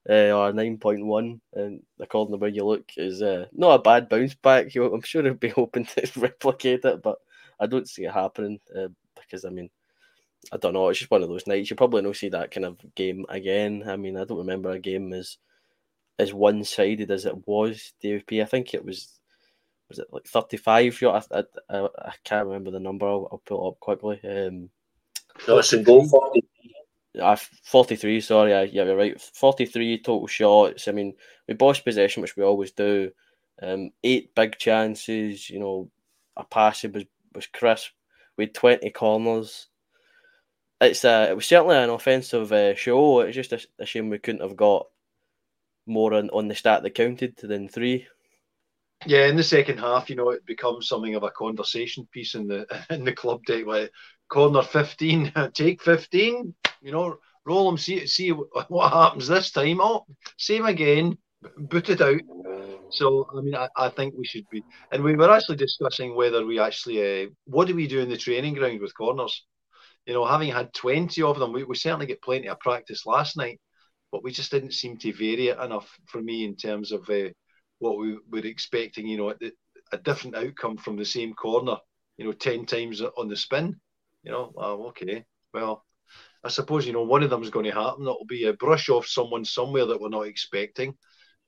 uh, 0.09 0.31
or 0.31 0.51
9.1, 0.51 1.39
and 1.53 1.83
according 1.99 2.33
to 2.33 2.37
where 2.37 2.49
you 2.49 2.65
look, 2.65 2.91
is 2.97 3.21
uh, 3.21 3.45
not 3.53 3.79
a 3.79 3.81
bad 3.81 4.09
bounce 4.09 4.35
back. 4.35 4.75
I'm 4.75 5.01
sure 5.01 5.23
he'll 5.23 5.33
be 5.33 5.49
hoping 5.49 5.85
to 5.85 6.11
replicate 6.19 6.85
it, 6.85 7.01
but 7.01 7.17
I 7.59 7.67
don't 7.67 7.89
see 7.89 8.05
it 8.05 8.13
happening 8.13 8.59
uh, 8.75 8.87
because, 9.15 9.45
I 9.45 9.49
mean, 9.49 9.69
I 10.51 10.57
don't 10.57 10.73
know. 10.73 10.89
It's 10.89 10.99
just 10.99 11.11
one 11.11 11.21
of 11.21 11.29
those 11.29 11.47
nights. 11.47 11.69
You 11.69 11.75
probably 11.75 12.01
don't 12.01 12.15
see 12.15 12.29
that 12.29 12.51
kind 12.51 12.65
of 12.65 12.77
game 12.95 13.25
again. 13.29 13.83
I 13.87 13.95
mean, 13.95 14.17
I 14.17 14.23
don't 14.23 14.39
remember 14.39 14.71
a 14.71 14.79
game 14.79 15.13
as 15.13 15.37
as 16.17 16.33
one 16.33 16.63
sided 16.63 17.11
as 17.11 17.25
it 17.25 17.47
was. 17.47 17.93
DFP. 18.03 18.41
I 18.41 18.45
think 18.45 18.73
it 18.73 18.83
was 18.83 19.19
was 19.87 19.99
it 19.99 20.07
like 20.11 20.25
35 20.25 20.97
shot? 20.97 21.27
I, 21.31 21.43
I, 21.69 21.87
I 21.99 22.13
can't 22.23 22.47
remember 22.47 22.71
the 22.71 22.79
number. 22.79 23.05
I'll, 23.05 23.27
I'll 23.31 23.41
pull 23.45 23.65
it 23.65 23.69
up 23.69 23.79
quickly. 23.79 24.19
Um, 24.23 24.69
Dawson 25.45 25.83
goal 25.83 26.07
43. 26.07 26.50
Uh, 27.19 27.36
43, 27.63 28.21
sorry. 28.21 28.52
Yeah, 28.52 28.84
you're 28.84 28.95
right. 28.95 29.19
43 29.19 30.02
total 30.02 30.28
shots. 30.28 30.88
I 30.88 30.91
mean, 30.91 31.13
we 31.47 31.54
bossed 31.54 31.84
possession, 31.84 32.21
which 32.21 32.36
we 32.38 32.43
always 32.43 32.71
do. 32.71 33.12
Um, 33.62 33.91
eight 34.04 34.34
big 34.36 34.58
chances. 34.58 35.50
You 35.50 35.60
know, 35.60 35.91
a 36.38 36.43
pass 36.43 36.84
was, 36.84 37.04
was 37.34 37.47
crisp. 37.47 37.91
We 38.38 38.45
had 38.45 38.54
20 38.54 38.89
corners. 38.91 39.67
It's 40.80 41.06
uh, 41.06 41.28
It 41.30 41.36
was 41.36 41.45
certainly 41.45 41.78
an 41.78 41.89
offensive 41.89 42.52
uh, 42.52 42.76
show. 42.76 43.21
It's 43.21 43.36
just 43.36 43.54
a, 43.54 43.60
a 43.80 43.86
shame 43.86 44.10
we 44.10 44.17
couldn't 44.17 44.41
have 44.41 44.56
got 44.56 44.88
more 45.86 46.13
on, 46.13 46.30
on 46.30 46.47
the 46.47 46.56
stat 46.56 46.84
that 46.84 46.95
counted 46.95 47.36
than 47.38 47.67
three. 47.67 48.08
Yeah, 49.06 49.28
in 49.28 49.36
the 49.36 49.43
second 49.43 49.80
half, 49.80 50.10
you 50.10 50.15
know, 50.15 50.30
it 50.30 50.45
becomes 50.45 50.88
something 50.88 51.15
of 51.15 51.24
a 51.24 51.32
conversation 51.32 52.08
piece 52.12 52.36
in 52.36 52.47
the 52.47 52.65
in 52.89 53.04
the 53.04 53.13
club 53.13 53.43
deck. 53.45 53.65
Like 53.65 53.91
corner 54.28 54.62
fifteen, 54.62 55.32
take 55.54 55.82
fifteen. 55.82 56.56
You 56.81 56.91
know, 56.91 57.17
roll 57.45 57.65
them, 57.65 57.77
see 57.77 58.05
see 58.07 58.29
what 58.29 58.93
happens 58.93 59.27
this 59.27 59.51
time. 59.51 59.79
Oh, 59.81 60.05
same 60.37 60.65
again, 60.65 61.17
boot 61.57 61.89
it 61.89 62.01
out. 62.01 62.21
So 62.91 63.27
I 63.35 63.41
mean, 63.41 63.55
I, 63.55 63.69
I 63.77 63.89
think 63.89 64.15
we 64.17 64.25
should 64.25 64.49
be, 64.49 64.63
and 64.91 65.03
we 65.03 65.15
were 65.15 65.31
actually 65.31 65.57
discussing 65.57 66.15
whether 66.15 66.45
we 66.45 66.59
actually 66.59 67.25
uh, 67.25 67.29
what 67.45 67.67
do 67.67 67.75
we 67.75 67.87
do 67.87 67.99
in 67.99 68.09
the 68.09 68.17
training 68.17 68.55
ground 68.55 68.81
with 68.81 68.97
corners. 68.97 69.45
You 70.05 70.13
know, 70.13 70.25
having 70.25 70.51
had 70.51 70.73
twenty 70.73 71.21
of 71.21 71.39
them, 71.39 71.53
we, 71.53 71.63
we 71.63 71.75
certainly 71.75 72.07
get 72.07 72.21
plenty 72.21 72.47
of 72.49 72.59
practice 72.59 73.05
last 73.05 73.37
night, 73.37 73.59
but 74.11 74.23
we 74.23 74.31
just 74.31 74.51
didn't 74.51 74.73
seem 74.73 74.97
to 74.97 75.13
vary 75.13 75.49
it 75.49 75.59
enough 75.59 75.89
for 76.07 76.21
me 76.21 76.45
in 76.45 76.55
terms 76.55 76.91
of. 76.91 77.09
Uh, 77.09 77.29
what 77.79 77.97
we 77.97 78.15
were 78.29 78.45
expecting, 78.45 79.07
you 79.07 79.17
know, 79.17 79.33
a 79.91 79.97
different 79.97 80.35
outcome 80.35 80.77
from 80.77 80.95
the 80.97 81.05
same 81.05 81.33
corner, 81.33 81.77
you 82.17 82.25
know, 82.25 82.31
10 82.31 82.65
times 82.65 83.01
on 83.01 83.27
the 83.27 83.35
spin. 83.35 83.75
You 84.23 84.31
know, 84.31 84.53
oh, 84.55 84.87
okay, 84.89 85.25
well, 85.53 85.83
I 86.43 86.49
suppose, 86.49 86.88
you 86.88 86.93
know, 86.93 87.04
one 87.04 87.23
of 87.23 87.30
them 87.30 87.43
is 87.43 87.49
going 87.49 87.65
to 87.65 87.71
happen. 87.71 88.04
It'll 88.04 88.25
be 88.27 88.45
a 88.45 88.54
brush 88.54 88.89
off 88.89 89.06
someone 89.06 89.45
somewhere 89.45 89.86
that 89.86 90.01
we're 90.01 90.10
not 90.10 90.27
expecting. 90.27 90.95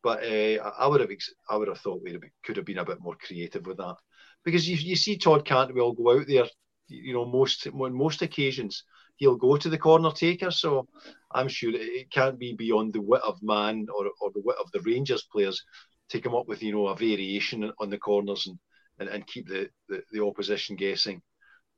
But 0.04 0.24
uh, 0.24 0.72
I 0.78 0.86
would 0.88 1.02
have, 1.02 1.10
I 1.50 1.56
would 1.56 1.70
have 1.70 1.80
thought 1.80 2.04
we 2.04 2.20
could 2.44 2.58
have 2.58 2.66
been 2.66 2.80
a 2.80 2.86
bit 2.86 3.00
more 3.00 3.16
creative 3.26 3.66
with 3.66 3.78
that, 3.78 3.96
because 4.44 4.68
you, 4.68 4.76
you 4.76 4.98
see 4.98 5.18
Todd 5.18 5.46
Cantwell 5.46 5.94
go 5.94 6.20
out 6.20 6.28
there, 6.28 6.46
you 6.90 7.14
know, 7.14 7.26
most 7.26 7.66
on 7.68 7.94
most 7.94 8.22
occasions 8.22 8.84
he'll 9.18 9.38
go 9.38 9.56
to 9.58 9.70
the 9.70 9.78
corner 9.78 10.12
taker. 10.12 10.52
So 10.52 10.88
I'm 11.32 11.48
sure 11.48 11.72
it 11.74 12.12
can't 12.12 12.38
be 12.38 12.54
beyond 12.54 12.94
the 12.94 13.02
wit 13.02 13.22
of 13.26 13.38
man 13.42 13.86
or, 13.96 14.08
or 14.22 14.32
the 14.34 14.42
wit 14.44 14.58
of 14.60 14.72
the 14.72 14.82
Rangers 14.82 15.24
players 15.32 15.64
to 16.10 16.20
come 16.20 16.36
up 16.36 16.48
with 16.48 16.62
you 16.62 16.74
know 16.74 16.88
a 16.88 16.96
variation 16.96 17.72
on 17.80 17.90
the 17.90 17.98
corners 17.98 18.48
and, 18.48 18.60
and, 19.00 19.10
and 19.10 19.28
keep 19.28 19.48
the, 19.48 19.70
the, 19.88 20.02
the 20.12 20.24
opposition 20.24 20.76
guessing. 20.76 21.22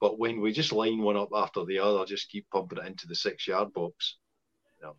But 0.02 0.20
when 0.20 0.42
we 0.42 0.52
just 0.52 0.74
line 0.74 1.02
one 1.02 1.18
up 1.18 1.30
after 1.34 1.64
the 1.66 1.80
other, 1.80 2.06
just 2.06 2.30
keep 2.30 2.50
pumping 2.52 2.80
it 2.80 2.88
into 2.88 3.08
the 3.08 3.16
six 3.16 3.48
yard 3.48 3.74
box, 3.74 4.18
you 4.80 4.88
know, 4.88 4.96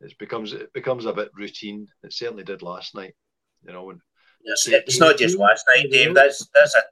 it 0.00 0.16
becomes 0.18 0.52
it 0.52 0.72
becomes 0.72 1.06
a 1.06 1.12
bit 1.12 1.30
routine. 1.34 1.88
It 2.02 2.12
certainly 2.12 2.44
did 2.44 2.62
last 2.62 2.94
night. 2.94 3.14
You 3.64 3.72
know, 3.72 3.84
when 3.84 4.00
yes, 4.44 4.68
it's 4.68 5.00
not 5.00 5.18
just 5.18 5.38
last 5.38 5.64
night, 5.74 5.90
Dave. 5.90 6.14
That's 6.14 6.46
that's 6.54 6.74
a 6.74 6.82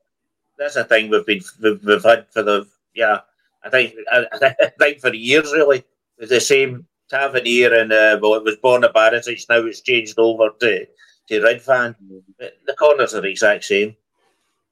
that's 0.59 0.77
a 0.77 0.85
thing 0.85 1.11
we've 1.11 1.27
been 1.27 1.43
we've, 1.63 1.85
we've 1.85 2.03
had 2.03 2.27
for 2.33 2.43
the 2.43 2.67
yeah. 2.95 3.21
I 3.63 3.71
think 3.71 3.95
I, 4.11 4.27
I 4.33 4.71
think 4.79 5.01
for 5.01 5.13
years 5.15 5.53
really. 5.53 5.85
It's 6.17 6.31
the 6.31 6.41
same 6.41 6.87
Tavernier 7.11 7.75
and 7.75 7.93
uh, 7.93 8.19
well, 8.21 8.35
it 8.35 8.45
was 8.45 8.57
Borna 8.57 8.93
Barisic. 8.93 9.45
Now 9.49 9.67
it's 9.67 9.81
changed 9.81 10.19
over 10.19 10.51
to 10.61 10.87
to 11.29 11.41
Ridvan. 11.41 11.95
The 12.39 12.75
corners 12.79 13.15
are 13.15 13.21
the 13.21 13.29
exact 13.29 13.65
same. 13.65 13.97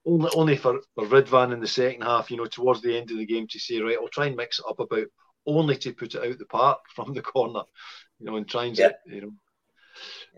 Only, 0.05 0.29
only 0.35 0.57
for, 0.57 0.81
for 0.95 1.05
Ridvan 1.05 1.53
in 1.53 1.61
the 1.61 1.67
second 1.67 2.01
half, 2.01 2.29
you 2.29 2.37
know, 2.37 2.45
towards 2.45 2.81
the 2.81 2.97
end 2.97 3.11
of 3.11 3.17
the 3.17 3.25
game 3.25 3.47
to 3.49 3.59
say, 3.59 3.79
right, 3.79 3.97
I'll 3.99 4.09
try 4.09 4.25
and 4.25 4.35
mix 4.35 4.59
it 4.59 4.65
up 4.67 4.79
about 4.79 5.07
only 5.45 5.77
to 5.77 5.93
put 5.93 6.15
it 6.15 6.23
out 6.23 6.37
the 6.37 6.45
park 6.45 6.79
from 6.95 7.13
the 7.13 7.21
corner, 7.21 7.63
you 8.19 8.25
know, 8.25 8.35
and 8.35 8.47
trying 8.47 8.69
and, 8.69 8.79
yeah. 8.79 8.91
you 9.05 9.21
know, 9.21 9.33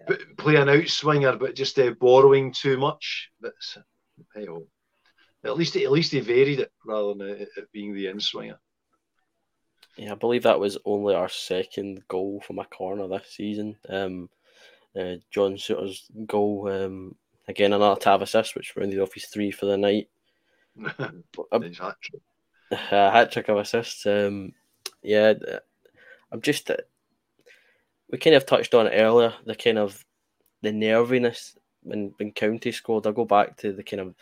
yeah. 0.09 0.15
play 0.37 0.55
an 0.55 0.67
outswinger, 0.67 1.39
but 1.39 1.55
just 1.55 1.79
uh, 1.79 1.91
borrowing 1.99 2.53
too 2.53 2.77
much. 2.77 3.29
That's, 3.41 3.77
hey, 4.35 4.47
oh. 4.47 4.67
At 5.43 5.57
least, 5.57 5.75
at 5.75 5.91
least 5.91 6.11
he 6.11 6.19
varied 6.21 6.59
it 6.59 6.71
rather 6.83 7.13
than 7.13 7.29
it, 7.29 7.49
it 7.55 7.71
being 7.71 7.93
the 7.93 8.07
in 8.07 8.19
swinger. 8.19 8.59
Yeah, 9.95 10.13
I 10.13 10.15
believe 10.15 10.43
that 10.43 10.59
was 10.59 10.77
only 10.85 11.13
our 11.13 11.29
second 11.29 12.03
goal 12.07 12.41
from 12.45 12.59
a 12.59 12.65
corner 12.65 13.07
this 13.07 13.27
season. 13.29 13.77
Um, 13.87 14.29
uh, 14.99 15.15
John 15.31 15.55
Souttar's 15.55 16.09
goal. 16.25 16.69
Um, 16.69 17.15
again, 17.47 17.73
another 17.73 17.99
Tav 17.99 18.21
assist, 18.21 18.55
which 18.55 18.75
rounded 18.75 18.99
off 18.99 19.13
his 19.13 19.25
three 19.25 19.51
for 19.51 19.65
the 19.65 19.77
night. 19.77 20.09
a, 20.99 21.11
hat 21.59 21.95
trick. 22.01 22.21
A 22.71 23.11
hat 23.11 23.31
trick 23.31 23.47
of 23.49 23.57
assists. 23.57 24.05
Um, 24.05 24.53
yeah, 25.01 25.33
I'm 26.31 26.41
just. 26.41 26.69
Uh, 26.69 26.77
we 28.11 28.17
kind 28.17 28.35
of 28.35 28.45
touched 28.45 28.73
on 28.73 28.87
it 28.87 28.95
earlier. 28.95 29.33
The 29.45 29.55
kind 29.55 29.77
of 29.77 30.03
the 30.61 30.71
nerviness 30.71 31.57
when 31.83 32.13
when 32.17 32.31
County 32.31 32.71
scored. 32.71 33.07
I 33.07 33.11
go 33.11 33.25
back 33.25 33.57
to 33.57 33.71
the 33.71 33.83
kind 33.83 34.01
of 34.01 34.15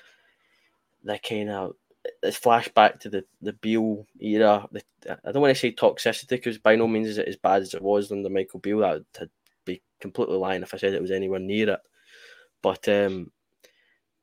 the 1.03 1.17
kind 1.17 1.49
of 1.49 1.75
it's 2.21 2.39
flashback 2.39 2.99
to 2.99 3.09
the 3.09 3.25
the 3.41 3.53
Beale 3.53 4.05
era. 4.19 4.67
The, 4.71 4.83
I 5.25 5.31
don't 5.31 5.41
want 5.41 5.55
to 5.55 5.59
say 5.59 5.71
toxicity 5.71 6.29
because 6.29 6.57
by 6.57 6.75
no 6.75 6.87
means 6.87 7.07
is 7.07 7.17
it 7.17 7.27
as 7.27 7.37
bad 7.37 7.61
as 7.61 7.73
it 7.73 7.81
was 7.81 8.11
under 8.11 8.29
Michael 8.29 8.59
Beale. 8.59 8.79
That 8.79 9.05
would 9.19 9.29
be 9.65 9.81
completely 9.99 10.37
lying 10.37 10.61
if 10.61 10.73
I 10.73 10.77
said 10.77 10.93
it 10.93 11.01
was 11.01 11.11
anywhere 11.11 11.39
near 11.39 11.71
it. 11.71 11.79
But 12.63 12.87
um, 12.89 13.31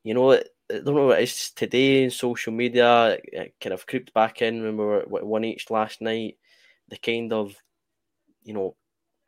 you 0.03 0.13
know, 0.13 0.33
I 0.33 0.43
don't 0.69 0.85
know 0.85 1.07
what 1.07 1.19
it 1.19 1.23
is 1.23 1.51
today 1.51 2.03
in 2.03 2.11
social 2.11 2.51
media. 2.51 3.17
It 3.23 3.55
kind 3.61 3.73
of 3.73 3.87
creeped 3.87 4.13
back 4.13 4.41
in 4.41 4.63
when 4.63 4.75
we 4.77 4.83
were 4.83 5.05
one 5.07 5.45
each 5.45 5.69
last 5.69 6.01
night. 6.01 6.37
The 6.89 6.97
kind 6.97 7.31
of, 7.31 7.55
you 8.43 8.53
know, 8.53 8.75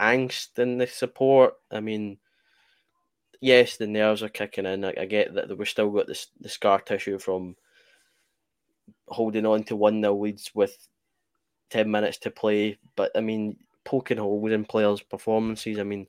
angst 0.02 0.60
in 0.60 0.78
the 0.80 0.88
support. 0.88 1.54
I 1.72 1.80
mean, 1.80 2.18
yes, 3.40 3.78
the 3.78 3.88
nerves 3.88 4.24
are 4.24 4.30
kicking 4.30 4.66
in. 4.66 4.84
I, 4.84 4.94
I 5.00 5.06
get 5.06 5.34
that 5.36 5.58
we've 5.58 5.70
still 5.70 5.92
got 5.92 6.08
this 6.08 6.28
the 6.42 6.50
scar 6.50 6.82
tissue 6.82 7.20
from 7.20 7.56
holding 9.08 9.46
on 9.46 9.64
to 9.66 9.76
one 9.76 10.02
nil 10.02 10.20
leads 10.20 10.52
with 10.56 10.76
ten 11.70 11.92
minutes 11.92 12.18
to 12.20 12.32
play. 12.32 12.80
But 12.96 13.12
I 13.16 13.22
mean, 13.22 13.58
poking 13.84 14.18
holes 14.18 14.52
in 14.52 14.66
players' 14.66 15.02
performances. 15.02 15.78
I 15.80 15.84
mean, 15.84 16.08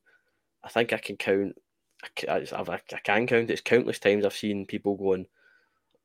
I 0.63 0.69
think 0.69 0.93
I 0.93 0.99
can 0.99 1.17
count. 1.17 1.57
I, 2.29 2.47
I, 2.53 2.63
I 2.75 2.99
can 3.03 3.27
count. 3.27 3.51
It's 3.51 3.61
countless 3.61 3.99
times 3.99 4.25
I've 4.25 4.35
seen 4.35 4.67
people 4.67 4.97
going. 4.97 5.27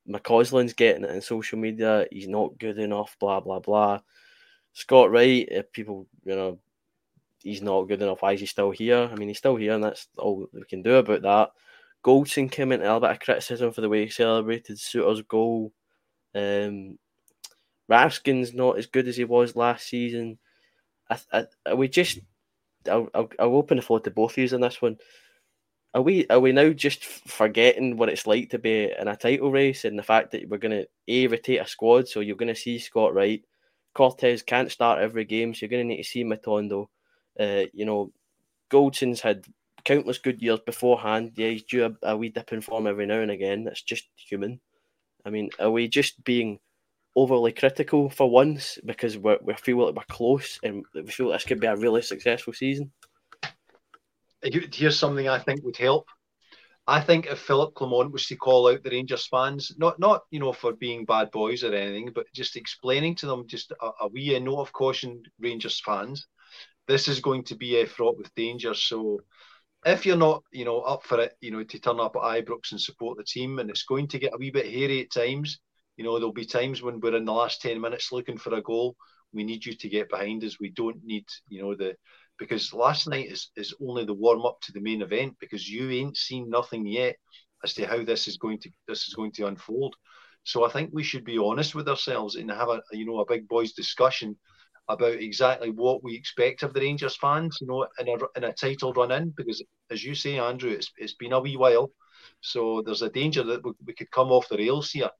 McCausland's 0.07 0.73
getting 0.73 1.03
it 1.03 1.11
in 1.11 1.21
social 1.21 1.59
media. 1.59 2.07
He's 2.11 2.27
not 2.27 2.57
good 2.57 2.79
enough. 2.79 3.15
Blah 3.19 3.41
blah 3.41 3.59
blah. 3.59 3.99
Scott 4.73 5.11
Wright. 5.11 5.47
If 5.49 5.71
people, 5.71 6.07
you 6.25 6.35
know, 6.35 6.59
he's 7.43 7.61
not 7.61 7.83
good 7.83 8.01
enough. 8.01 8.21
Why 8.21 8.33
is 8.33 8.39
he 8.39 8.45
still 8.45 8.71
here? 8.71 9.09
I 9.11 9.15
mean, 9.15 9.27
he's 9.27 9.37
still 9.37 9.55
here, 9.55 9.73
and 9.73 9.83
that's 9.83 10.07
all 10.17 10.47
we 10.51 10.63
can 10.63 10.81
do 10.81 10.95
about 10.95 11.21
that. 11.21 11.51
Goldson 12.03 12.49
came 12.49 12.71
into 12.71 12.91
a 12.91 12.99
bit 12.99 13.11
of 13.11 13.19
criticism 13.19 13.71
for 13.71 13.81
the 13.81 13.89
way 13.89 14.05
he 14.05 14.09
celebrated 14.09 14.77
Souttar's 14.77 15.21
goal. 15.21 15.73
Um, 16.33 16.97
Raskin's 17.91 18.53
not 18.53 18.77
as 18.77 18.85
good 18.85 19.07
as 19.07 19.17
he 19.17 19.25
was 19.25 19.55
last 19.55 19.87
season. 19.87 20.37
I, 21.09 21.45
I, 21.65 21.73
we 21.73 21.87
just, 21.87 22.19
I'll, 22.89 23.09
I'll, 23.13 23.29
I'll 23.39 23.55
open 23.55 23.77
the 23.77 23.83
floor 23.83 23.99
to 23.99 24.11
both 24.11 24.31
of 24.31 24.37
you 24.37 24.55
on 24.55 24.61
this 24.61 24.81
one. 24.81 24.97
Are 25.95 26.01
we 26.01 26.27
are 26.27 26.39
we 26.39 26.51
now 26.51 26.69
just 26.69 27.03
forgetting 27.03 27.97
what 27.97 28.09
it's 28.09 28.27
like 28.27 28.49
to 28.51 28.59
be 28.59 28.91
in 28.97 29.07
a 29.07 29.15
title 29.15 29.51
race 29.51 29.85
and 29.85 29.97
the 29.97 30.03
fact 30.03 30.31
that 30.31 30.47
we're 30.47 30.57
going 30.57 30.83
to 30.83 30.87
a 31.07 31.27
rotate 31.27 31.61
a 31.61 31.67
squad? 31.67 32.07
So 32.07 32.19
you're 32.19 32.35
going 32.35 32.53
to 32.53 32.59
see 32.59 32.77
Scott 32.77 33.13
Wright, 33.15 33.43
Cortés 33.95 34.45
can't 34.45 34.71
start 34.71 35.01
every 35.01 35.25
game, 35.25 35.53
so 35.53 35.61
you're 35.61 35.69
going 35.69 35.87
to 35.87 35.95
need 35.95 36.03
to 36.03 36.07
see 36.07 36.23
Matondo. 36.23 36.87
Uh, 37.39 37.63
you 37.73 37.85
know, 37.85 38.11
Goldson's 38.69 39.21
had 39.21 39.45
countless 39.83 40.19
good 40.19 40.41
years 40.41 40.59
beforehand. 40.59 41.31
Yeah, 41.35 41.49
he's 41.49 41.63
due 41.63 41.85
a, 41.85 42.09
a 42.11 42.17
wee 42.17 42.29
dip 42.29 42.53
in 42.53 42.61
form 42.61 42.85
every 42.85 43.07
now 43.07 43.19
and 43.19 43.31
again. 43.31 43.63
That's 43.63 43.81
just 43.81 44.09
human. 44.15 44.59
I 45.25 45.31
mean, 45.31 45.49
are 45.59 45.71
we 45.71 45.87
just 45.87 46.23
being 46.23 46.59
overly 47.15 47.51
critical 47.51 48.09
for 48.09 48.29
once 48.29 48.77
because 48.85 49.17
we're 49.17 49.39
we 49.41 49.53
feel 49.55 49.83
like 49.85 49.95
we're 49.95 50.15
close 50.15 50.59
and 50.63 50.85
we 50.93 51.07
feel 51.07 51.29
like 51.29 51.39
this 51.39 51.47
could 51.47 51.59
be 51.59 51.67
a 51.67 51.75
really 51.75 52.01
successful 52.01 52.53
season? 52.53 52.91
Here's 54.41 54.97
something 54.97 55.27
I 55.27 55.39
think 55.39 55.63
would 55.63 55.77
help. 55.77 56.07
I 56.87 57.01
think 57.01 57.27
if 57.27 57.39
Philip 57.39 57.75
Clement 57.75 58.11
was 58.11 58.25
to 58.27 58.35
call 58.35 58.67
out 58.67 58.81
the 58.83 58.89
Rangers 58.89 59.27
fans, 59.27 59.73
not 59.77 59.99
not 59.99 60.23
you 60.31 60.39
know 60.39 60.53
for 60.53 60.73
being 60.73 61.05
bad 61.05 61.29
boys 61.31 61.63
or 61.63 61.73
anything, 61.73 62.11
but 62.15 62.25
just 62.33 62.55
explaining 62.55 63.15
to 63.15 63.27
them 63.27 63.47
just 63.47 63.71
a, 63.71 63.91
a 64.01 64.07
wee 64.07 64.37
note 64.39 64.61
of 64.61 64.73
caution, 64.73 65.21
Rangers 65.39 65.79
fans 65.85 66.25
this 66.89 67.07
is 67.07 67.21
going 67.21 67.43
to 67.43 67.55
be 67.55 67.79
a 67.79 67.85
fraught 67.85 68.17
with 68.17 68.33
danger. 68.33 68.73
So 68.73 69.19
if 69.85 70.05
you're 70.05 70.17
not, 70.17 70.43
you 70.51 70.65
know, 70.65 70.79
up 70.79 71.03
for 71.05 71.21
it, 71.21 71.33
you 71.39 71.51
know, 71.51 71.63
to 71.63 71.79
turn 71.79 71.99
up 71.99 72.15
at 72.15 72.23
Ibrox 72.23 72.71
and 72.71 72.81
support 72.81 73.17
the 73.17 73.23
team, 73.23 73.59
and 73.59 73.69
it's 73.69 73.83
going 73.83 74.07
to 74.09 74.19
get 74.19 74.33
a 74.33 74.37
wee 74.37 74.49
bit 74.49 74.65
hairy 74.65 75.01
at 75.01 75.11
times. 75.11 75.59
You 75.97 76.03
know, 76.03 76.17
there'll 76.17 76.33
be 76.33 76.45
times 76.45 76.81
when 76.81 76.99
we're 76.99 77.15
in 77.15 77.25
the 77.25 77.31
last 77.31 77.61
ten 77.61 77.79
minutes 77.79 78.11
looking 78.11 78.39
for 78.39 78.55
a 78.55 78.61
goal. 78.61 78.95
We 79.31 79.43
need 79.43 79.63
you 79.65 79.75
to 79.75 79.87
get 79.89 80.09
behind 80.09 80.43
us. 80.43 80.59
We 80.59 80.71
don't 80.71 81.03
need, 81.03 81.25
you 81.47 81.61
know, 81.61 81.75
the 81.75 81.95
because 82.39 82.73
last 82.73 83.07
night 83.07 83.27
is 83.31 83.51
is 83.55 83.75
only 83.81 84.05
the 84.05 84.13
warm 84.13 84.45
up 84.45 84.59
to 84.61 84.71
the 84.71 84.81
main 84.81 85.01
event 85.01 85.35
because 85.39 85.69
you 85.69 85.89
ain't 85.91 86.17
seen 86.17 86.49
nothing 86.49 86.85
yet 86.85 87.15
as 87.63 87.73
to 87.73 87.85
how 87.85 88.03
this 88.03 88.27
is 88.27 88.37
going 88.37 88.59
to 88.59 88.69
this 88.87 89.07
is 89.07 89.13
going 89.13 89.31
to 89.33 89.47
unfold. 89.47 89.95
So 90.43 90.65
I 90.65 90.69
think 90.71 90.89
we 90.93 91.03
should 91.03 91.25
be 91.25 91.37
honest 91.37 91.75
with 91.75 91.89
ourselves 91.89 92.35
and 92.35 92.49
have 92.49 92.69
a 92.69 92.81
you 92.91 93.05
know 93.05 93.19
a 93.19 93.25
big 93.25 93.47
boys 93.47 93.73
discussion 93.73 94.37
about 94.89 95.13
exactly 95.13 95.69
what 95.69 96.03
we 96.03 96.15
expect 96.15 96.63
of 96.63 96.73
the 96.73 96.81
Rangers 96.81 97.15
fans, 97.15 97.59
you 97.61 97.67
know, 97.67 97.87
in 97.99 98.07
a, 98.09 98.17
in 98.35 98.43
a 98.45 98.53
title 98.53 98.91
run 98.91 99.11
in, 99.11 99.31
because 99.37 99.63
as 99.91 100.03
you 100.03 100.15
say, 100.15 100.39
Andrew, 100.39 100.71
it's, 100.71 100.91
it's 100.97 101.13
been 101.13 101.33
a 101.33 101.39
wee 101.39 101.57
while. 101.57 101.91
So 102.41 102.81
there's 102.81 103.03
a 103.03 103.09
danger 103.09 103.43
that 103.43 103.63
we, 103.63 103.71
we 103.85 103.93
could 103.93 104.09
come 104.09 104.31
off 104.31 104.49
the 104.49 104.57
rails 104.57 104.89
here. 104.89 105.11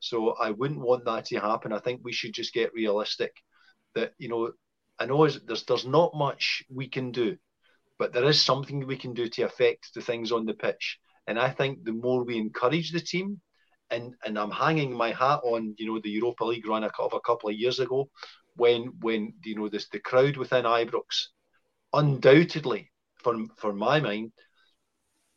So 0.00 0.30
I 0.40 0.50
wouldn't 0.50 0.80
want 0.80 1.04
that 1.04 1.26
to 1.26 1.40
happen. 1.40 1.74
I 1.74 1.78
think 1.78 2.00
we 2.02 2.12
should 2.12 2.32
just 2.32 2.54
get 2.54 2.72
realistic 2.72 3.32
that, 3.94 4.12
you 4.18 4.28
know, 4.30 4.52
I 4.98 5.06
know 5.06 5.28
there's, 5.28 5.64
there's 5.64 5.86
not 5.86 6.14
much 6.14 6.64
we 6.68 6.88
can 6.88 7.12
do, 7.12 7.36
but 7.98 8.12
there 8.12 8.24
is 8.24 8.40
something 8.42 8.86
we 8.86 8.96
can 8.96 9.14
do 9.14 9.28
to 9.28 9.42
affect 9.42 9.94
the 9.94 10.00
things 10.00 10.32
on 10.32 10.44
the 10.44 10.54
pitch. 10.54 10.98
And 11.26 11.38
I 11.38 11.50
think 11.50 11.84
the 11.84 11.92
more 11.92 12.24
we 12.24 12.38
encourage 12.38 12.90
the 12.90 13.00
team, 13.00 13.40
and, 13.90 14.14
and 14.24 14.38
I'm 14.38 14.50
hanging 14.50 14.92
my 14.92 15.12
hat 15.12 15.40
on, 15.44 15.74
you 15.78 15.86
know, 15.86 16.00
the 16.02 16.10
Europa 16.10 16.44
League 16.44 16.66
run 16.66 16.84
of 16.84 17.12
a 17.12 17.20
couple 17.20 17.48
of 17.48 17.56
years 17.56 17.80
ago, 17.80 18.10
when 18.58 18.92
when 19.00 19.32
you 19.44 19.54
know 19.54 19.68
this 19.68 19.88
the 19.88 20.00
crowd 20.00 20.36
within 20.36 20.64
Ibrox 20.64 21.28
undoubtedly 21.92 22.90
for 23.22 23.36
for 23.56 23.72
my 23.72 24.00
mind 24.00 24.32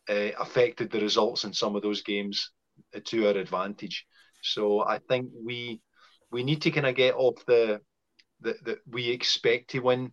uh, 0.10 0.32
affected 0.40 0.92
the 0.92 1.00
results 1.00 1.44
in 1.44 1.54
some 1.54 1.76
of 1.76 1.84
those 1.84 2.02
games 2.02 2.52
uh, 2.96 3.00
to 3.06 3.28
our 3.28 3.38
advantage. 3.38 4.06
So 4.42 4.82
I 4.82 5.00
think 5.08 5.30
we 5.46 5.82
we 6.32 6.44
need 6.44 6.62
to 6.64 6.72
kind 6.72 6.88
of 6.88 6.96
get 6.96 7.16
off 7.16 7.46
the 7.46 7.80
that 8.42 8.80
we 8.90 9.10
expect 9.10 9.70
to 9.72 9.80
win 9.80 10.12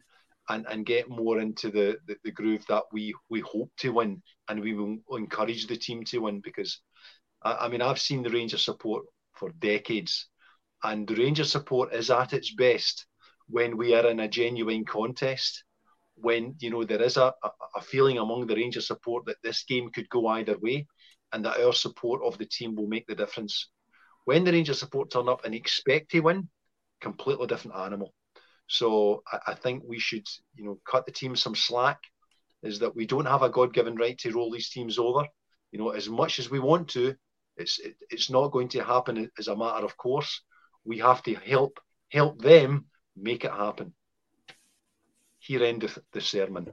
and, 0.48 0.66
and 0.68 0.86
get 0.86 1.08
more 1.08 1.40
into 1.40 1.70
the, 1.70 1.98
the, 2.06 2.16
the, 2.24 2.30
groove 2.30 2.64
that 2.68 2.84
we, 2.92 3.14
we 3.28 3.40
hope 3.40 3.70
to 3.78 3.90
win 3.90 4.22
and 4.48 4.60
we 4.60 4.74
will 4.74 4.96
encourage 5.12 5.66
the 5.66 5.76
team 5.76 6.04
to 6.04 6.18
win 6.18 6.40
because 6.40 6.80
I, 7.42 7.52
I 7.52 7.68
mean 7.68 7.82
I've 7.82 8.00
seen 8.00 8.22
the 8.22 8.30
Rangers 8.30 8.64
support 8.64 9.04
for 9.34 9.50
decades 9.58 10.28
and 10.82 11.06
the 11.06 11.16
Rangers 11.16 11.50
support 11.50 11.92
is 11.92 12.10
at 12.10 12.32
its 12.32 12.54
best 12.54 13.06
when 13.48 13.76
we 13.76 13.94
are 13.94 14.06
in 14.06 14.20
a 14.20 14.28
genuine 14.28 14.84
contest. 14.84 15.64
When 16.14 16.56
you 16.58 16.70
know 16.70 16.84
there 16.84 17.02
is 17.02 17.16
a, 17.16 17.32
a 17.76 17.80
feeling 17.80 18.18
among 18.18 18.46
the 18.46 18.56
Rangers 18.56 18.86
support 18.86 19.24
that 19.26 19.36
this 19.42 19.64
game 19.64 19.90
could 19.90 20.08
go 20.08 20.26
either 20.26 20.58
way, 20.58 20.86
and 21.32 21.44
that 21.44 21.60
our 21.60 21.72
support 21.72 22.22
of 22.24 22.38
the 22.38 22.46
team 22.46 22.74
will 22.74 22.88
make 22.88 23.06
the 23.06 23.14
difference. 23.14 23.68
When 24.24 24.44
the 24.44 24.52
Rangers 24.52 24.80
support 24.80 25.10
turn 25.10 25.28
up 25.28 25.44
and 25.44 25.54
expect 25.54 26.10
to 26.10 26.20
win, 26.20 26.48
completely 27.00 27.46
different 27.46 27.76
animal. 27.76 28.12
So 28.68 29.22
I, 29.32 29.38
I 29.48 29.54
think 29.54 29.82
we 29.86 29.98
should, 29.98 30.26
you 30.54 30.64
know, 30.64 30.78
cut 30.88 31.06
the 31.06 31.12
team 31.12 31.34
some 31.36 31.54
slack. 31.54 31.98
Is 32.62 32.80
that 32.80 32.96
we 32.96 33.06
don't 33.06 33.26
have 33.26 33.42
a 33.42 33.48
God-given 33.48 33.94
right 33.94 34.18
to 34.18 34.32
roll 34.32 34.50
these 34.50 34.70
teams 34.70 34.98
over. 34.98 35.24
You 35.70 35.78
know, 35.78 35.90
as 35.90 36.08
much 36.08 36.40
as 36.40 36.50
we 36.50 36.58
want 36.58 36.88
to, 36.88 37.14
it's 37.56 37.78
it, 37.78 37.96
it's 38.10 38.30
not 38.30 38.52
going 38.52 38.68
to 38.68 38.82
happen 38.82 39.30
as 39.38 39.48
a 39.48 39.56
matter 39.56 39.84
of 39.84 39.96
course 39.96 40.42
we 40.84 40.98
have 40.98 41.22
to 41.24 41.34
help 41.34 41.78
help 42.10 42.40
them 42.40 42.86
make 43.16 43.44
it 43.44 43.52
happen. 43.52 43.92
Here 45.38 45.62
endeth 45.62 45.98
the 46.12 46.20
sermon. 46.20 46.72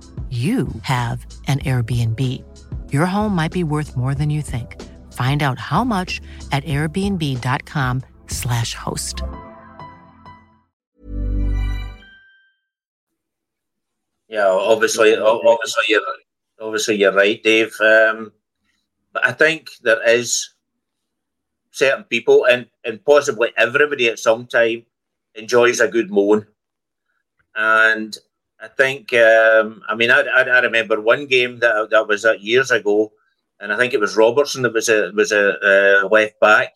you 0.41 0.69
have 0.83 1.25
an 1.47 1.59
Airbnb. 1.59 2.19
Your 2.93 3.05
home 3.05 3.35
might 3.35 3.51
be 3.51 3.65
worth 3.65 3.97
more 3.97 4.15
than 4.15 4.29
you 4.29 4.41
think. 4.41 4.81
Find 5.11 5.43
out 5.43 5.59
how 5.59 5.83
much 5.83 6.21
at 6.53 6.63
airbnb.com/slash 6.63 8.73
host. 8.73 9.21
Yeah, 14.29 14.47
obviously, 14.47 15.17
obviously 15.17 15.83
you're 15.89 16.01
obviously 16.61 16.95
you're 16.95 17.13
right, 17.13 17.43
Dave. 17.43 17.75
Um, 17.81 18.31
but 19.11 19.25
I 19.25 19.33
think 19.33 19.71
there 19.83 20.01
is 20.09 20.49
certain 21.71 22.05
people, 22.05 22.45
and 22.45 22.67
and 22.85 23.03
possibly 23.03 23.49
everybody 23.57 24.07
at 24.07 24.19
some 24.19 24.47
time 24.47 24.85
enjoys 25.35 25.81
a 25.81 25.89
good 25.89 26.09
moan. 26.09 26.47
And 27.55 28.17
I 28.61 28.67
think, 28.67 29.11
um, 29.13 29.81
I 29.89 29.95
mean, 29.95 30.11
I, 30.11 30.21
I, 30.21 30.41
I, 30.43 30.59
remember 30.59 31.01
one 31.01 31.25
game 31.25 31.57
that 31.59 31.89
that 31.89 32.07
was 32.07 32.25
uh, 32.25 32.33
years 32.33 32.69
ago, 32.69 33.11
and 33.59 33.73
I 33.73 33.77
think 33.77 33.93
it 33.93 33.99
was 33.99 34.15
Robertson 34.15 34.61
that 34.61 34.73
was 34.73 34.87
a 34.87 35.11
was 35.15 35.31
a 35.31 36.03
uh, 36.03 36.07
left 36.09 36.39
back, 36.39 36.75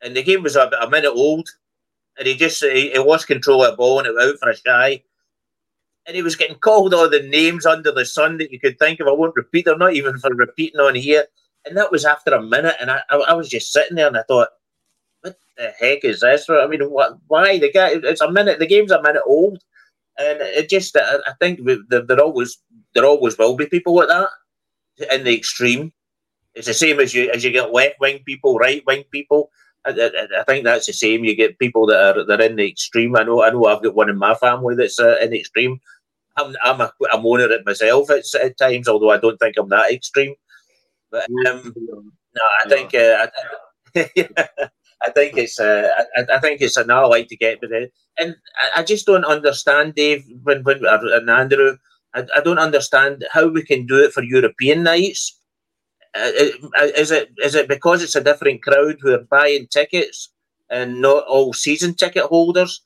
and 0.00 0.14
the 0.16 0.22
game 0.22 0.44
was 0.44 0.54
a, 0.54 0.70
a 0.80 0.88
minute 0.88 1.10
old, 1.12 1.48
and 2.18 2.28
he 2.28 2.36
just 2.36 2.62
he, 2.62 2.90
he 2.90 2.98
lost 2.98 3.26
control 3.26 3.64
of 3.64 3.72
the 3.72 3.76
ball 3.76 3.98
and 3.98 4.06
it 4.06 4.14
was 4.14 4.32
out 4.32 4.38
for 4.38 4.50
a 4.50 4.56
shy. 4.56 5.02
And 6.06 6.16
he 6.16 6.22
was 6.22 6.34
getting 6.34 6.56
called 6.56 6.94
all 6.94 7.08
the 7.08 7.22
names 7.22 7.64
under 7.64 7.92
the 7.92 8.04
sun 8.04 8.36
that 8.38 8.50
you 8.50 8.58
could 8.58 8.76
think 8.78 8.98
of. 8.98 9.06
I 9.06 9.12
won't 9.12 9.36
repeat 9.36 9.66
them, 9.66 9.78
not 9.78 9.94
even 9.94 10.18
for 10.18 10.34
repeating 10.34 10.80
on 10.80 10.96
here. 10.96 11.26
And 11.64 11.76
that 11.76 11.92
was 11.92 12.04
after 12.04 12.34
a 12.34 12.42
minute, 12.42 12.74
and 12.80 12.90
I, 12.90 13.02
I, 13.08 13.16
I 13.18 13.32
was 13.34 13.48
just 13.48 13.72
sitting 13.72 13.96
there 13.96 14.08
and 14.08 14.16
I 14.16 14.24
thought, 14.24 14.48
what 15.20 15.38
the 15.56 15.72
heck 15.78 16.04
is 16.04 16.20
this? 16.20 16.50
I 16.50 16.66
mean, 16.66 16.82
what, 16.90 17.18
why 17.28 17.58
the 17.58 17.70
guy? 17.70 17.90
It's 18.02 18.20
a 18.20 18.30
minute. 18.30 18.58
The 18.58 18.66
game's 18.66 18.90
a 18.90 19.00
minute 19.00 19.22
old, 19.24 19.62
and 20.18 20.40
it 20.40 20.68
just. 20.68 20.96
I, 20.96 21.16
I 21.26 21.32
think 21.40 21.60
there 21.90 22.20
always 22.20 22.58
there 22.94 23.04
always 23.04 23.38
will 23.38 23.56
be 23.56 23.66
people 23.66 23.94
like 23.94 24.08
that 24.08 24.28
in 25.10 25.24
the 25.24 25.36
extreme. 25.36 25.92
It's 26.54 26.66
the 26.66 26.74
same 26.74 27.00
as 27.00 27.14
you 27.14 27.30
as 27.30 27.44
you 27.44 27.50
get 27.50 27.72
left 27.72 28.00
wing 28.00 28.20
people, 28.24 28.58
right 28.58 28.82
wing 28.86 29.04
people. 29.10 29.50
I, 29.84 29.90
I, 29.90 30.40
I, 30.40 30.44
think 30.44 30.64
that's 30.64 30.86
the 30.86 30.92
same. 30.92 31.24
You 31.24 31.34
get 31.34 31.58
people 31.58 31.86
that 31.86 32.18
are 32.18 32.24
they're 32.24 32.42
in 32.42 32.56
the 32.56 32.68
extreme. 32.68 33.16
I 33.16 33.24
know. 33.24 33.42
I 33.42 33.50
know. 33.50 33.66
I've 33.66 33.82
got 33.82 33.94
one 33.94 34.10
in 34.10 34.18
my 34.18 34.34
family 34.34 34.76
that's 34.76 35.00
uh, 35.00 35.16
in 35.20 35.30
the 35.30 35.40
extreme. 35.40 35.80
I'm 36.36 36.54
I'm 36.62 36.80
a, 36.80 36.92
I'm 37.12 37.26
owner 37.26 37.50
it 37.50 37.66
myself 37.66 38.10
at, 38.10 38.24
at 38.42 38.58
times, 38.58 38.88
although 38.88 39.10
I 39.10 39.18
don't 39.18 39.38
think 39.38 39.56
I'm 39.58 39.68
that 39.70 39.92
extreme. 39.92 40.34
But 41.10 41.28
um, 41.46 41.74
no, 41.76 42.42
I 42.64 42.68
think 42.68 42.94
uh, 42.94 43.26
I, 43.96 44.68
I, 45.04 45.10
think 45.10 45.36
it's 45.36 45.58
uh, 45.58 45.88
I, 46.16 46.34
I, 46.34 46.38
think 46.38 46.60
it's 46.60 46.76
another 46.76 47.08
way 47.08 47.24
to 47.24 47.36
get 47.36 47.60
with 47.60 47.72
it, 47.72 47.92
and 48.18 48.36
I, 48.74 48.80
I, 48.80 48.82
just 48.82 49.06
don't 49.06 49.24
understand, 49.24 49.94
Dave, 49.94 50.24
when 50.42 50.62
when 50.62 50.80
and 50.84 51.30
Andrew, 51.30 51.76
I, 52.14 52.24
I 52.36 52.40
don't 52.40 52.58
understand 52.58 53.24
how 53.32 53.48
we 53.48 53.62
can 53.62 53.86
do 53.86 54.02
it 54.02 54.12
for 54.12 54.22
European 54.22 54.82
nights 54.82 55.38
uh, 56.14 56.30
uh, 56.78 56.88
is 56.96 57.10
it 57.10 57.30
is 57.42 57.54
it 57.54 57.68
because 57.68 58.02
it's 58.02 58.16
a 58.16 58.22
different 58.22 58.62
crowd 58.62 58.96
who 59.00 59.14
are 59.14 59.24
buying 59.30 59.66
tickets 59.68 60.28
and 60.68 61.00
not 61.00 61.24
all 61.26 61.52
season 61.52 61.94
ticket 61.94 62.24
holders? 62.24 62.82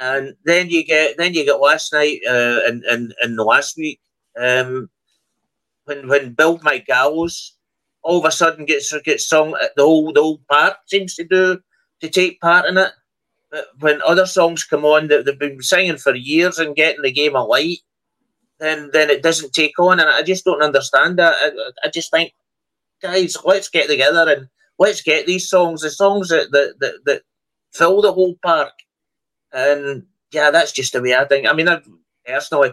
And 0.00 0.34
then 0.44 0.70
you 0.70 0.84
get 0.84 1.16
then 1.16 1.34
you 1.34 1.44
get 1.44 1.60
last 1.60 1.92
night 1.92 2.20
uh, 2.28 2.60
and 2.66 2.82
and 2.84 3.14
and 3.22 3.36
last 3.36 3.76
week 3.76 4.00
um, 4.36 4.90
when 5.84 6.08
when 6.08 6.34
Build 6.34 6.64
My 6.64 6.78
Gallows 6.78 7.53
all 8.04 8.18
of 8.18 8.24
a 8.24 8.30
sudden 8.30 8.66
gets 8.66 8.96
gets 9.02 9.26
sung 9.26 9.54
at 9.62 9.74
the 9.76 9.82
whole 9.82 10.12
the 10.12 10.22
whole 10.22 10.40
park 10.50 10.76
seems 10.86 11.14
to 11.16 11.24
do 11.24 11.58
to 12.00 12.08
take 12.08 12.40
part 12.40 12.66
in 12.66 12.78
it. 12.78 12.92
But 13.50 13.66
when 13.80 14.02
other 14.02 14.26
songs 14.26 14.64
come 14.64 14.84
on 14.84 15.08
that 15.08 15.24
they've 15.24 15.38
been 15.38 15.60
singing 15.62 15.96
for 15.96 16.14
years 16.14 16.58
and 16.58 16.76
getting 16.76 17.02
the 17.02 17.12
game 17.12 17.34
of 17.34 17.48
light, 17.48 17.78
then 18.60 18.90
then 18.92 19.10
it 19.10 19.22
doesn't 19.22 19.52
take 19.52 19.78
on, 19.78 20.00
and 20.00 20.08
I 20.08 20.22
just 20.22 20.44
don't 20.44 20.62
understand 20.62 21.18
that. 21.18 21.34
I, 21.40 21.86
I 21.86 21.90
just 21.90 22.10
think 22.10 22.32
guys, 23.02 23.36
let's 23.44 23.68
get 23.68 23.88
together 23.88 24.24
and 24.28 24.48
let's 24.78 25.02
get 25.02 25.26
these 25.26 25.48
songs, 25.48 25.82
the 25.82 25.90
songs 25.90 26.28
that 26.28 26.50
that 26.52 26.74
that, 26.80 26.94
that 27.06 27.22
fill 27.72 28.02
the 28.02 28.12
whole 28.12 28.36
park. 28.42 28.72
And 29.52 30.04
yeah, 30.32 30.50
that's 30.50 30.72
just 30.72 30.92
the 30.92 31.02
way 31.02 31.14
I 31.14 31.24
think. 31.24 31.48
I 31.48 31.52
mean, 31.52 31.68
I, 31.68 31.80
personally, 32.26 32.72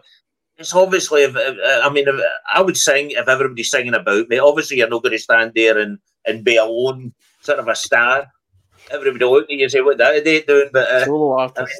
it's 0.57 0.73
obviously. 0.73 1.23
If, 1.23 1.35
I 1.35 1.89
mean, 1.89 2.07
if, 2.07 2.15
I 2.53 2.61
would 2.61 2.77
sing 2.77 3.11
if 3.11 3.27
everybody's 3.27 3.71
singing 3.71 3.93
about 3.93 4.29
me. 4.29 4.39
Obviously, 4.39 4.77
you're 4.77 4.89
not 4.89 5.03
going 5.03 5.13
to 5.13 5.19
stand 5.19 5.53
there 5.55 5.77
and 5.77 5.97
and 6.25 6.43
be 6.43 6.57
alone, 6.57 7.13
sort 7.41 7.59
of 7.59 7.67
a 7.67 7.75
star. 7.75 8.27
Everybody 8.91 9.25
look 9.25 9.45
at 9.45 9.51
you 9.51 9.63
and 9.63 9.71
say, 9.71 9.81
"What 9.81 9.97
that 9.97 10.15
are 10.15 10.21
they 10.21 10.41
doing?" 10.41 10.69
But 10.71 10.87
uh, 10.89 11.05
solo 11.05 11.39
artist. 11.39 11.79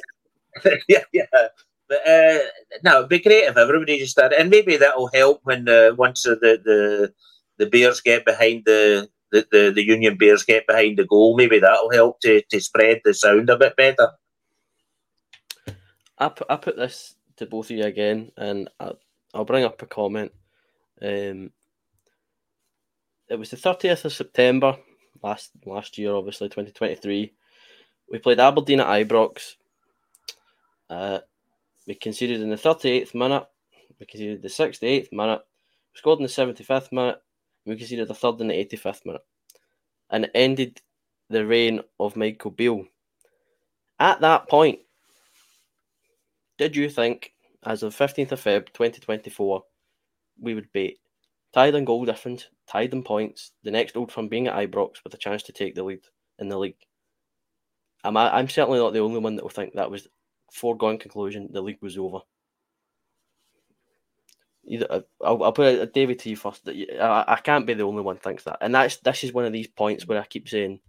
yeah, 0.88 1.04
yeah. 1.12 1.26
But 1.88 2.08
uh, 2.08 2.38
no, 2.82 2.98
it'd 2.98 3.08
be 3.08 3.20
great 3.20 3.44
if 3.44 3.56
everybody 3.56 3.98
just 3.98 4.12
started, 4.12 4.40
and 4.40 4.50
maybe 4.50 4.76
that'll 4.76 5.10
help 5.12 5.40
when 5.44 5.68
uh, 5.68 5.92
once 5.96 6.22
the 6.22 6.36
the 6.40 7.12
the 7.58 7.66
Bears 7.66 8.00
get 8.00 8.24
behind 8.24 8.64
the, 8.64 9.08
the, 9.30 9.46
the, 9.52 9.72
the 9.74 9.84
Union 9.84 10.16
Bears 10.16 10.42
get 10.42 10.66
behind 10.66 10.98
the 10.98 11.04
goal. 11.04 11.36
Maybe 11.36 11.58
that'll 11.58 11.92
help 11.92 12.20
to, 12.20 12.42
to 12.50 12.60
spread 12.60 13.00
the 13.04 13.14
sound 13.14 13.50
a 13.50 13.56
bit 13.56 13.76
better. 13.76 14.10
I 16.18 16.28
put, 16.28 16.46
I 16.50 16.56
put 16.56 16.76
this 16.76 17.14
to 17.42 17.50
both 17.50 17.70
of 17.70 17.76
you 17.76 17.84
again, 17.84 18.32
and 18.36 18.68
I, 18.80 18.92
will 19.34 19.44
bring 19.44 19.64
up 19.64 19.80
a 19.82 19.86
comment. 19.86 20.32
Um, 21.00 21.50
it 23.28 23.38
was 23.38 23.50
the 23.50 23.56
30th 23.56 24.04
of 24.04 24.12
September 24.12 24.76
last 25.22 25.50
last 25.64 25.98
year, 25.98 26.14
obviously 26.14 26.48
2023. 26.48 27.32
We 28.10 28.18
played 28.18 28.40
Aberdeen 28.40 28.80
at 28.80 28.86
Ibrox. 28.86 29.54
Uh, 30.90 31.20
we 31.86 31.94
conceded 31.94 32.40
in 32.40 32.50
the 32.50 32.56
38th 32.56 33.14
minute. 33.14 33.46
We 33.98 34.06
conceded 34.06 34.42
the 34.42 34.48
68th 34.48 35.12
minute. 35.12 35.40
We 35.94 35.98
scored 35.98 36.18
in 36.18 36.24
the 36.24 36.28
75th 36.28 36.92
minute. 36.92 37.22
We 37.64 37.76
conceded 37.76 38.08
the 38.08 38.14
third 38.14 38.40
in 38.40 38.48
the 38.48 38.54
85th 38.54 39.06
minute 39.06 39.22
and 40.12 40.26
it 40.26 40.30
ended 40.34 40.80
the 41.30 41.44
reign 41.44 41.80
of 41.98 42.16
Michael 42.16 42.52
Beale. 42.52 42.84
At 43.98 44.20
that 44.20 44.48
point, 44.48 44.80
did 46.62 46.76
you 46.76 46.88
think, 46.88 47.32
as 47.64 47.82
of 47.82 47.94
15th 47.94 48.32
of 48.32 48.40
Feb 48.40 48.66
2024, 48.72 49.62
we 50.40 50.54
would 50.54 50.70
be 50.72 50.98
tied 51.52 51.74
in 51.74 51.84
goal 51.84 52.04
difference, 52.04 52.48
tied 52.68 52.92
in 52.92 53.02
points, 53.02 53.52
the 53.62 53.70
next 53.70 53.96
Old 53.96 54.12
Firm 54.12 54.28
being 54.28 54.46
at 54.46 54.54
Ibrox 54.54 55.04
with 55.04 55.14
a 55.14 55.18
chance 55.18 55.42
to 55.44 55.52
take 55.52 55.74
the 55.74 55.82
lead 55.82 56.00
in 56.38 56.48
the 56.48 56.58
league? 56.58 56.76
I'm, 58.04 58.16
I'm 58.16 58.48
certainly 58.48 58.78
not 58.78 58.92
the 58.92 59.00
only 59.00 59.20
one 59.20 59.36
that 59.36 59.42
will 59.42 59.50
think 59.50 59.74
that 59.74 59.90
was 59.90 60.08
foregone 60.52 60.98
conclusion, 60.98 61.48
the 61.50 61.62
league 61.62 61.82
was 61.82 61.98
over 61.98 62.20
either 64.64 64.86
uh, 64.90 65.00
I'll, 65.24 65.42
I'll 65.42 65.52
put 65.52 65.80
a 65.80 65.86
David 65.86 66.18
to 66.20 66.30
you 66.30 66.36
first. 66.36 66.68
I, 66.68 67.24
I 67.26 67.40
can't 67.42 67.66
be 67.66 67.74
the 67.74 67.84
only 67.84 68.02
one 68.02 68.16
thinks 68.18 68.44
that, 68.44 68.58
and 68.60 68.74
that's 68.74 68.96
this 68.98 69.24
is 69.24 69.32
one 69.32 69.44
of 69.44 69.52
these 69.52 69.66
points 69.66 70.06
where 70.06 70.20
I 70.20 70.24
keep 70.24 70.48
saying, 70.48 70.80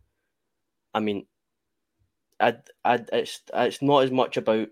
I 0.94 1.00
mean, 1.00 1.26
I, 2.40 2.56
I, 2.86 3.00
it's 3.12 3.42
it's 3.54 3.82
not 3.82 4.04
as 4.04 4.12
much 4.12 4.38
about 4.38 4.68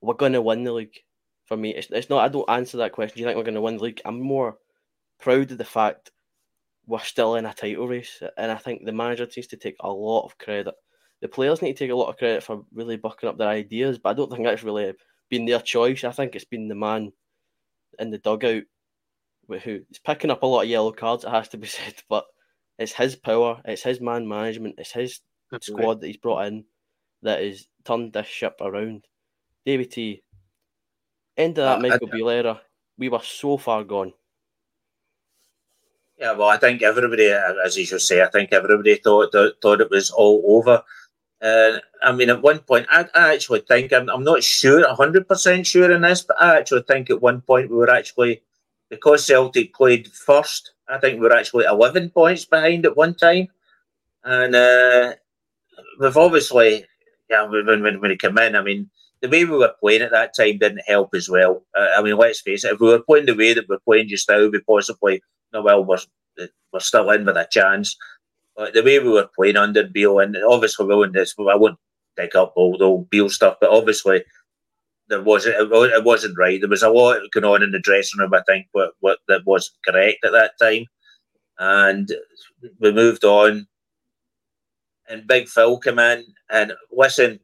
we're 0.00 0.14
going 0.14 0.32
to 0.32 0.42
win 0.42 0.64
the 0.64 0.72
league 0.72 0.98
for 1.46 1.56
me. 1.56 1.74
It's, 1.74 1.88
it's 1.90 2.10
not. 2.10 2.24
I 2.24 2.28
don't 2.28 2.48
answer 2.50 2.78
that 2.78 2.92
question. 2.92 3.16
Do 3.16 3.20
you 3.20 3.26
think 3.26 3.36
we're 3.36 3.44
going 3.44 3.54
to 3.54 3.60
win 3.60 3.76
the 3.76 3.84
league? 3.84 4.00
I'm 4.04 4.20
more 4.20 4.58
proud 5.18 5.50
of 5.50 5.58
the 5.58 5.64
fact 5.64 6.10
we're 6.86 7.00
still 7.00 7.34
in 7.36 7.46
a 7.46 7.54
title 7.54 7.88
race, 7.88 8.22
and 8.36 8.50
I 8.50 8.56
think 8.56 8.84
the 8.84 8.92
manager 8.92 9.26
needs 9.36 9.48
to 9.48 9.56
take 9.56 9.76
a 9.80 9.90
lot 9.90 10.24
of 10.24 10.38
credit. 10.38 10.74
The 11.20 11.28
players 11.28 11.62
need 11.62 11.72
to 11.72 11.78
take 11.78 11.90
a 11.90 11.96
lot 11.96 12.08
of 12.08 12.18
credit 12.18 12.42
for 12.42 12.64
really 12.72 12.96
bucking 12.96 13.28
up 13.28 13.38
their 13.38 13.48
ideas, 13.48 13.98
but 13.98 14.10
I 14.10 14.14
don't 14.14 14.30
think 14.30 14.44
that's 14.44 14.62
really 14.62 14.92
been 15.28 15.46
their 15.46 15.60
choice. 15.60 16.04
I 16.04 16.12
think 16.12 16.34
it's 16.34 16.44
been 16.44 16.68
the 16.68 16.74
man 16.74 17.12
in 17.98 18.10
the 18.10 18.18
dugout 18.18 18.64
who 19.48 19.80
is 19.90 19.98
picking 20.04 20.30
up 20.30 20.42
a 20.42 20.46
lot 20.46 20.62
of 20.62 20.68
yellow 20.68 20.92
cards, 20.92 21.24
it 21.24 21.30
has 21.30 21.48
to 21.48 21.56
be 21.56 21.66
said, 21.66 21.94
but 22.08 22.24
it's 22.78 22.92
his 22.92 23.16
power, 23.16 23.60
it's 23.64 23.82
his 23.82 24.00
man 24.00 24.28
management, 24.28 24.76
it's 24.78 24.92
his 24.92 25.20
squad 25.60 26.00
that 26.00 26.06
he's 26.06 26.16
brought 26.16 26.46
in 26.46 26.64
that 27.22 27.42
has 27.42 27.66
turned 27.84 28.12
this 28.12 28.26
ship 28.26 28.56
around. 28.60 29.06
David 29.66 29.90
T, 29.90 30.22
end 31.36 31.58
of 31.58 31.64
that 31.64 31.78
uh, 31.78 31.80
Michael 31.80 32.06
Beale 32.06 32.30
era, 32.30 32.60
we 32.96 33.08
were 33.08 33.20
so 33.22 33.56
far 33.58 33.82
gone. 33.82 34.12
Yeah, 36.18 36.32
well, 36.32 36.48
I 36.48 36.56
think 36.56 36.82
everybody, 36.82 37.26
as 37.26 37.76
you 37.76 37.84
just 37.84 38.06
say, 38.06 38.22
I 38.22 38.28
think 38.28 38.52
everybody 38.52 38.94
thought 38.94 39.32
thought 39.60 39.80
it 39.80 39.90
was 39.90 40.10
all 40.10 40.42
over. 40.46 40.82
Uh, 41.42 41.78
I 42.02 42.12
mean, 42.12 42.30
at 42.30 42.40
one 42.40 42.60
point, 42.60 42.86
I, 42.90 43.06
I 43.14 43.34
actually 43.34 43.60
think 43.60 43.92
I'm, 43.92 44.08
I'm 44.08 44.24
not 44.24 44.42
sure, 44.42 44.88
hundred 44.94 45.28
percent 45.28 45.66
sure 45.66 45.90
in 45.90 46.00
this, 46.00 46.22
but 46.22 46.40
I 46.40 46.56
actually 46.56 46.82
think 46.82 47.10
at 47.10 47.20
one 47.20 47.42
point 47.42 47.68
we 47.68 47.76
were 47.76 47.90
actually 47.90 48.42
because 48.88 49.26
Celtic 49.26 49.74
played 49.74 50.08
first. 50.08 50.72
I 50.88 50.98
think 50.98 51.20
we 51.20 51.26
were 51.26 51.36
actually 51.36 51.64
eleven 51.64 52.08
points 52.08 52.44
behind 52.44 52.86
at 52.86 52.96
one 52.96 53.14
time, 53.14 53.48
and 54.24 54.54
uh, 54.54 55.14
we've 56.00 56.16
obviously, 56.16 56.86
yeah, 57.28 57.42
when 57.42 57.66
when 57.66 58.00
when 58.00 58.10
we 58.10 58.16
came 58.16 58.38
in, 58.38 58.56
I 58.56 58.62
mean, 58.62 58.88
the 59.22 59.28
way 59.28 59.44
we 59.44 59.56
were 59.56 59.74
playing 59.80 60.02
at 60.02 60.10
that 60.10 60.34
time 60.36 60.58
didn't 60.58 60.82
help 60.86 61.14
as 61.14 61.28
well. 61.28 61.64
Uh, 61.76 61.88
I 61.96 62.02
mean, 62.02 62.16
let's 62.16 62.40
face 62.40 62.64
it, 62.64 62.72
if 62.72 62.80
we 62.80 62.88
were 62.88 63.02
playing 63.02 63.26
the 63.26 63.34
way 63.34 63.54
that 63.54 63.68
we're 63.68 63.78
playing 63.78 64.08
just 64.08 64.28
now, 64.28 64.48
we 64.48 64.60
possibly, 64.60 65.22
no, 65.52 65.62
well, 65.62 65.84
we're 65.84 65.98
we're 66.72 66.80
still 66.80 67.10
in 67.10 67.24
with 67.24 67.36
a 67.36 67.48
chance. 67.50 67.96
But 68.56 68.74
the 68.74 68.82
way 68.82 68.98
we 68.98 69.08
were 69.08 69.28
playing 69.34 69.56
under 69.56 69.84
Beale, 69.84 70.18
and 70.18 70.36
obviously 70.48 70.86
we 70.86 70.94
won't, 70.94 71.12
this, 71.12 71.34
I 71.38 71.54
won't 71.56 71.78
pick 72.16 72.34
up 72.34 72.52
all 72.56 72.76
the 72.76 72.84
old 72.84 73.10
Beale 73.10 73.30
stuff, 73.30 73.56
but 73.60 73.70
obviously 73.70 74.22
there 75.08 75.22
wasn't 75.22 75.54
it 75.56 76.04
wasn't 76.04 76.38
right. 76.38 76.60
There 76.60 76.68
was 76.68 76.82
a 76.82 76.90
lot 76.90 77.20
going 77.32 77.44
on 77.44 77.62
in 77.62 77.70
the 77.70 77.78
dressing 77.78 78.20
room, 78.20 78.34
I 78.34 78.42
think, 78.46 78.66
what, 78.72 78.92
what 79.00 79.18
that 79.28 79.46
wasn't 79.46 79.76
correct 79.86 80.24
at 80.24 80.32
that 80.32 80.52
time. 80.60 80.84
And 81.58 82.10
we 82.80 82.92
moved 82.92 83.24
on. 83.24 83.66
And 85.08 85.26
Big 85.26 85.48
Phil 85.48 85.78
came 85.78 86.00
in 86.00 86.24
and 86.50 86.72
listen, 86.90 87.38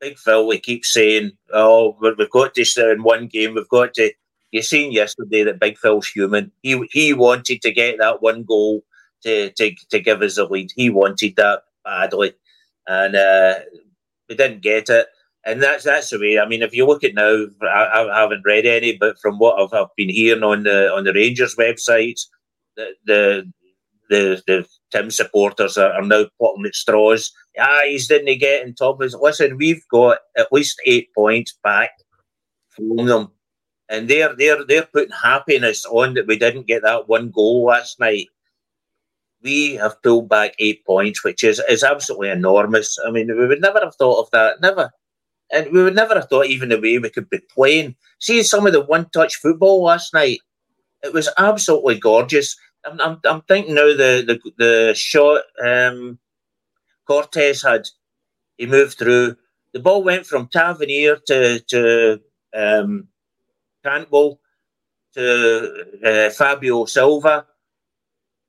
Big 0.00 0.18
Phil, 0.18 0.46
we 0.46 0.60
keep 0.60 0.84
saying, 0.84 1.32
oh, 1.52 1.96
we've 2.00 2.30
got 2.30 2.54
to 2.54 2.64
sit 2.64 2.88
in 2.88 3.02
one 3.02 3.26
game, 3.26 3.54
we've 3.54 3.68
got 3.68 3.94
to 3.94 4.12
you 4.50 4.62
seen 4.62 4.92
yesterday 4.92 5.44
that 5.44 5.60
Big 5.60 5.78
Phil's 5.78 6.06
human. 6.06 6.50
He 6.62 6.86
he 6.90 7.12
wanted 7.12 7.60
to 7.62 7.72
get 7.72 7.98
that 7.98 8.22
one 8.22 8.44
goal 8.44 8.84
to 9.22 9.50
to, 9.50 9.74
to 9.90 10.00
give 10.00 10.22
us 10.22 10.38
a 10.38 10.44
lead. 10.44 10.72
He 10.74 10.90
wanted 10.90 11.36
that 11.36 11.64
badly, 11.84 12.32
and 12.86 13.14
uh, 13.14 13.54
we 14.28 14.36
didn't 14.36 14.62
get 14.62 14.88
it. 14.88 15.06
And 15.44 15.62
that's 15.62 15.84
that's 15.84 16.10
the 16.10 16.18
way. 16.18 16.38
I 16.38 16.46
mean, 16.46 16.62
if 16.62 16.74
you 16.74 16.86
look 16.86 17.04
at 17.04 17.14
now, 17.14 17.46
I, 17.62 18.08
I 18.10 18.20
haven't 18.20 18.42
read 18.44 18.66
any, 18.66 18.96
but 18.96 19.18
from 19.18 19.38
what 19.38 19.58
I've, 19.60 19.72
I've, 19.72 19.94
been 19.96 20.08
hearing 20.08 20.42
on 20.42 20.64
the 20.64 20.92
on 20.92 21.04
the 21.04 21.12
Rangers 21.12 21.56
websites, 21.56 22.22
the 22.76 22.94
the 23.04 23.52
the, 24.08 24.42
the 24.46 24.66
Tim 24.90 25.10
supporters 25.10 25.76
are, 25.76 25.92
are 25.92 26.02
now 26.02 26.26
plucking 26.38 26.66
at 26.66 26.74
straws. 26.74 27.32
Ah, 27.58 27.80
he's 27.84 28.08
didn't 28.08 28.38
get 28.38 28.66
in 28.66 28.74
top. 28.74 28.98
Listen, 29.00 29.56
we've 29.56 29.82
got 29.90 30.18
at 30.36 30.52
least 30.52 30.80
eight 30.86 31.08
points 31.14 31.58
back 31.62 31.90
from 32.70 33.06
them 33.06 33.30
and 33.88 34.08
they're 34.08 34.34
they're 34.36 34.64
they're 34.64 34.86
putting 34.92 35.12
happiness 35.12 35.84
on 35.86 36.14
that 36.14 36.26
we 36.26 36.38
didn't 36.38 36.66
get 36.66 36.82
that 36.82 37.08
one 37.08 37.30
goal 37.30 37.64
last 37.64 37.98
night. 37.98 38.28
We 39.42 39.74
have 39.74 40.02
pulled 40.02 40.28
back 40.28 40.54
eight 40.58 40.84
points, 40.84 41.24
which 41.24 41.44
is 41.44 41.60
is 41.68 41.84
absolutely 41.84 42.30
enormous. 42.30 42.98
I 43.06 43.10
mean, 43.10 43.28
we 43.28 43.46
would 43.46 43.60
never 43.60 43.80
have 43.80 43.94
thought 43.94 44.20
of 44.20 44.30
that, 44.32 44.60
never, 44.60 44.90
and 45.52 45.72
we 45.72 45.82
would 45.82 45.94
never 45.94 46.14
have 46.14 46.28
thought 46.28 46.46
even 46.46 46.68
the 46.68 46.80
way 46.80 46.98
we 46.98 47.10
could 47.10 47.30
be 47.30 47.40
playing. 47.54 47.96
Seeing 48.20 48.42
some 48.42 48.66
of 48.66 48.72
the 48.72 48.82
one-touch 48.82 49.36
football 49.36 49.84
last 49.84 50.12
night, 50.12 50.40
it 51.02 51.12
was 51.12 51.28
absolutely 51.38 51.98
gorgeous. 51.98 52.56
I'm 52.84 53.00
I'm, 53.00 53.20
I'm 53.24 53.42
thinking 53.42 53.74
now 53.74 53.88
the 53.88 54.24
the 54.26 54.52
the 54.58 54.94
shot 54.94 55.42
um, 55.62 56.18
Cortés 57.08 57.68
had, 57.68 57.88
he 58.56 58.66
moved 58.66 58.98
through. 58.98 59.36
The 59.72 59.80
ball 59.80 60.02
went 60.02 60.26
from 60.26 60.48
Tavernier 60.48 61.16
to 61.26 61.60
to 61.60 62.20
um, 62.54 63.08
Cantwell 63.84 64.40
to 65.14 65.84
uh, 66.04 66.30
Fabio 66.30 66.84
Silva 66.84 67.46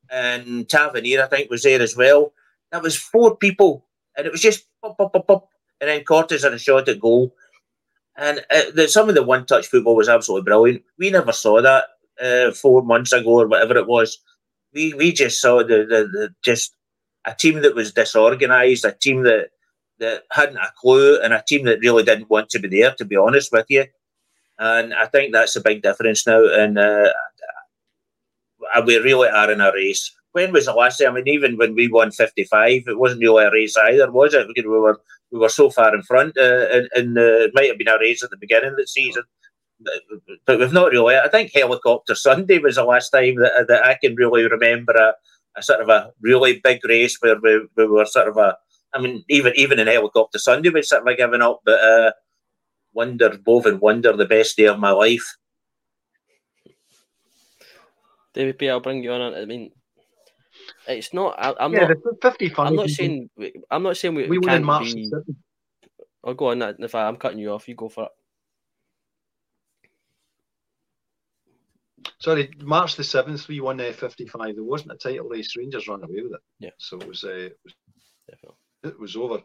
and 0.10 0.68
Tavernier, 0.68 1.24
I 1.24 1.28
think, 1.28 1.50
was 1.50 1.64
there 1.64 1.82
as 1.82 1.96
well. 1.96 2.34
That 2.72 2.84
was 2.84 2.96
four 2.96 3.36
people, 3.38 3.86
and 4.18 4.26
it 4.26 4.32
was 4.32 4.42
just 4.42 4.66
pop, 4.82 4.98
pop, 4.98 5.14
pop, 5.14 5.28
pop, 5.28 5.50
and 5.80 5.90
then 5.90 6.04
Cortés 6.04 6.44
had 6.44 6.54
a 6.54 6.60
shot 6.60 6.90
at 6.90 7.00
goal. 7.00 7.36
And 8.18 8.44
uh, 8.52 8.72
the, 8.74 8.88
some 8.88 9.08
of 9.08 9.16
the 9.16 9.24
one-touch 9.24 9.68
football 9.68 9.96
was 9.96 10.10
absolutely 10.10 10.46
brilliant. 10.46 10.84
We 10.98 11.10
never 11.10 11.32
saw 11.32 11.62
that 11.62 11.86
uh, 12.22 12.52
four 12.52 12.84
months 12.84 13.14
ago 13.14 13.42
or 13.42 13.48
whatever 13.48 13.78
it 13.78 13.88
was. 13.88 14.18
We 14.74 14.94
we 14.94 15.12
just 15.12 15.42
saw 15.42 15.60
the, 15.60 15.86
the, 15.86 16.08
the 16.12 16.36
just 16.44 16.76
a 17.26 17.34
team 17.34 17.62
that 17.62 17.76
was 17.76 17.92
disorganised, 17.92 18.86
a 18.86 18.92
team 18.92 19.24
that 19.24 19.50
that 20.00 20.24
hadn't 20.32 20.58
a 20.58 20.72
clue, 20.80 21.20
and 21.22 21.34
a 21.34 21.44
team 21.48 21.66
that 21.66 21.80
really 21.80 22.04
didn't 22.04 22.30
want 22.30 22.50
to 22.50 22.60
be 22.60 22.68
there. 22.68 22.94
To 22.96 23.06
be 23.06 23.16
honest 23.16 23.52
with 23.52 23.66
you, 23.70 23.86
and 24.60 24.94
I 24.94 25.08
think 25.08 25.34
that's 25.34 25.56
a 25.56 25.62
big 25.62 25.82
difference 25.82 26.28
now. 26.28 26.46
And 26.46 26.78
uh, 26.78 27.10
we 28.86 28.98
really 28.98 29.30
are 29.30 29.52
in 29.52 29.62
a 29.62 29.72
race. 29.74 30.14
When 30.34 30.52
was 30.52 30.66
the 30.66 30.74
last 30.74 30.98
time? 30.98 31.10
I 31.10 31.14
mean, 31.16 31.28
even 31.28 31.58
when 31.58 31.74
we 31.74 31.88
won 31.88 32.12
55, 32.12 32.84
it 32.88 33.00
wasn't 33.00 33.22
really 33.22 33.44
a 33.44 33.52
race 33.52 33.76
either, 33.78 34.12
was 34.12 34.34
it? 34.34 34.48
Because 34.48 34.66
We 34.66 34.80
were 34.80 35.02
we 35.32 35.40
were 35.40 35.50
so 35.50 35.70
far 35.70 35.94
in 35.94 36.02
front, 36.04 36.38
uh, 36.38 36.68
and, 36.72 36.90
and 36.96 37.18
uh, 37.18 37.46
it 37.46 37.52
might 37.54 37.68
have 37.68 37.78
been 37.78 37.88
a 37.88 38.00
race 38.00 38.24
at 38.24 38.30
the 38.32 38.38
beginning 38.38 38.72
of 38.72 38.78
the 38.78 38.88
season. 38.88 39.24
But 40.46 40.60
we've 40.60 40.74
not 40.74 40.92
really. 40.92 41.16
I 41.16 41.30
think 41.30 41.52
Helicopter 41.54 42.16
Sunday 42.16 42.60
was 42.60 42.76
the 42.76 42.84
last 42.84 43.12
time 43.12 43.36
that, 43.36 43.68
that 43.68 43.86
I 43.86 43.98
can 44.02 44.16
really 44.16 44.44
remember 44.44 44.94
a, 44.94 45.14
a 45.58 45.64
sort 45.64 45.82
of 45.82 45.90
a 45.90 46.12
really 46.22 46.60
big 46.64 46.84
race 46.86 47.18
where 47.22 47.40
we, 47.40 47.68
we 47.76 47.88
were 47.88 48.06
sort 48.06 48.28
of 48.28 48.38
a. 48.38 48.58
I 48.94 49.00
mean, 49.00 49.24
even 49.30 49.54
even 49.56 49.80
in 49.80 49.88
Helicopter 49.88 50.40
Sunday, 50.40 50.70
we 50.70 50.82
sort 50.82 51.08
of 51.08 51.18
giving 51.18 51.42
up, 51.42 51.62
but 51.64 51.80
uh, 51.80 52.12
wonder, 52.94 53.38
Boven 53.38 53.80
wonder, 53.80 54.16
the 54.16 54.26
best 54.26 54.58
day 54.58 54.66
of 54.66 54.80
my 54.80 54.92
life. 54.92 55.38
David 58.34 58.58
P, 58.58 58.70
I'll 58.70 58.80
bring 58.80 59.04
you 59.04 59.12
on. 59.12 59.34
I 59.34 59.46
mean, 59.46 59.72
it's 60.88 61.14
not. 61.14 61.36
I, 61.38 61.66
am 61.66 61.74
yeah, 61.74 61.88
not. 61.88 62.22
Fifty-five. 62.22 62.68
I'm 62.68 62.76
not 62.76 62.90
saying. 62.90 63.30
I'm 63.72 63.84
not 63.84 63.98
saying 63.98 64.16
we, 64.16 64.28
we 64.28 64.40
can't 64.40 64.64
March 64.64 64.94
be. 64.94 65.10
I'll 66.24 66.34
go 66.34 66.48
on 66.48 66.60
that. 66.60 66.76
If 66.80 66.96
I, 66.96 67.08
I'm 67.08 67.16
cutting 67.16 67.40
you 67.40 67.52
off, 67.52 67.68
you 67.68 67.76
go 67.76 67.90
for 67.90 68.06
it. 68.06 68.12
Sorry, 72.22 72.52
March 72.60 72.98
the 72.98 73.04
seventh, 73.04 73.48
we 73.48 73.62
won 73.62 73.80
uh, 73.80 73.94
fifty-five. 73.94 74.56
There 74.56 74.64
wasn't 74.64 74.92
a 74.92 74.98
title 74.98 75.30
race. 75.30 75.56
Rangers 75.56 75.88
ran 75.88 76.04
away 76.04 76.22
with 76.22 76.34
it. 76.34 76.42
Yeah. 76.60 76.72
So 76.78 76.98
it 76.98 77.08
was. 77.08 77.24
Uh, 77.24 77.30
it 77.30 77.58
was, 77.64 77.74
it 78.84 79.00
was 79.00 79.16
over. 79.16 79.42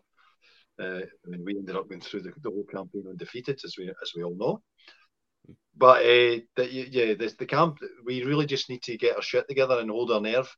Uh, 0.80 1.02
I 1.02 1.28
mean, 1.28 1.44
we 1.44 1.56
ended 1.56 1.76
up 1.76 1.88
going 1.88 2.00
through 2.00 2.22
the, 2.22 2.32
the 2.42 2.50
whole 2.50 2.64
campaign 2.64 3.04
undefeated, 3.08 3.60
as 3.64 3.76
we 3.78 3.88
as 3.88 4.12
we 4.16 4.24
all 4.24 4.34
know. 4.36 4.60
But 5.76 6.02
uh, 6.02 6.40
the, 6.56 6.68
yeah, 6.70 7.14
the, 7.14 7.32
the 7.38 7.46
camp, 7.46 7.78
we 8.04 8.24
really 8.24 8.46
just 8.46 8.68
need 8.68 8.82
to 8.84 8.96
get 8.96 9.16
our 9.16 9.22
shit 9.22 9.46
together 9.48 9.78
and 9.78 9.90
hold 9.90 10.10
our 10.10 10.20
nerve, 10.20 10.52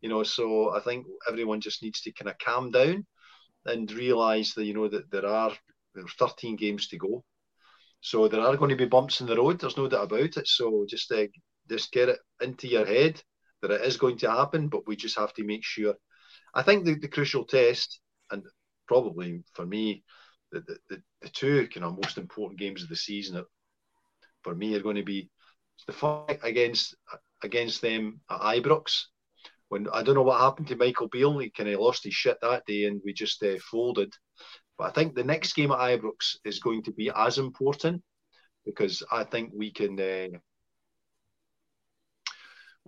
you 0.00 0.08
know. 0.08 0.22
So 0.22 0.74
I 0.74 0.80
think 0.80 1.06
everyone 1.28 1.60
just 1.60 1.82
needs 1.82 2.00
to 2.02 2.12
kind 2.12 2.30
of 2.30 2.38
calm 2.38 2.70
down 2.70 3.06
and 3.64 3.90
realise 3.90 4.54
that 4.54 4.64
you 4.64 4.74
know 4.74 4.88
that 4.88 5.10
there 5.10 5.26
are 5.26 5.52
there's 5.94 6.14
13 6.18 6.54
games 6.54 6.86
to 6.88 6.98
go, 6.98 7.24
so 8.00 8.28
there 8.28 8.40
are 8.40 8.56
going 8.56 8.70
to 8.70 8.76
be 8.76 8.86
bumps 8.86 9.20
in 9.20 9.26
the 9.26 9.36
road. 9.36 9.60
There's 9.60 9.76
no 9.76 9.88
doubt 9.88 10.04
about 10.04 10.36
it. 10.36 10.46
So 10.46 10.84
just 10.88 11.10
uh, 11.10 11.26
just 11.68 11.92
get 11.92 12.08
it 12.08 12.18
into 12.40 12.68
your 12.68 12.86
head 12.86 13.20
that 13.62 13.70
it 13.70 13.80
is 13.82 13.96
going 13.96 14.18
to 14.18 14.30
happen, 14.30 14.68
but 14.68 14.86
we 14.86 14.96
just 14.96 15.18
have 15.18 15.32
to 15.34 15.44
make 15.44 15.64
sure. 15.64 15.94
I 16.54 16.62
think 16.62 16.84
the, 16.84 16.94
the 16.94 17.08
crucial 17.08 17.44
test, 17.44 18.00
and 18.30 18.42
probably 18.86 19.42
for 19.54 19.66
me, 19.66 20.04
the, 20.52 20.64
the, 20.88 21.02
the 21.22 21.28
two 21.28 21.68
kind 21.68 21.84
of 21.84 21.96
most 21.96 22.18
important 22.18 22.60
games 22.60 22.82
of 22.82 22.88
the 22.88 22.96
season 22.96 23.44
for 24.42 24.54
me 24.54 24.74
are 24.74 24.82
going 24.82 24.96
to 24.96 25.02
be 25.02 25.28
the 25.86 25.92
fight 25.92 26.38
against 26.42 26.96
against 27.42 27.82
them 27.82 28.20
at 28.30 28.40
Ibrox. 28.40 29.02
When 29.68 29.88
I 29.92 30.02
don't 30.02 30.14
know 30.14 30.22
what 30.22 30.40
happened 30.40 30.68
to 30.68 30.76
Michael 30.76 31.08
Beale, 31.08 31.38
he 31.38 31.50
kind 31.50 31.68
of 31.68 31.80
lost 31.80 32.04
his 32.04 32.14
shit 32.14 32.38
that 32.40 32.64
day, 32.66 32.84
and 32.84 33.00
we 33.04 33.12
just 33.12 33.42
uh, 33.42 33.56
folded. 33.70 34.12
But 34.78 34.84
I 34.84 34.90
think 34.90 35.14
the 35.14 35.24
next 35.24 35.54
game 35.54 35.72
at 35.72 35.78
Ibrox 35.78 36.36
is 36.44 36.60
going 36.60 36.82
to 36.84 36.92
be 36.92 37.10
as 37.14 37.38
important 37.38 38.02
because 38.64 39.02
I 39.10 39.24
think 39.24 39.50
we 39.54 39.72
can 39.72 39.98
uh, 39.98 40.38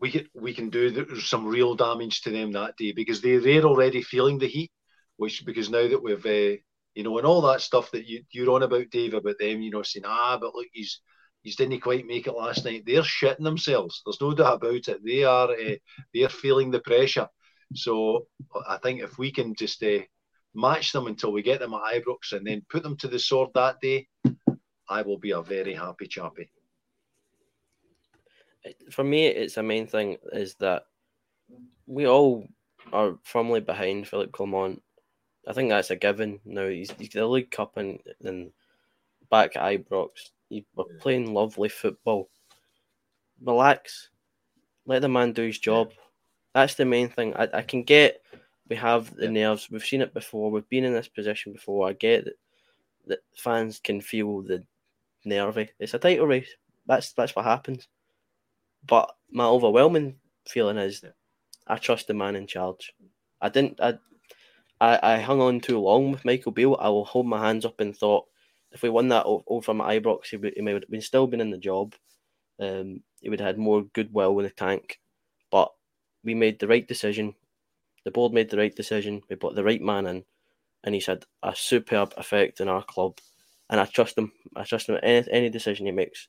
we 0.00 0.10
can 0.10 0.26
we 0.34 0.54
can 0.54 0.70
do 0.70 1.18
some 1.18 1.46
real 1.46 1.74
damage 1.74 2.22
to 2.22 2.30
them 2.30 2.52
that 2.52 2.76
day 2.76 2.92
because 2.92 3.20
they 3.20 3.36
they're 3.38 3.64
already 3.64 4.02
feeling 4.02 4.38
the 4.38 4.46
heat 4.46 4.70
which 5.16 5.44
because 5.44 5.70
now 5.70 5.86
that 5.86 6.02
we've 6.02 6.26
uh, 6.26 6.56
you 6.94 7.02
know 7.02 7.16
and 7.18 7.26
all 7.26 7.40
that 7.42 7.60
stuff 7.60 7.90
that 7.90 8.06
you 8.06 8.22
you're 8.30 8.50
on 8.50 8.62
about 8.62 8.90
Dave 8.90 9.14
about 9.14 9.36
them 9.38 9.60
you 9.60 9.70
know 9.70 9.82
saying 9.82 10.04
ah 10.06 10.38
but 10.40 10.54
look 10.54 10.66
he's 10.72 11.00
he's 11.42 11.56
didn't 11.56 11.80
quite 11.80 12.06
make 12.06 12.26
it 12.26 12.34
last 12.34 12.64
night. 12.64 12.84
They're 12.84 13.02
shitting 13.02 13.44
themselves. 13.44 14.02
There's 14.04 14.20
no 14.20 14.34
doubt 14.34 14.56
about 14.56 14.88
it. 14.88 15.04
They 15.04 15.24
are 15.24 15.50
uh, 15.50 15.76
they're 16.12 16.28
feeling 16.28 16.70
the 16.70 16.80
pressure. 16.80 17.28
So 17.74 18.26
I 18.66 18.78
think 18.78 19.02
if 19.02 19.18
we 19.18 19.30
can 19.30 19.54
just 19.54 19.82
uh, 19.82 20.00
match 20.54 20.92
them 20.92 21.06
until 21.06 21.32
we 21.32 21.42
get 21.42 21.60
them 21.60 21.74
at 21.74 21.94
Ibrox 21.94 22.32
and 22.32 22.46
then 22.46 22.62
put 22.68 22.82
them 22.82 22.96
to 22.98 23.08
the 23.08 23.18
sword 23.18 23.50
that 23.54 23.76
day 23.80 24.08
I 24.88 25.02
will 25.02 25.18
be 25.18 25.32
a 25.32 25.42
very 25.42 25.74
happy 25.74 26.06
chappy 26.06 26.50
for 28.90 29.04
me 29.04 29.26
it's 29.26 29.54
the 29.54 29.62
main 29.62 29.86
thing 29.86 30.16
is 30.32 30.54
that 30.56 30.84
we 31.86 32.06
all 32.06 32.46
are 32.92 33.18
firmly 33.22 33.60
behind 33.60 34.06
Philip 34.06 34.32
Clement 34.32 34.82
I 35.48 35.54
think 35.54 35.70
that's 35.70 35.90
a 35.90 35.96
given. 35.96 36.40
Now 36.44 36.68
he's, 36.68 36.90
he's 36.92 37.08
the 37.08 37.26
League 37.26 37.50
Cup 37.50 37.78
and 37.78 37.98
then 38.20 38.52
back 39.30 39.56
at 39.56 39.62
Ibrox. 39.62 40.10
You 40.50 40.62
were 40.76 40.84
playing 41.00 41.32
lovely 41.32 41.70
football. 41.70 42.28
Relax. 43.42 44.10
Let 44.84 45.00
the 45.00 45.08
man 45.08 45.32
do 45.32 45.42
his 45.42 45.58
job. 45.58 45.92
That's 46.54 46.74
the 46.74 46.84
main 46.84 47.08
thing. 47.08 47.34
I, 47.34 47.48
I 47.54 47.62
can 47.62 47.82
get 47.82 48.22
we 48.68 48.76
have 48.76 49.14
the 49.16 49.28
nerves. 49.28 49.70
We've 49.70 49.84
seen 49.84 50.02
it 50.02 50.12
before. 50.12 50.50
We've 50.50 50.68
been 50.68 50.84
in 50.84 50.92
this 50.92 51.08
position 51.08 51.54
before. 51.54 51.88
I 51.88 51.94
get 51.94 52.26
that, 52.26 52.34
that 53.06 53.18
fans 53.34 53.80
can 53.82 54.02
feel 54.02 54.42
the 54.42 54.62
nervy. 55.24 55.70
It's 55.78 55.94
a 55.94 55.98
title 55.98 56.26
race. 56.26 56.50
That's 56.86 57.12
that's 57.12 57.34
what 57.34 57.46
happens. 57.46 57.88
But 58.86 59.14
my 59.30 59.44
overwhelming 59.44 60.16
feeling 60.46 60.78
is 60.78 61.04
I 61.66 61.76
trust 61.76 62.06
the 62.06 62.14
man 62.14 62.36
in 62.36 62.46
charge. 62.46 62.92
I 63.40 63.48
didn't 63.48 63.80
I 63.80 63.98
I, 64.80 65.14
I 65.14 65.18
hung 65.18 65.40
on 65.40 65.60
too 65.60 65.78
long 65.78 66.12
with 66.12 66.24
Michael 66.24 66.52
Beale. 66.52 66.76
I 66.80 66.88
will 66.88 67.04
hold 67.04 67.26
my 67.26 67.44
hands 67.44 67.64
up 67.64 67.80
and 67.80 67.96
thought 67.96 68.26
if 68.72 68.82
we 68.82 68.90
won 68.90 69.08
that 69.08 69.24
over 69.26 69.62
from 69.62 69.78
Ibrox, 69.78 70.26
he, 70.26 70.36
would, 70.36 70.52
he 70.54 70.62
may 70.62 70.72
have 70.72 70.88
been 70.90 71.00
still 71.00 71.26
been 71.26 71.40
in 71.40 71.50
the 71.50 71.58
job. 71.58 71.94
Um, 72.60 73.02
he 73.20 73.28
would 73.30 73.40
have 73.40 73.46
had 73.46 73.58
more 73.58 73.82
goodwill 73.94 74.38
in 74.38 74.44
the 74.44 74.50
tank. 74.50 75.00
But 75.50 75.72
we 76.22 76.34
made 76.34 76.58
the 76.58 76.68
right 76.68 76.86
decision. 76.86 77.34
The 78.04 78.10
board 78.10 78.32
made 78.32 78.50
the 78.50 78.58
right 78.58 78.74
decision. 78.74 79.22
We 79.28 79.36
put 79.36 79.54
the 79.54 79.64
right 79.64 79.80
man 79.80 80.06
in, 80.06 80.24
and 80.84 80.94
he's 80.94 81.06
had 81.06 81.24
a 81.42 81.54
superb 81.54 82.12
effect 82.16 82.60
in 82.60 82.68
our 82.68 82.82
club. 82.82 83.18
And 83.70 83.80
I 83.80 83.86
trust 83.86 84.16
him. 84.18 84.32
I 84.56 84.64
trust 84.64 84.88
him 84.88 84.98
any 85.02 85.26
any 85.30 85.50
decision 85.50 85.86
he 85.86 85.92
makes, 85.92 86.28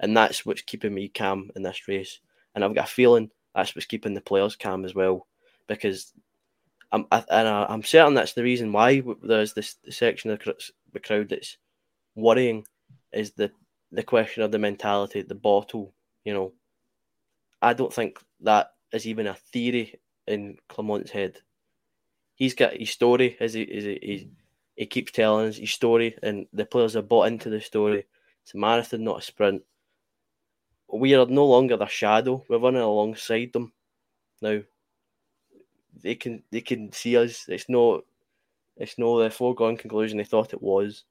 and 0.00 0.16
that's 0.16 0.44
what's 0.44 0.62
keeping 0.62 0.94
me 0.94 1.08
calm 1.08 1.50
in 1.56 1.62
this 1.62 1.88
race. 1.88 2.20
And 2.54 2.64
I've 2.64 2.74
got 2.74 2.86
a 2.86 2.92
feeling 2.92 3.30
that's 3.54 3.74
what's 3.74 3.86
keeping 3.86 4.14
the 4.14 4.20
players 4.20 4.56
calm 4.56 4.84
as 4.84 4.94
well, 4.94 5.26
because 5.66 6.12
I'm 6.92 7.06
I, 7.10 7.24
and 7.30 7.48
I, 7.48 7.72
am 7.72 7.82
certain 7.82 8.14
that's 8.14 8.34
the 8.34 8.42
reason 8.42 8.72
why 8.72 9.02
there's 9.22 9.54
this 9.54 9.76
section 9.90 10.30
of 10.30 10.40
the 10.92 11.00
crowd 11.00 11.28
that's 11.28 11.56
worrying 12.14 12.66
is 13.12 13.32
the 13.32 13.50
the 13.92 14.02
question 14.02 14.42
of 14.42 14.50
the 14.50 14.58
mentality, 14.58 15.22
the 15.22 15.34
bottle, 15.34 15.92
you 16.24 16.34
know, 16.34 16.52
I 17.62 17.72
don't 17.72 17.92
think 17.92 18.18
that 18.40 18.72
is 18.92 19.06
even 19.06 19.26
a 19.26 19.34
theory 19.34 20.00
in 20.26 20.58
Clement's 20.68 21.10
head. 21.10 21.38
He's 22.34 22.54
got 22.54 22.76
his 22.76 22.90
story, 22.90 23.36
as 23.38 23.54
he, 23.54 23.62
as 23.62 23.84
he, 23.84 24.28
he, 24.74 24.86
keeps 24.86 25.12
telling 25.12 25.52
his 25.52 25.70
story, 25.70 26.16
and 26.22 26.46
the 26.52 26.66
players 26.66 26.96
are 26.96 27.02
bought 27.02 27.28
into 27.28 27.48
the 27.48 27.60
story. 27.60 28.04
It's 28.42 28.54
a 28.54 28.58
marathon, 28.58 29.04
not 29.04 29.20
a 29.20 29.22
sprint. 29.22 29.62
We 30.92 31.14
are 31.14 31.26
no 31.26 31.46
longer 31.46 31.76
the 31.76 31.86
shadow. 31.86 32.44
We're 32.48 32.58
running 32.58 32.82
alongside 32.82 33.52
them 33.52 33.72
now. 34.40 34.60
They 36.02 36.14
can 36.14 36.42
they 36.50 36.60
can 36.60 36.92
see 36.92 37.16
us. 37.16 37.46
It's 37.48 37.68
not 37.68 38.04
it's 38.76 38.98
no 38.98 39.22
the 39.22 39.30
foregone 39.30 39.76
conclusion 39.76 40.18
they 40.18 40.24
thought 40.24 40.52
it 40.52 40.62
was. 40.62 41.04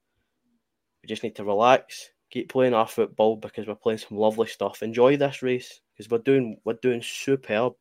We 1.02 1.08
just 1.08 1.24
need 1.24 1.36
to 1.36 1.44
relax, 1.44 2.10
keep 2.30 2.52
playing 2.52 2.74
our 2.74 2.88
football 2.88 3.36
because 3.36 3.68
we're 3.68 3.76
playing 3.76 4.00
some 4.00 4.18
lovely 4.18 4.48
stuff. 4.48 4.84
Enjoy 4.84 5.18
this 5.18 5.42
race 5.42 5.82
because 5.94 6.10
we're 6.10 6.20
doing 6.20 6.58
we're 6.66 6.74
doing 6.82 7.02
superb. 7.02 7.74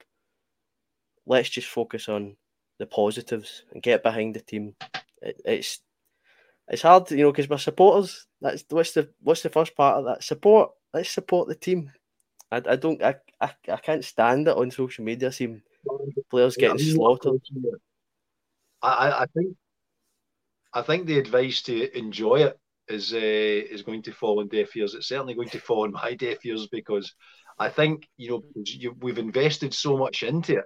Let's 1.26 1.50
just 1.50 1.68
focus 1.68 2.08
on 2.08 2.36
the 2.78 2.86
positives 2.86 3.64
and 3.72 3.82
get 3.82 4.02
behind 4.02 4.34
the 4.34 4.40
team. 4.40 4.74
It, 5.20 5.40
it's 5.44 5.80
it's 6.68 6.82
hard, 6.82 7.10
you 7.10 7.18
know, 7.18 7.32
because 7.32 7.48
we're 7.48 7.58
supporters. 7.58 8.26
That's 8.40 8.64
what's 8.70 8.92
the 8.92 9.08
what's 9.20 9.42
the 9.42 9.50
first 9.50 9.76
part 9.76 9.98
of 9.98 10.04
that 10.04 10.22
support. 10.24 10.70
Let's 10.92 11.10
support 11.10 11.48
the 11.48 11.54
team. 11.54 11.90
I, 12.50 12.62
I 12.66 12.76
don't 12.76 13.02
I, 13.02 13.16
I, 13.40 13.50
I 13.68 13.76
can't 13.76 14.04
stand 14.04 14.48
it 14.48 14.56
on 14.56 14.70
social 14.70 15.04
media. 15.04 15.32
Seeing 15.32 15.62
players 16.30 16.56
getting 16.56 16.78
slaughtered. 16.78 17.40
I, 18.82 19.22
I 19.22 19.26
think 19.34 19.56
I 20.74 20.82
think 20.82 21.06
the 21.06 21.18
advice 21.18 21.62
to 21.62 21.98
enjoy 21.98 22.44
it 22.46 22.58
is 22.88 23.12
uh, 23.12 23.16
is 23.18 23.82
going 23.82 24.02
to 24.02 24.12
fall 24.12 24.40
on 24.40 24.48
deaf 24.48 24.76
ears. 24.76 24.94
It's 24.94 25.08
certainly 25.08 25.34
going 25.34 25.50
to 25.50 25.60
fall 25.60 25.84
on 25.84 25.92
my 25.92 26.14
deaf 26.14 26.44
ears 26.44 26.68
because 26.70 27.14
I 27.58 27.68
think 27.68 28.08
you 28.16 28.30
know 28.30 28.42
you, 28.64 28.94
we've 29.00 29.18
invested 29.18 29.74
so 29.74 29.96
much 29.96 30.22
into 30.22 30.58
it. 30.58 30.64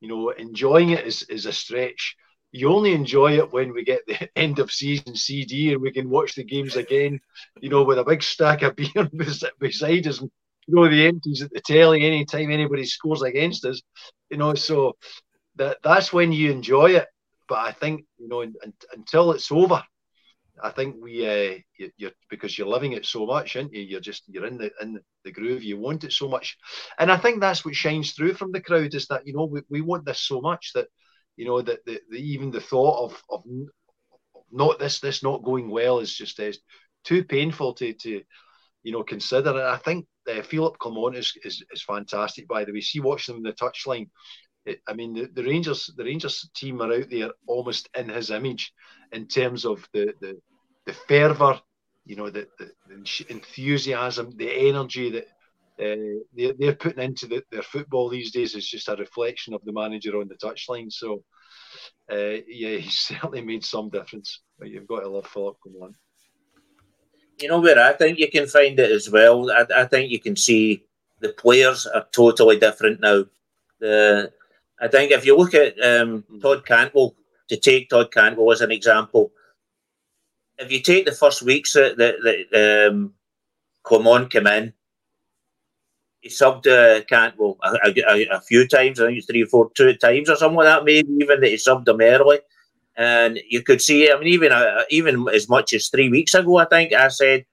You 0.00 0.08
know, 0.08 0.30
enjoying 0.30 0.90
it 0.90 1.06
is, 1.06 1.22
is 1.24 1.46
a 1.46 1.52
stretch. 1.52 2.16
You 2.56 2.72
only 2.72 2.94
enjoy 2.94 3.36
it 3.36 3.52
when 3.52 3.74
we 3.74 3.84
get 3.84 4.00
the 4.06 4.30
end 4.36 4.58
of 4.58 4.72
season 4.72 5.14
CD 5.14 5.72
and 5.72 5.82
we 5.82 5.92
can 5.92 6.08
watch 6.08 6.34
the 6.34 6.42
games 6.44 6.76
again. 6.76 7.20
You 7.60 7.68
know, 7.68 7.82
with 7.82 7.98
a 7.98 8.04
big 8.04 8.22
stack 8.22 8.62
of 8.62 8.76
beer 8.76 9.10
beside 9.58 10.06
us, 10.06 10.20
and 10.20 10.30
you 10.66 10.74
know 10.74 10.88
the 10.88 11.06
empties 11.06 11.42
at 11.42 11.50
the 11.50 11.60
telly 11.60 12.04
anytime 12.04 12.50
anybody 12.50 12.86
scores 12.86 13.22
against 13.22 13.66
us. 13.66 13.82
You 14.30 14.38
know, 14.38 14.54
so 14.54 14.96
that 15.56 15.78
that's 15.82 16.12
when 16.12 16.32
you 16.32 16.50
enjoy 16.50 16.92
it. 16.92 17.06
But 17.46 17.58
I 17.58 17.72
think 17.72 18.06
you 18.18 18.28
know 18.28 18.44
until 18.92 19.32
it's 19.32 19.52
over, 19.52 19.82
I 20.62 20.70
think 20.70 20.96
we 20.98 21.26
uh, 21.26 21.58
you, 21.98 22.08
are 22.08 22.12
because 22.30 22.56
you're 22.56 22.68
living 22.68 22.92
it 22.92 23.04
so 23.04 23.26
much, 23.26 23.54
aren't 23.56 23.74
you? 23.74 23.82
You're 23.82 24.00
just 24.00 24.22
you're 24.28 24.46
in 24.46 24.56
the 24.56 24.70
in 24.80 24.98
the 25.24 25.30
groove. 25.30 25.62
You 25.62 25.78
want 25.78 26.04
it 26.04 26.12
so 26.12 26.26
much, 26.26 26.56
and 26.98 27.12
I 27.12 27.18
think 27.18 27.40
that's 27.40 27.66
what 27.66 27.74
shines 27.74 28.12
through 28.12 28.34
from 28.34 28.52
the 28.52 28.62
crowd 28.62 28.94
is 28.94 29.06
that 29.08 29.26
you 29.26 29.34
know 29.34 29.44
we, 29.44 29.60
we 29.68 29.82
want 29.82 30.06
this 30.06 30.20
so 30.20 30.40
much 30.40 30.72
that 30.74 30.88
you 31.36 31.46
know 31.46 31.62
that 31.62 31.84
the, 31.84 32.00
the 32.10 32.18
even 32.18 32.50
the 32.50 32.60
thought 32.60 33.04
of 33.04 33.22
of 33.30 33.42
not 34.50 34.78
this 34.78 35.00
this 35.00 35.22
not 35.22 35.44
going 35.44 35.70
well 35.70 35.98
is 35.98 36.14
just 36.14 36.40
uh, 36.40 36.52
too 37.04 37.24
painful 37.24 37.74
to 37.74 37.92
to 37.94 38.22
you 38.82 38.92
know 38.92 39.02
consider. 39.02 39.50
And 39.50 39.60
I 39.60 39.76
think 39.76 40.06
uh, 40.28 40.42
Philippe 40.42 40.76
Clement 40.80 41.16
is, 41.16 41.32
is 41.44 41.64
is 41.70 41.82
fantastic. 41.82 42.48
By 42.48 42.64
the 42.64 42.72
way, 42.72 42.80
see 42.80 43.00
watch 43.00 43.26
them 43.26 43.36
in 43.36 43.42
the 43.42 43.52
touchline. 43.52 44.08
It, 44.64 44.80
I 44.88 44.94
mean, 44.94 45.14
the, 45.14 45.28
the 45.32 45.44
Rangers 45.44 45.92
the 45.96 46.04
Rangers 46.04 46.48
team 46.54 46.80
are 46.80 46.92
out 46.92 47.10
there 47.10 47.30
almost 47.46 47.88
in 47.96 48.08
his 48.08 48.30
image 48.30 48.72
in 49.12 49.26
terms 49.26 49.64
of 49.64 49.88
the 49.92 50.12
the, 50.20 50.40
the 50.86 50.92
fervor, 50.92 51.60
you 52.04 52.16
know, 52.16 52.30
the, 52.30 52.48
the 52.58 53.26
enthusiasm, 53.28 54.32
the 54.36 54.68
energy 54.68 55.10
that 55.10 55.26
uh, 55.78 56.22
they're, 56.34 56.54
they're 56.58 56.74
putting 56.74 57.02
into 57.02 57.26
the, 57.26 57.42
their 57.50 57.62
football 57.62 58.08
these 58.08 58.30
days 58.30 58.54
is 58.54 58.66
just 58.66 58.88
a 58.88 58.96
reflection 58.96 59.52
of 59.52 59.64
the 59.64 59.72
manager 59.72 60.18
on 60.18 60.28
the 60.28 60.34
touchline. 60.34 60.90
So, 60.90 61.22
uh, 62.10 62.40
yeah, 62.48 62.76
he's 62.78 62.98
certainly 62.98 63.42
made 63.42 63.64
some 63.64 63.90
difference. 63.90 64.40
But 64.58 64.68
you've 64.68 64.86
got 64.86 65.00
to 65.00 65.08
love 65.08 65.26
Philip 65.26 65.56
Clement. 65.62 65.94
You 67.40 67.48
know 67.48 67.60
where 67.60 67.78
I 67.78 67.92
think 67.92 68.18
you 68.18 68.30
can 68.30 68.46
find 68.46 68.78
it 68.80 68.90
as 68.90 69.10
well. 69.10 69.50
I, 69.50 69.66
I 69.82 69.84
think 69.84 70.10
you 70.10 70.18
can 70.18 70.36
see 70.36 70.84
the 71.20 71.30
players 71.30 71.86
are 71.86 72.06
totally 72.12 72.58
different 72.58 73.00
now. 73.00 73.24
The 73.78 74.32
I 74.80 74.88
think 74.88 75.12
if 75.12 75.24
you 75.24 75.36
look 75.36 75.54
at 75.54 75.78
um, 75.82 76.24
Todd 76.40 76.64
Cantwell, 76.66 77.14
to 77.48 77.56
take 77.56 77.90
Todd 77.90 78.10
Cantwell 78.12 78.52
as 78.52 78.62
an 78.62 78.70
example, 78.70 79.32
if 80.58 80.72
you 80.72 80.80
take 80.80 81.04
the 81.04 81.12
first 81.12 81.42
weeks 81.42 81.74
that 81.74 81.98
that, 81.98 82.88
um, 82.90 83.12
Clement 83.82 84.30
came 84.30 84.46
in, 84.46 84.72
he 86.26 86.32
subbed 86.32 86.66
uh, 86.66 87.04
Cantwell 87.04 87.56
a, 87.62 87.92
a, 88.08 88.26
a, 88.28 88.40
few 88.40 88.66
times, 88.66 89.00
I 89.00 89.06
think 89.06 89.26
three 89.26 89.44
or 89.44 89.46
four, 89.46 89.70
two 89.74 89.94
times 89.94 90.28
or 90.28 90.36
something 90.36 90.56
like 90.56 90.66
that, 90.66 90.84
maybe 90.84 91.08
even 91.20 91.40
that 91.40 91.48
he 91.48 91.54
subbed 91.54 91.88
him 91.88 92.00
early. 92.00 92.40
And 92.96 93.38
you 93.48 93.62
could 93.62 93.80
see, 93.80 94.10
I 94.10 94.18
mean, 94.18 94.28
even 94.28 94.52
uh, 94.52 94.82
even 94.90 95.26
as 95.32 95.48
much 95.48 95.72
as 95.72 95.88
three 95.88 96.08
weeks 96.08 96.34
ago, 96.34 96.56
I 96.56 96.64
think 96.64 96.92
I 96.92 97.08
said 97.08 97.44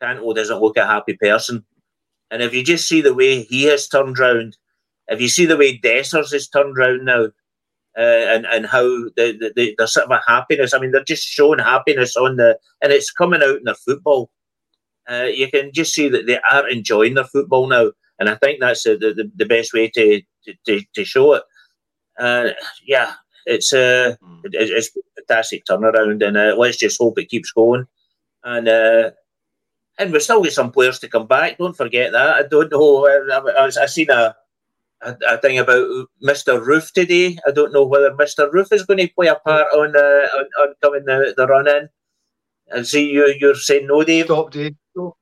Cantwell 0.00 0.34
doesn't 0.34 0.60
look 0.60 0.76
a 0.76 0.86
happy 0.86 1.14
person. 1.14 1.64
And 2.30 2.42
if 2.42 2.54
you 2.54 2.62
just 2.62 2.88
see 2.88 3.00
the 3.00 3.14
way 3.14 3.42
he 3.42 3.64
has 3.64 3.88
turned 3.88 4.18
round, 4.18 4.56
if 5.08 5.20
you 5.20 5.28
see 5.28 5.46
the 5.46 5.56
way 5.56 5.78
Dessers 5.78 6.32
has 6.32 6.48
turned 6.48 6.76
round 6.76 7.04
now, 7.04 7.28
uh, 7.96 8.26
and 8.34 8.46
and 8.46 8.66
how 8.66 8.82
the, 9.16 9.52
the, 9.54 9.74
the, 9.78 9.86
sort 9.86 10.06
of 10.06 10.10
a 10.10 10.30
happiness. 10.30 10.74
I 10.74 10.80
mean, 10.80 10.90
they're 10.90 11.04
just 11.04 11.26
showing 11.26 11.60
happiness 11.60 12.16
on 12.16 12.36
the, 12.36 12.58
and 12.82 12.92
it's 12.92 13.10
coming 13.10 13.42
out 13.42 13.56
in 13.58 13.64
their 13.64 13.74
football. 13.74 14.30
Uh, 15.08 15.28
you 15.32 15.48
can 15.50 15.72
just 15.72 15.94
see 15.94 16.08
that 16.08 16.26
they 16.26 16.38
are 16.50 16.68
enjoying 16.68 17.14
their 17.14 17.24
football 17.24 17.68
now, 17.68 17.92
and 18.18 18.28
I 18.28 18.36
think 18.36 18.60
that's 18.60 18.84
the, 18.84 18.96
the, 18.96 19.30
the 19.34 19.46
best 19.46 19.72
way 19.72 19.88
to, 19.90 20.22
to, 20.66 20.80
to 20.94 21.04
show 21.04 21.34
it. 21.34 21.42
Uh, 22.18 22.50
yeah, 22.86 23.12
it's 23.46 23.72
a 23.72 24.10
uh, 24.10 24.16
it's 24.44 24.96
a 24.96 25.00
fantastic 25.16 25.64
turnaround, 25.64 26.26
and 26.26 26.36
uh, 26.36 26.54
let's 26.56 26.76
just 26.76 27.00
hope 27.00 27.18
it 27.18 27.28
keeps 27.28 27.50
going. 27.50 27.86
And 28.44 28.68
uh, 28.68 29.10
and 29.98 30.12
we 30.12 30.20
still 30.20 30.42
get 30.42 30.52
some 30.52 30.70
players 30.70 30.98
to 31.00 31.08
come 31.08 31.26
back. 31.26 31.58
Don't 31.58 31.76
forget 31.76 32.12
that. 32.12 32.36
I 32.36 32.42
don't 32.44 32.70
know. 32.70 33.06
I, 33.06 33.64
I, 33.64 33.66
I 33.66 33.86
seen 33.86 34.10
a 34.10 34.34
a, 35.02 35.16
a 35.28 35.38
thing 35.38 35.58
about 35.58 36.06
Mr. 36.22 36.64
Roofe 36.64 36.92
today. 36.92 37.38
I 37.46 37.50
don't 37.50 37.72
know 37.72 37.84
whether 37.84 38.10
Mr. 38.12 38.50
Roofe 38.50 38.72
is 38.72 38.84
going 38.84 38.98
to 38.98 39.08
play 39.08 39.26
a 39.26 39.34
part 39.34 39.66
on 39.74 39.96
uh, 39.96 40.26
on, 40.38 40.46
on 40.60 40.74
coming 40.82 41.04
the, 41.04 41.34
the 41.36 41.46
run 41.46 41.68
in. 41.68 41.88
And 42.68 42.86
see 42.86 43.10
you 43.10 43.34
you're 43.38 43.54
saying 43.54 43.86
no, 43.86 44.02
Dave. 44.04 44.26
Stop, 44.26 44.50
Dave. 44.50 44.74
No. 44.96 45.16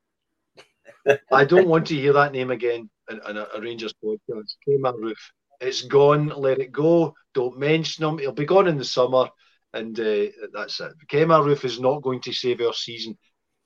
I 1.32 1.44
don't 1.44 1.68
want 1.68 1.86
to 1.88 1.96
hear 1.96 2.12
that 2.12 2.32
name 2.32 2.50
again 2.50 2.88
in, 3.10 3.20
in 3.28 3.36
a, 3.36 3.46
a, 3.54 3.60
Rangers 3.60 3.94
podcast. 4.04 4.54
Kemar 4.66 4.94
Roofe. 4.94 5.30
It's 5.60 5.82
gone. 5.82 6.28
Let 6.28 6.60
it 6.60 6.72
go. 6.72 7.14
Don't 7.34 7.58
mention 7.58 8.04
him. 8.04 8.18
He'll 8.18 8.32
be 8.32 8.44
gone 8.44 8.68
in 8.68 8.78
the 8.78 8.84
summer, 8.84 9.28
and 9.72 9.98
uh, 9.98 10.26
that's 10.52 10.80
it. 10.80 10.92
Kemar 11.10 11.44
Roofe 11.44 11.64
is 11.64 11.80
not 11.80 12.02
going 12.02 12.20
to 12.22 12.32
save 12.32 12.60
our 12.60 12.74
season 12.74 13.16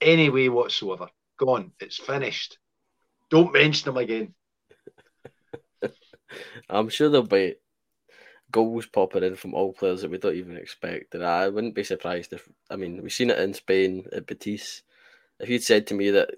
any 0.01 0.31
way 0.31 0.49
whatsoever. 0.49 1.09
Gone. 1.39 1.73
It's 1.81 1.99
finished. 1.99 2.59
Don't 3.31 3.53
mention 3.53 3.91
him 3.91 3.97
again. 3.97 4.35
I'm 6.71 6.89
sure 6.89 7.09
there'll 7.09 7.27
be 7.27 7.57
goals 8.53 8.87
popping 8.87 9.25
in 9.25 9.37
from 9.37 9.55
all 9.55 9.73
players 9.73 10.03
that 10.03 10.11
we 10.11 10.19
don't 10.19 10.37
even 10.37 10.57
expect. 10.57 11.15
And 11.15 11.25
I 11.25 11.49
wouldn't 11.49 11.75
be 11.75 11.85
surprised 11.85 12.33
if, 12.33 12.49
I 12.71 12.77
mean, 12.77 13.03
we've 13.03 13.13
seen 13.13 13.31
it 13.31 13.39
in 13.39 13.55
Spain 13.55 14.07
at 14.13 14.27
Betis. 14.27 14.83
If 15.41 15.49
you'd 15.49 15.63
said 15.63 15.89
to 15.89 15.95
me 15.95 16.11
that 16.11 16.31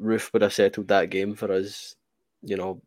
Roofe 0.00 0.32
would 0.32 0.42
have 0.42 0.52
settled 0.52 0.88
that 0.88 1.10
game 1.10 1.34
for 1.34 1.52
us, 1.52 1.96
you 2.42 2.56
know, 2.56 2.80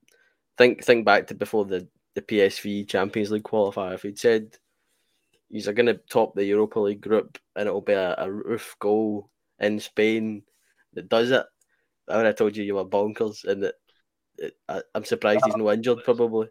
think 0.57 0.83
think 0.83 1.05
back 1.05 1.27
to 1.27 1.35
before 1.35 1.65
the, 1.65 1.87
the 2.15 2.21
PSV 2.21 2.87
Champions 2.87 3.31
League 3.31 3.43
qualifier. 3.43 3.93
If 3.93 4.03
he'd 4.03 4.19
said 4.19 4.57
he's 5.49 5.67
going 5.67 5.85
to 5.85 5.99
top 6.09 6.35
the 6.35 6.45
Europa 6.45 6.79
League 6.79 7.01
group 7.01 7.37
and 7.55 7.67
it'll 7.67 7.81
be 7.81 7.93
a, 7.93 8.13
a 8.13 8.27
Roofe 8.27 8.77
goal 8.79 9.29
in 9.59 9.79
Spain 9.79 10.43
that 10.93 11.09
does 11.09 11.31
it, 11.31 11.45
I 12.09 12.17
would 12.17 12.25
have 12.25 12.35
told 12.35 12.57
you 12.57 12.63
you 12.63 12.75
were 12.75 12.85
bonkers 12.85 13.45
and 13.45 13.63
that 13.63 13.75
I, 14.67 14.81
am 14.95 15.05
surprised 15.05 15.45
he's 15.45 15.55
no 15.55 15.67
ah, 15.69 15.73
injured. 15.73 16.03
Probably. 16.03 16.47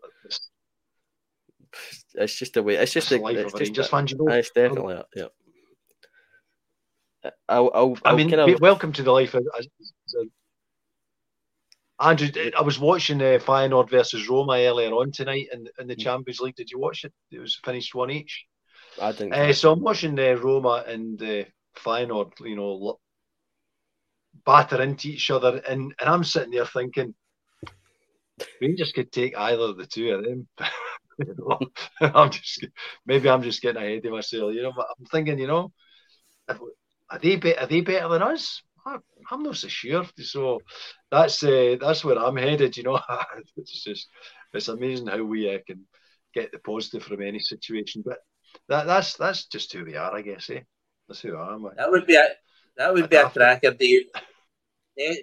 It's 2.14 2.36
just 2.36 2.56
a 2.56 2.62
way. 2.62 2.76
It's 2.76 2.92
just 2.92 3.10
a. 3.12 3.24
It's 3.26 3.52
just, 3.54 3.72
just 3.72 3.90
fans, 3.90 4.12
you 4.12 4.18
know. 4.18 4.32
It's 4.32 4.50
definitely 4.50 5.02
yeah. 5.16 5.26
I'll, 7.48 7.70
I'll, 7.72 7.98
i 8.04 8.16
mean, 8.16 8.34
welcome 8.60 8.92
to 8.94 9.02
the 9.02 9.12
life. 9.12 9.34
Of, 9.34 9.46
Andrew, 12.03 12.28
I 12.59 12.62
was 12.62 12.80
watching 12.80 13.20
uh, 13.22 13.38
Feyenoord 13.38 13.88
versus 13.88 14.28
Roma 14.28 14.55
earlier 14.55 14.90
on 14.90 15.12
tonight 15.12 15.46
in, 15.53 15.68
in 15.78 15.86
the 15.86 15.94
hmm. 15.94 16.00
Champions 16.00 16.40
League. 16.40 16.57
Did 16.57 16.70
you 16.70 16.78
watch 16.78 17.05
it? 17.05 17.12
It 17.30 17.38
was 17.38 17.61
finished 17.64 17.94
one 17.94 18.11
each. 18.11 18.44
I 19.00 19.12
think. 19.12 19.34
Uh, 19.34 19.53
so 19.53 19.72
I'm 19.72 19.80
watching 19.80 20.18
uh, 20.18 20.34
Roma 20.34 20.84
and 20.86 21.20
uh, 21.22 21.44
Feyenoord. 21.76 22.32
You 22.40 22.57
know, 22.57 22.98
batter 24.44 24.82
into 24.82 25.09
each 25.09 25.30
other, 25.30 25.62
and, 25.68 25.94
and 26.00 26.11
I'm 26.11 26.24
sitting 26.24 26.50
there 26.50 26.66
thinking, 26.66 27.14
Rangers 28.61 28.92
could 28.92 29.12
take 29.12 29.36
either 29.36 29.62
of 29.62 29.76
the 29.76 29.86
two 29.86 30.11
of 30.11 30.24
them. 30.24 30.48
I'm 32.00 32.30
just 32.30 32.66
maybe 33.07 33.28
I'm 33.28 33.42
just 33.42 33.62
getting 33.62 33.82
ahead 33.82 34.05
of 34.05 34.12
myself, 34.12 34.55
you 34.55 34.62
know. 34.62 34.72
But 34.74 34.86
I'm 34.98 35.07
thinking, 35.07 35.38
you 35.38 35.46
know, 35.46 35.72
are 36.48 37.18
they 37.20 37.36
be, 37.36 37.57
are 37.57 37.66
they 37.66 37.80
better 37.80 38.09
than 38.09 38.22
us? 38.22 38.62
I, 38.85 38.97
I'm 39.30 39.43
not 39.43 39.57
so 39.57 39.68
sure. 39.68 40.05
So 40.18 40.61
that's 41.11 41.43
uh, 41.43 41.76
that's 41.80 42.05
where 42.05 42.18
I'm 42.18 42.37
headed. 42.37 42.76
You 42.76 42.85
know, 42.85 43.01
it's 43.57 43.85
just 43.85 44.09
it's 44.53 44.68
amazing 44.68 45.07
how 45.07 45.22
we 45.22 45.55
uh, 45.55 45.59
can 45.66 45.87
get 46.35 46.53
the 46.53 46.59
positive 46.59 47.03
from 47.05 47.22
any 47.22 47.39
situation. 47.39 48.03
But 48.05 48.18
that 48.68 48.87
that's 48.87 49.16
that's 49.16 49.47
just 49.47 49.72
who 49.72 49.85
we 49.85 49.97
are, 49.97 50.14
I 50.14 50.22
guess. 50.22 50.51
Eh? 50.51 50.61
That's 51.09 51.20
who 51.20 51.37
I 51.37 51.55
am. 51.55 51.68
That 51.76 51.91
would 51.91 52.07
be 52.07 52.16
a 52.16 52.28
that 52.76 52.93
would 52.93 53.09
be 53.09 53.16
a 53.16 53.28
cracker. 53.28 53.72
Dave. 53.72 54.07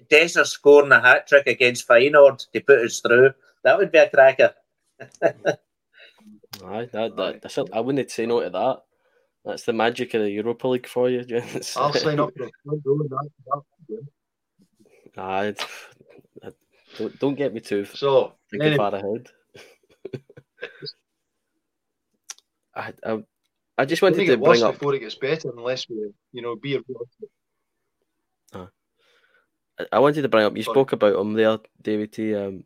Dessers 0.09 0.47
scoring 0.47 0.91
a 0.91 0.99
hat 0.99 1.27
trick 1.27 1.45
against 1.45 1.87
Feyenoord 1.87 2.43
to 2.51 2.59
put 2.61 2.79
us 2.79 3.01
through. 3.01 3.31
That 3.63 3.77
would 3.77 3.91
be 3.91 3.99
a 3.99 4.09
cracker. 4.09 4.53
Aye, 6.65 6.89
that, 6.91 7.15
that, 7.15 7.39
that's 7.41 7.57
a, 7.57 7.65
I 7.71 7.79
wouldn't 7.79 8.09
say 8.09 8.25
no 8.25 8.41
to 8.41 8.49
that. 8.49 8.81
That's 9.45 9.63
the 9.63 9.73
magic 9.73 10.13
of 10.13 10.21
the 10.21 10.29
Europa 10.29 10.67
League 10.67 10.87
for 10.87 11.09
you, 11.09 11.23
Jens. 11.23 11.75
I'll 11.77 11.93
sign 11.93 12.19
up 12.19 12.31
for 12.35 12.49
that. 12.65 13.61
Aye, 15.17 15.55
don't, 16.97 17.19
don't 17.19 17.35
get 17.35 17.53
me 17.53 17.59
too 17.59 17.85
so, 17.85 18.33
thinking 18.49 18.73
anyway. 18.73 18.77
far 18.77 18.95
ahead. 18.95 19.27
I, 22.75 22.93
I, 23.05 23.23
I 23.77 23.85
just 23.85 24.01
wanted 24.01 24.25
to 24.25 24.37
bring 24.37 24.63
up 24.63 24.73
before 24.73 24.95
it 24.95 24.99
gets 24.99 25.15
better, 25.15 25.51
unless 25.55 25.89
we, 25.89 26.11
you 26.31 26.41
know, 26.41 26.55
be 26.55 26.75
a 26.75 26.79
uh, 28.53 28.65
I 29.91 29.99
wanted 29.99 30.23
to 30.23 30.29
bring 30.29 30.45
up. 30.45 30.55
You 30.57 30.63
Sorry. 30.63 30.73
spoke 30.73 30.91
about 30.93 31.19
him 31.19 31.33
there, 31.33 31.57
David 31.81 32.11
T. 32.11 32.35
Um, 32.35 32.63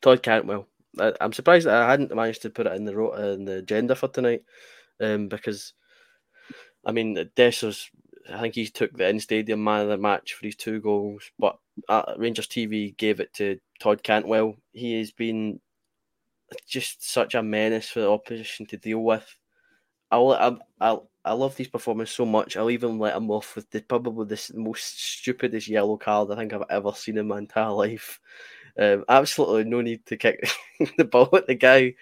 Todd 0.00 0.22
Cantwell. 0.22 0.66
I, 0.98 1.12
am 1.20 1.32
surprised 1.32 1.66
that 1.66 1.82
I 1.82 1.90
hadn't 1.90 2.14
managed 2.14 2.42
to 2.42 2.50
put 2.50 2.66
it 2.66 2.74
in 2.74 2.84
the 2.84 3.32
in 3.32 3.44
the 3.44 3.56
agenda 3.58 3.94
for 3.94 4.08
tonight, 4.08 4.42
um, 5.00 5.28
because 5.28 5.72
I 6.84 6.92
mean 6.92 7.16
Dessers. 7.36 7.88
I 8.32 8.40
think 8.40 8.54
he 8.54 8.68
took 8.68 8.96
the 8.96 9.08
in 9.08 9.18
stadium 9.18 9.64
man 9.64 9.82
of 9.82 9.88
the 9.88 9.98
match 9.98 10.34
for 10.34 10.46
his 10.46 10.54
two 10.54 10.80
goals, 10.80 11.30
but 11.38 11.58
uh, 11.88 12.14
Rangers 12.16 12.46
TV 12.46 12.96
gave 12.96 13.18
it 13.18 13.34
to 13.34 13.58
Todd 13.80 14.02
Cantwell. 14.02 14.54
He 14.72 14.98
has 14.98 15.10
been 15.10 15.60
just 16.66 17.10
such 17.10 17.34
a 17.34 17.42
menace 17.42 17.88
for 17.88 18.00
the 18.00 18.10
opposition 18.10 18.66
to 18.66 18.76
deal 18.76 19.00
with. 19.00 19.26
I'll, 20.10 20.32
I, 20.32 20.56
I, 20.80 20.98
I 21.24 21.32
love 21.32 21.56
these 21.56 21.68
performances 21.68 22.14
so 22.14 22.26
much. 22.26 22.56
I'll 22.56 22.70
even 22.70 22.98
let 22.98 23.16
him 23.16 23.30
off 23.30 23.56
with 23.56 23.70
the, 23.70 23.80
probably 23.80 24.26
the 24.26 24.50
most 24.54 25.00
stupidest 25.00 25.68
yellow 25.68 25.96
card 25.96 26.30
I 26.30 26.36
think 26.36 26.52
I've 26.52 26.62
ever 26.68 26.92
seen 26.92 27.18
in 27.18 27.28
my 27.28 27.38
entire 27.38 27.70
life. 27.70 28.20
Um, 28.78 29.04
absolutely 29.08 29.64
no 29.64 29.80
need 29.80 30.04
to 30.06 30.16
kick 30.16 30.48
the 30.98 31.04
ball 31.04 31.28
at 31.34 31.46
the 31.46 31.54
guy. 31.54 31.94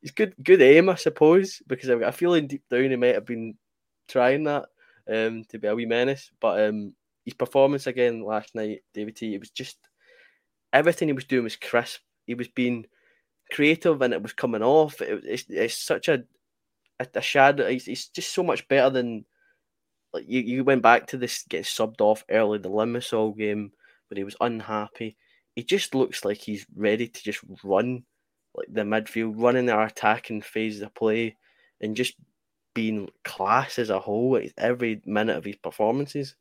He's 0.00 0.12
good, 0.12 0.34
good 0.42 0.62
aim, 0.62 0.88
I 0.88 0.94
suppose, 0.94 1.62
because 1.66 1.90
I've 1.90 2.00
got 2.00 2.10
a 2.10 2.12
feeling 2.12 2.46
deep 2.46 2.62
down 2.70 2.90
he 2.90 2.96
might 2.96 3.14
have 3.14 3.26
been 3.26 3.56
trying 4.08 4.44
that 4.44 4.66
um, 5.08 5.44
to 5.48 5.58
be 5.58 5.68
a 5.68 5.74
wee 5.74 5.86
menace. 5.86 6.30
But 6.40 6.68
um, 6.68 6.94
his 7.24 7.34
performance 7.34 7.86
again 7.86 8.22
last 8.22 8.54
night, 8.54 8.82
David 8.94 9.16
T, 9.16 9.34
it 9.34 9.40
was 9.40 9.50
just 9.50 9.76
everything 10.72 11.08
he 11.08 11.12
was 11.12 11.24
doing 11.24 11.44
was 11.44 11.56
crisp. 11.56 12.00
He 12.26 12.34
was 12.34 12.48
being 12.48 12.86
creative 13.52 14.02
and 14.02 14.12
it 14.12 14.22
was 14.22 14.32
coming 14.32 14.62
off. 14.62 15.00
It, 15.00 15.24
it's, 15.24 15.44
it's 15.48 15.78
such 15.78 16.08
a 16.08 16.24
a, 16.98 17.06
a 17.14 17.20
shadow. 17.20 17.68
He's, 17.68 17.84
he's 17.84 18.08
just 18.08 18.32
so 18.32 18.42
much 18.42 18.66
better 18.68 18.90
than 18.90 19.24
like 20.12 20.24
you. 20.26 20.40
You 20.40 20.64
went 20.64 20.82
back 20.82 21.06
to 21.08 21.16
this 21.16 21.44
getting 21.48 21.64
subbed 21.64 22.00
off 22.00 22.24
early 22.30 22.58
the 22.58 22.70
Limassol 22.70 23.36
game 23.36 23.72
but 24.08 24.16
he 24.16 24.22
was 24.22 24.36
unhappy 24.40 25.16
he 25.56 25.64
just 25.64 25.94
looks 25.94 26.24
like 26.24 26.36
he's 26.36 26.66
ready 26.76 27.08
to 27.08 27.24
just 27.24 27.40
run 27.64 28.04
like 28.54 28.68
the 28.70 28.82
midfield, 28.82 29.34
running 29.36 29.68
our 29.70 29.86
attacking 29.86 30.42
phase 30.42 30.80
of 30.82 30.94
play, 30.94 31.36
and 31.80 31.96
just 31.96 32.14
being 32.76 33.08
class 33.24 33.78
as 33.78 33.88
a 33.88 33.98
whole 33.98 34.38
every 34.58 35.00
minute 35.06 35.34
of 35.34 35.46
his 35.46 35.56
performances. 35.56 36.34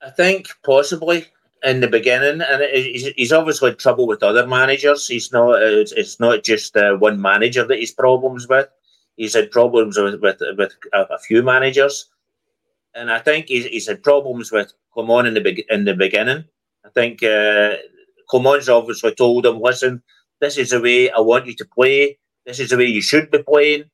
I 0.00 0.08
think 0.08 0.48
possibly 0.64 1.26
in 1.62 1.80
the 1.80 1.88
beginning, 1.88 2.40
and 2.40 2.62
he's, 2.72 3.32
obviously 3.32 3.70
had 3.70 3.78
trouble 3.78 4.06
with 4.06 4.22
other 4.22 4.46
managers. 4.46 5.06
He's 5.06 5.30
not. 5.30 5.60
It's, 5.60 6.18
not 6.18 6.42
just 6.42 6.74
uh, 6.76 6.94
one 6.96 7.20
manager 7.20 7.64
that 7.66 7.78
he's 7.78 7.92
problems 7.92 8.48
with. 8.48 8.68
He's 9.16 9.34
had 9.34 9.50
problems 9.50 9.98
with 9.98 10.20
with, 10.22 10.40
with 10.56 10.72
a, 10.94 11.18
few 11.18 11.42
managers, 11.42 12.06
and 12.94 13.10
I 13.10 13.18
think 13.18 13.48
he's, 13.48 13.66
he's 13.66 13.88
had 13.88 14.02
problems 14.02 14.50
with 14.50 14.72
Clement 14.94 15.26
in 15.26 15.34
the 15.34 15.64
in 15.68 15.84
the 15.84 15.94
beginning. 15.94 16.44
I 16.86 16.88
think 16.90 17.22
uh, 17.22 17.74
Clement's 18.30 18.68
obviously 18.70 19.14
told 19.14 19.44
him, 19.44 19.60
listen, 19.60 20.02
this 20.40 20.56
is 20.56 20.70
the 20.70 20.80
way 20.80 21.10
I 21.10 21.20
want 21.20 21.46
you 21.46 21.54
to 21.56 21.66
play. 21.66 22.18
This 22.46 22.60
is 22.60 22.70
the 22.70 22.78
way 22.78 22.86
you 22.86 23.02
should 23.02 23.30
be 23.30 23.42
playing. 23.42 23.90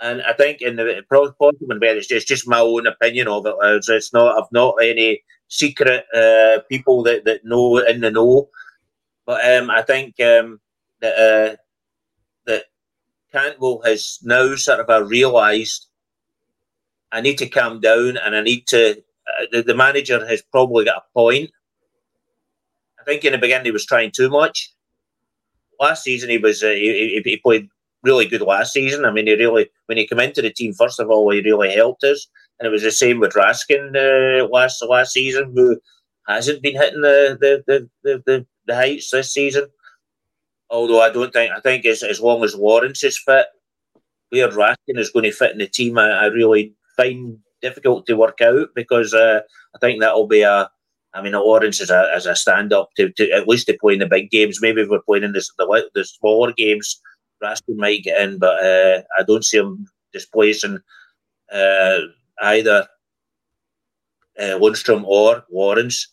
And 0.00 0.22
I 0.22 0.32
think 0.32 0.62
in 0.62 0.76
the 0.76 1.02
possible 1.08 1.52
it's 1.60 2.06
just, 2.06 2.28
just 2.28 2.48
my 2.48 2.60
own 2.60 2.86
opinion 2.86 3.28
of 3.28 3.46
it. 3.46 3.54
It's 3.62 4.12
not 4.12 4.38
I've 4.38 4.52
not 4.52 4.76
any 4.82 5.22
secret 5.48 6.04
uh, 6.14 6.60
people 6.68 7.02
that, 7.04 7.24
that 7.24 7.44
know 7.44 7.78
in 7.78 8.00
the 8.00 8.10
know. 8.10 8.48
But 9.26 9.44
um, 9.44 9.70
I 9.70 9.82
think 9.82 10.20
um, 10.20 10.60
that 11.00 11.14
uh, 11.14 11.56
that 12.46 12.64
Cantwell 13.32 13.82
has 13.84 14.18
now 14.22 14.54
sort 14.54 14.80
of 14.80 14.88
uh, 14.88 15.04
realised 15.04 15.86
I 17.10 17.20
need 17.20 17.38
to 17.38 17.48
calm 17.48 17.80
down 17.80 18.16
and 18.16 18.36
I 18.36 18.40
need 18.40 18.66
to. 18.68 18.92
Uh, 18.92 19.46
the, 19.52 19.62
the 19.62 19.74
manager 19.74 20.24
has 20.26 20.42
probably 20.42 20.86
got 20.86 20.96
a 20.96 21.12
point 21.12 21.50
I 23.00 23.04
think 23.04 23.24
in 23.24 23.32
the 23.32 23.38
beginning 23.38 23.66
he 23.66 23.70
was 23.70 23.86
trying 23.86 24.10
too 24.10 24.30
much. 24.30 24.72
Last 25.80 26.02
season 26.04 26.30
he 26.30 26.38
was 26.38 26.62
uh, 26.62 26.70
he, 26.70 27.20
he 27.24 27.36
played 27.36 27.68
really 28.02 28.26
good 28.26 28.42
last 28.42 28.72
season. 28.72 29.04
I 29.04 29.10
mean, 29.10 29.26
he 29.26 29.34
really 29.34 29.68
when 29.86 29.98
he 29.98 30.06
came 30.06 30.20
into 30.20 30.42
the 30.42 30.50
team, 30.50 30.72
first 30.72 31.00
of 31.00 31.10
all, 31.10 31.30
he 31.30 31.40
really 31.40 31.72
helped 31.72 32.04
us, 32.04 32.26
and 32.58 32.66
it 32.66 32.70
was 32.70 32.82
the 32.82 32.90
same 32.90 33.20
with 33.20 33.32
Raskin 33.32 33.96
uh, 33.96 34.46
last 34.48 34.82
last 34.88 35.12
season, 35.12 35.52
who 35.54 35.80
hasn't 36.26 36.62
been 36.62 36.76
hitting 36.76 37.02
the 37.02 37.38
the, 37.40 37.64
the, 37.66 37.90
the, 38.02 38.22
the, 38.26 38.46
the 38.66 38.74
heights 38.74 39.10
this 39.10 39.32
season. 39.32 39.66
Although 40.70 41.00
I 41.00 41.10
don't 41.10 41.32
think 41.32 41.52
I 41.52 41.60
think 41.60 41.84
as, 41.86 42.02
as 42.02 42.20
long 42.20 42.44
as 42.44 42.54
Lawrence 42.54 43.02
is 43.02 43.18
fit, 43.18 43.46
where 44.30 44.48
Raskin 44.48 44.98
is 44.98 45.10
going 45.10 45.24
to 45.24 45.32
fit 45.32 45.52
in 45.52 45.58
the 45.58 45.66
team, 45.66 45.98
I, 45.98 46.10
I 46.10 46.26
really 46.26 46.74
find 46.96 47.38
difficult 47.62 48.06
to 48.06 48.14
work 48.14 48.40
out 48.40 48.68
because 48.74 49.14
uh, 49.14 49.40
I 49.74 49.78
think 49.78 50.00
that'll 50.00 50.26
be 50.26 50.42
a 50.42 50.70
I 51.14 51.22
mean, 51.22 51.32
Lawrence 51.32 51.80
is 51.80 51.90
a, 51.90 52.10
as 52.14 52.26
a 52.26 52.36
stand 52.36 52.72
up 52.72 52.90
to, 52.96 53.10
to 53.12 53.30
at 53.30 53.48
least 53.48 53.66
to 53.66 53.78
play 53.80 53.94
in 53.94 54.00
the 54.00 54.06
big 54.06 54.30
games. 54.30 54.60
Maybe 54.60 54.82
if 54.82 54.88
we're 54.88 55.00
playing 55.00 55.24
in 55.24 55.32
the, 55.32 55.44
the, 55.56 55.90
the 55.94 56.04
smaller 56.04 56.52
games, 56.52 57.00
Raskin 57.42 57.76
might 57.76 58.02
get 58.02 58.20
in, 58.20 58.38
but 58.38 58.64
uh, 58.64 59.02
I 59.18 59.22
don't 59.26 59.44
see 59.44 59.58
him 59.58 59.86
displacing 60.12 60.78
uh, 61.52 61.98
either 62.42 62.86
uh, 64.38 64.58
Lundstram 64.58 65.04
or 65.04 65.44
Lawrence. 65.50 66.08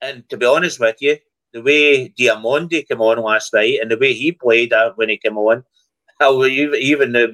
And 0.00 0.28
to 0.28 0.36
be 0.36 0.46
honest 0.46 0.80
with 0.80 0.96
you, 1.00 1.18
the 1.52 1.62
way 1.62 2.10
Diomande 2.10 2.86
came 2.86 3.00
on 3.00 3.22
last 3.22 3.52
night 3.54 3.78
and 3.80 3.90
the 3.90 3.98
way 3.98 4.12
he 4.12 4.32
played 4.32 4.72
when 4.96 5.08
he 5.08 5.16
came 5.16 5.38
on, 5.38 5.64
I 6.20 6.28
was 6.28 6.50
even 6.50 7.16
uh, 7.16 7.26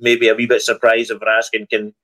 maybe 0.00 0.28
a 0.28 0.34
wee 0.34 0.46
bit 0.46 0.62
surprised 0.62 1.10
if 1.10 1.20
Raskin 1.20 1.68
can 1.68 1.94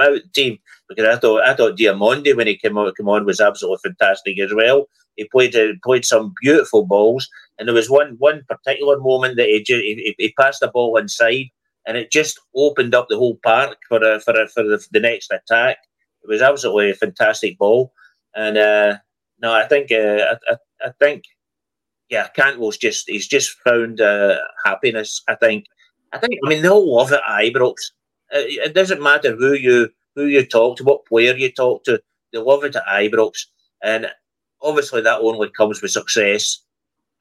out 0.00 0.20
team 0.34 0.58
because 0.88 1.06
I 1.06 1.18
thought 1.18 1.42
I 1.42 1.54
thought 1.54 1.76
Diomande 1.76 2.34
when 2.36 2.46
he 2.46 2.56
came 2.56 2.78
on, 2.78 2.92
came 2.94 3.08
on 3.08 3.24
was 3.24 3.40
absolutely 3.40 3.90
fantastic 3.90 4.38
as 4.38 4.52
well. 4.54 4.88
He 5.16 5.24
played 5.24 5.54
uh, 5.56 5.74
played 5.84 6.04
some 6.04 6.34
beautiful 6.40 6.86
balls, 6.86 7.28
and 7.58 7.68
there 7.68 7.74
was 7.74 7.90
one 7.90 8.16
one 8.18 8.42
particular 8.48 8.98
moment 8.98 9.36
that 9.36 9.46
he 9.46 9.64
he, 9.66 10.14
he 10.18 10.32
passed 10.38 10.60
the 10.60 10.68
ball 10.68 10.96
inside, 10.96 11.46
and 11.86 11.96
it 11.96 12.10
just 12.10 12.40
opened 12.54 12.94
up 12.94 13.06
the 13.08 13.16
whole 13.16 13.38
park 13.44 13.78
for 13.88 14.02
a, 14.02 14.20
for 14.20 14.40
a, 14.40 14.48
for 14.48 14.62
the, 14.62 14.84
the 14.92 15.00
next 15.00 15.30
attack. 15.30 15.78
It 16.22 16.28
was 16.28 16.42
absolutely 16.42 16.90
a 16.90 16.94
fantastic 16.94 17.58
ball, 17.58 17.92
and 18.34 18.58
uh, 18.58 18.98
no, 19.40 19.52
I 19.52 19.66
think 19.66 19.92
uh, 19.92 20.34
I, 20.48 20.52
I, 20.52 20.56
I, 20.86 20.90
think 21.00 21.24
yeah, 22.10 22.28
Cantwell's 22.36 22.76
just 22.76 23.08
he's 23.08 23.28
just 23.28 23.56
found 23.64 24.00
uh, 24.00 24.38
happiness. 24.64 25.22
I 25.28 25.34
think 25.34 25.66
I 26.12 26.18
think 26.18 26.34
I 26.44 26.48
mean 26.48 26.62
they 26.62 26.68
all 26.68 26.96
love 26.96 27.12
it 27.12 27.20
Ibrox 27.28 27.74
uh, 28.34 28.44
it 28.44 28.74
doesn't 28.74 29.02
matter 29.02 29.34
who 29.34 29.54
you 29.54 29.88
who 30.14 30.26
you 30.26 30.44
talk 30.44 30.76
to, 30.76 30.84
what 30.84 31.06
player 31.06 31.34
you 31.34 31.50
talk 31.50 31.84
to. 31.84 32.00
They 32.32 32.38
love 32.38 32.64
it 32.64 32.76
at 32.76 32.84
Ibrox, 32.84 33.46
and 33.82 34.08
obviously 34.60 35.00
that 35.02 35.20
only 35.20 35.50
comes 35.50 35.80
with 35.80 35.90
success 35.90 36.58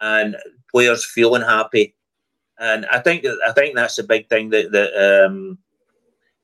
and 0.01 0.35
players 0.71 1.05
feeling 1.05 1.41
happy. 1.41 1.95
And 2.59 2.85
I 2.87 2.99
think 2.99 3.25
I 3.25 3.51
think 3.53 3.75
that's 3.75 3.95
the 3.95 4.03
big 4.03 4.29
thing 4.29 4.49
that 4.49 4.71
that 4.71 5.25
um, 5.25 5.57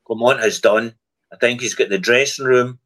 Clement 0.06 0.40
has 0.40 0.60
done. 0.60 0.94
I 1.32 1.36
think 1.36 1.60
he's 1.60 1.74
got 1.74 1.88
the 1.88 1.98
dressing 1.98 2.46
room 2.46 2.78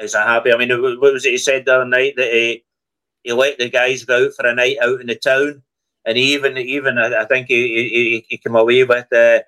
is 0.00 0.14
a 0.14 0.22
happy. 0.22 0.52
I 0.52 0.56
mean, 0.56 0.70
what 0.70 1.00
was 1.00 1.24
it 1.24 1.30
he 1.30 1.38
said 1.38 1.64
the 1.64 1.76
other 1.76 1.84
night 1.84 2.14
that 2.16 2.32
he 2.32 2.64
he 3.22 3.32
let 3.32 3.58
the 3.58 3.68
guys 3.68 4.04
go 4.04 4.26
out 4.26 4.32
for 4.34 4.46
a 4.46 4.54
night 4.54 4.78
out 4.82 5.00
in 5.00 5.06
the 5.06 5.14
town, 5.14 5.62
and 6.04 6.18
even 6.18 6.56
even 6.58 6.98
I 6.98 7.24
think 7.24 7.46
he 7.48 7.88
he, 7.88 8.26
he 8.28 8.38
came 8.38 8.56
away 8.56 8.84
with. 8.84 9.12
Uh, 9.12 9.40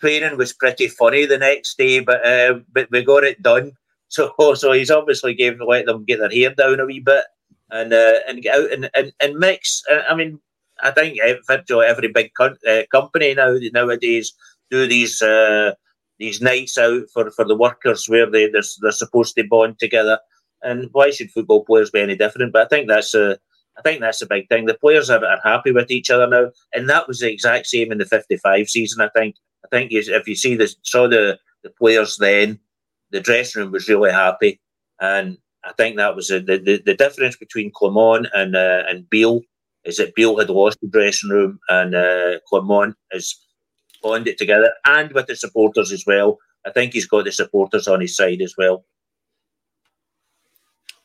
training 0.00 0.38
was 0.38 0.52
pretty 0.52 0.88
funny 0.88 1.26
the 1.26 1.38
next 1.38 1.76
day, 1.76 2.00
but 2.00 2.24
uh, 2.24 2.60
but 2.72 2.90
we 2.90 3.04
got 3.04 3.24
it 3.24 3.42
done. 3.42 3.72
So 4.12 4.34
so 4.54 4.72
he's 4.72 4.90
obviously 4.90 5.34
gave 5.34 5.60
let 5.64 5.86
them 5.86 6.04
get 6.04 6.18
their 6.18 6.28
hair 6.28 6.52
down 6.52 6.80
a 6.80 6.84
wee 6.84 6.98
bit 6.98 7.26
and 7.70 7.92
uh, 7.92 8.20
and 8.28 8.42
get 8.42 8.54
out 8.54 8.72
and, 8.72 8.90
and, 8.94 9.12
and 9.20 9.38
mix. 9.38 9.82
Uh, 9.90 10.02
I 10.08 10.14
mean, 10.14 10.40
I 10.82 10.90
think 10.90 11.18
virtually 11.46 11.86
every 11.86 12.08
big 12.08 12.30
uh, 12.40 12.82
company 12.90 13.34
now 13.34 13.56
nowadays 13.72 14.32
do 14.70 14.86
these 14.86 15.20
uh, 15.22 15.74
these 16.18 16.40
nights 16.40 16.78
out 16.78 17.04
for, 17.12 17.30
for 17.30 17.44
the 17.44 17.56
workers 17.56 18.08
where 18.08 18.30
they 18.30 18.48
they're, 18.48 18.62
they're 18.80 18.92
supposed 18.92 19.34
to 19.36 19.44
bond 19.44 19.78
together. 19.78 20.18
And 20.62 20.90
why 20.92 21.10
should 21.10 21.30
football 21.30 21.64
players 21.64 21.90
be 21.90 22.00
any 22.00 22.16
different? 22.16 22.52
But 22.52 22.66
I 22.66 22.68
think 22.68 22.88
that's 22.88 23.14
a 23.14 23.38
I 23.78 23.82
think 23.82 24.00
that's 24.00 24.20
a 24.22 24.26
big 24.26 24.48
thing. 24.48 24.66
The 24.66 24.74
players 24.74 25.08
are, 25.08 25.24
are 25.24 25.40
happy 25.42 25.72
with 25.72 25.90
each 25.90 26.10
other 26.10 26.26
now, 26.26 26.50
and 26.74 26.88
that 26.88 27.08
was 27.08 27.20
the 27.20 27.32
exact 27.32 27.66
same 27.66 27.90
in 27.92 27.98
the 27.98 28.04
'55 28.04 28.68
season. 28.68 29.00
I 29.00 29.08
think. 29.08 29.36
I 29.64 29.68
think 29.68 29.92
if 29.92 30.26
you 30.26 30.34
see 30.34 30.56
the 30.56 30.74
saw 30.82 31.08
the 31.08 31.38
the 31.62 31.70
players 31.70 32.16
then, 32.16 32.58
the 33.10 33.20
dressing 33.20 33.62
room 33.62 33.72
was 33.72 33.88
really 33.88 34.10
happy, 34.10 34.60
and 35.00 35.38
I 35.64 35.72
think 35.72 35.96
that 35.96 36.16
was 36.16 36.28
the, 36.28 36.40
the 36.40 36.82
the 36.84 36.94
difference 36.94 37.36
between 37.36 37.70
Clement 37.74 38.26
and 38.34 38.56
uh, 38.56 38.84
and 38.88 39.08
Beale 39.10 39.42
is 39.84 39.98
that 39.98 40.14
Beale 40.14 40.38
had 40.38 40.50
lost 40.50 40.80
the 40.80 40.88
dressing 40.88 41.30
room 41.30 41.58
and 41.68 41.94
uh, 41.94 42.38
Clement 42.48 42.96
has 43.12 43.34
bonded 44.02 44.34
it 44.34 44.38
together, 44.38 44.72
and 44.86 45.12
with 45.12 45.26
the 45.26 45.36
supporters 45.36 45.92
as 45.92 46.04
well. 46.06 46.38
I 46.66 46.70
think 46.70 46.92
he's 46.92 47.06
got 47.06 47.24
the 47.24 47.32
supporters 47.32 47.88
on 47.88 48.02
his 48.02 48.16
side 48.16 48.42
as 48.42 48.54
well. 48.56 48.84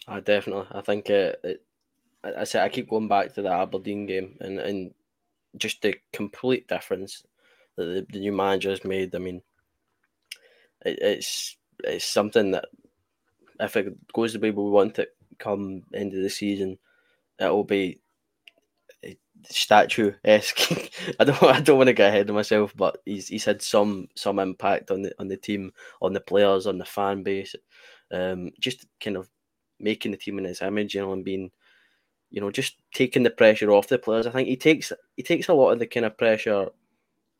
I 0.08 0.20
definitely. 0.20 0.68
I 0.72 0.82
think 0.82 1.10
uh, 1.10 1.34
it, 1.44 1.64
I 2.24 2.44
said 2.44 2.64
I 2.64 2.70
keep 2.70 2.90
going 2.90 3.08
back 3.08 3.34
to 3.34 3.42
the 3.42 3.52
Aberdeen 3.52 4.06
game 4.06 4.38
and, 4.42 4.60
and 4.60 4.94
just 5.58 5.82
the 5.82 5.96
complete 6.12 6.68
difference 6.68 7.24
that 7.76 7.86
the, 7.86 8.06
the 8.12 8.20
new 8.20 8.32
manager 8.32 8.70
has 8.70 8.84
made. 8.84 9.16
I 9.16 9.20
mean, 9.20 9.42
it, 10.86 11.00
it's 11.02 11.58
it's 11.84 12.06
something 12.06 12.52
that 12.52 12.66
if 13.60 13.78
it 13.78 13.96
goes 14.14 14.34
the 14.34 14.40
way 14.40 14.52
we 14.52 14.64
want 14.64 15.00
it 15.00 15.16
come 15.38 15.84
end 15.94 16.14
of 16.14 16.22
the 16.22 16.30
season, 16.30 16.78
it 17.40 17.50
will 17.50 17.64
be 17.64 18.00
statue 19.50 20.14
esque. 20.24 20.92
I 21.20 21.24
don't 21.24 21.44
I 21.44 21.62
don't 21.62 21.78
want 21.78 21.88
to 21.88 21.94
get 21.94 22.10
ahead 22.10 22.30
of 22.30 22.36
myself, 22.36 22.74
but 22.76 22.98
he's 23.06 23.28
he's 23.28 23.46
had 23.46 23.62
some 23.62 24.08
some 24.16 24.40
impact 24.40 24.92
on 24.92 25.02
the 25.04 25.14
on 25.20 25.28
the 25.28 25.38
team, 25.38 25.72
on 26.02 26.14
the 26.14 26.22
players, 26.22 26.68
on 26.68 26.78
the 26.78 26.86
fan 26.86 27.24
base. 27.24 27.56
Um, 28.12 28.52
just 28.60 28.86
kind 29.00 29.18
of 29.18 29.30
making 29.80 30.12
the 30.12 30.18
team 30.18 30.38
in 30.38 30.46
his 30.46 30.62
image, 30.62 30.96
you 30.96 31.02
know, 31.02 31.12
and 31.14 31.26
being, 31.26 31.52
you 32.30 32.40
know, 32.40 32.52
just 32.52 32.76
taking 32.94 33.24
the 33.24 33.30
pressure 33.30 33.72
off 33.72 33.88
the 33.88 33.98
players. 33.98 34.28
I 34.28 34.32
think 34.32 34.48
he 34.48 34.58
takes 34.58 34.92
he 35.18 35.24
takes 35.24 35.50
a 35.50 35.54
lot 35.54 35.72
of 35.72 35.80
the 35.80 35.88
kind 35.88 36.06
of 36.06 36.18
pressure 36.18 36.70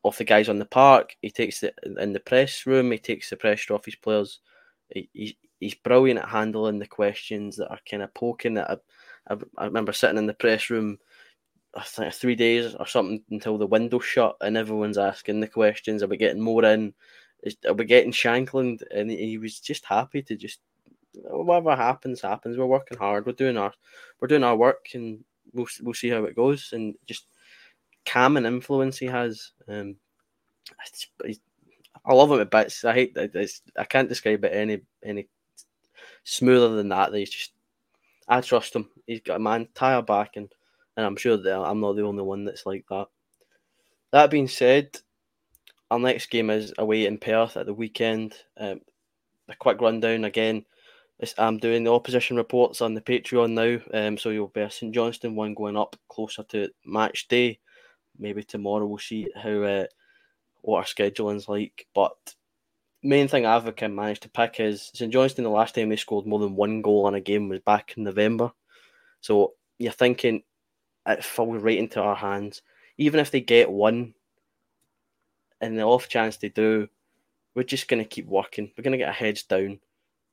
off 0.04 0.18
the 0.18 0.24
guys 0.24 0.50
on 0.50 0.60
the 0.60 0.66
park. 0.66 1.16
He 1.22 1.32
takes 1.32 1.64
it 1.64 1.78
in 2.00 2.14
the 2.14 2.20
press 2.20 2.66
room. 2.66 2.92
He 2.92 2.98
takes 2.98 3.30
the 3.30 3.38
pressure 3.38 3.74
off 3.74 3.86
his 3.86 3.96
players. 3.96 4.40
He, 4.90 5.10
he 5.14 5.38
he's 5.60 5.76
brilliant 5.76 6.20
at 6.20 6.30
handling 6.30 6.80
the 6.80 6.88
questions 6.88 7.58
that 7.58 7.70
are 7.70 7.80
kind 7.90 8.04
of 8.04 8.14
poking 8.14 8.58
at. 8.58 8.82
I, 9.28 9.38
I 9.58 9.66
remember 9.66 9.94
sitting 9.94 10.18
in 10.18 10.28
the 10.28 10.34
press 10.34 10.70
room 10.70 11.00
I 11.76 11.84
think 11.84 12.14
three 12.14 12.36
days 12.36 12.74
or 12.76 12.88
something 12.88 13.22
until 13.32 13.58
the 13.58 13.68
window 13.68 14.00
shut, 14.00 14.38
and 14.42 14.56
everyone's 14.56 14.98
asking 14.98 15.42
the 15.42 15.48
questions. 15.48 16.02
Are 16.02 16.08
we 16.08 16.18
getting 16.18 16.42
more 16.42 16.64
in? 16.64 16.94
Are 17.68 17.74
we 17.74 17.86
getting 17.86 18.12
Shankland? 18.12 18.82
And 18.92 19.12
he 19.12 19.38
was 19.38 19.60
just 19.60 19.86
happy 19.86 20.22
to 20.24 20.36
just 20.36 20.62
whatever 21.24 21.76
happens, 21.76 22.22
happens. 22.22 22.58
We're 22.58 22.66
working 22.66 22.98
hard. 22.98 23.26
We're 23.26 23.34
doing 23.34 23.58
our 23.58 23.74
we're 24.20 24.30
doing 24.30 24.44
our 24.44 24.56
work, 24.56 24.88
and 24.94 25.24
we'll 25.54 25.68
we'll 25.82 25.94
see 25.94 26.10
how 26.10 26.24
it 26.24 26.36
goes. 26.36 26.70
And 26.72 26.96
just 27.06 27.28
calm 28.06 28.38
and 28.38 28.46
influence 28.46 28.98
he 28.98 29.08
has. 29.08 29.52
Um, 29.68 29.98
I 32.06 32.14
love 32.14 32.32
him 32.32 32.40
at 32.40 32.52
bits. 32.52 32.86
I 32.86 32.94
hate 32.94 33.14
it's, 33.16 33.62
I 33.78 33.84
can't 33.84 34.10
describe 34.10 34.44
it 34.46 34.54
any 34.54 34.82
any 35.04 35.28
smoother 36.24 36.76
than 36.76 36.90
that. 36.90 37.14
He's 37.14 37.30
just 37.30 37.52
I 38.28 38.42
trust 38.42 38.76
him. 38.76 38.90
He's 39.08 39.22
got 39.22 39.38
a 39.38 39.40
man 39.40 39.62
entire 39.62 40.02
back 40.02 40.36
and 40.36 40.52
and 40.98 41.06
I'm 41.06 41.18
sure 41.18 41.38
that 41.38 41.60
I'm 41.60 41.80
not 41.80 41.96
the 41.96 42.04
only 42.04 42.24
one 42.24 42.46
that's 42.46 42.66
like 42.66 42.86
that. 42.90 43.08
That 44.12 44.32
being 44.32 44.48
said, 44.48 44.98
our 45.92 46.00
next 46.00 46.28
game 46.28 46.50
is 46.50 46.74
away 46.78 47.06
in 47.06 47.18
Perth 47.18 47.58
at 47.58 47.66
the 47.66 47.74
weekend. 47.74 48.34
Um, 48.58 48.82
a 49.50 49.56
quick 49.56 49.82
rundown 49.82 50.26
again. 50.26 50.66
I'm 51.38 51.58
doing 51.58 51.84
the 51.84 51.94
opposition 51.94 52.36
reports 52.36 52.82
on 52.82 52.94
the 52.94 53.02
Patreon 53.02 53.52
now, 53.52 54.08
um, 54.08 54.18
so 54.18 54.30
you'll 54.30 54.48
be 54.50 54.62
a 54.62 54.70
St 54.70 54.94
Johnstone 54.94 55.36
one 55.36 55.54
going 55.54 55.78
up 55.78 55.96
closer 56.10 56.44
to 56.44 56.70
match 56.86 57.28
day. 57.30 57.60
Maybe 58.20 58.44
tomorrow 58.44 58.86
we'll 58.86 58.98
see 58.98 59.28
how 59.36 59.62
uh, 59.62 59.86
what 60.66 60.78
our 60.78 60.86
scheduling's 60.86 61.48
like. 61.48 61.88
But 61.94 62.16
main 63.04 63.28
thing 63.28 63.46
I've 63.46 63.66
managed 63.92 64.24
to 64.24 64.30
pick 64.30 64.60
is 64.60 64.92
St 64.94 65.12
Johnstone. 65.12 65.44
The 65.44 65.50
last 65.50 65.76
time 65.76 65.90
they 65.90 65.96
scored 65.96 66.26
more 66.26 66.40
than 66.40 66.56
one 66.56 66.82
goal 66.82 67.08
in 67.08 67.16
a 67.16 67.22
game 67.22 67.50
was 67.50 67.60
back 67.60 67.94
in 67.98 68.04
November. 68.04 68.52
So 69.22 69.54
you're 69.78 69.92
thinking 69.92 70.44
it 71.06 71.24
falls 71.24 71.62
right 71.62 71.78
into 71.78 72.02
our 72.02 72.16
hands. 72.16 72.62
Even 72.98 73.20
if 73.20 73.32
they 73.32 73.42
get 73.42 73.70
one, 73.70 74.14
and 75.62 75.78
the 75.78 75.84
off 75.84 76.10
chance 76.10 76.38
they 76.38 76.50
do, 76.50 76.88
we're 77.56 77.64
just 77.64 77.88
going 77.88 78.04
to 78.04 78.08
keep 78.08 78.28
working. 78.28 78.72
We're 78.78 78.84
going 78.84 78.94
to 78.94 78.98
get 78.98 79.08
our 79.08 79.14
heads 79.14 79.44
down, 79.44 79.80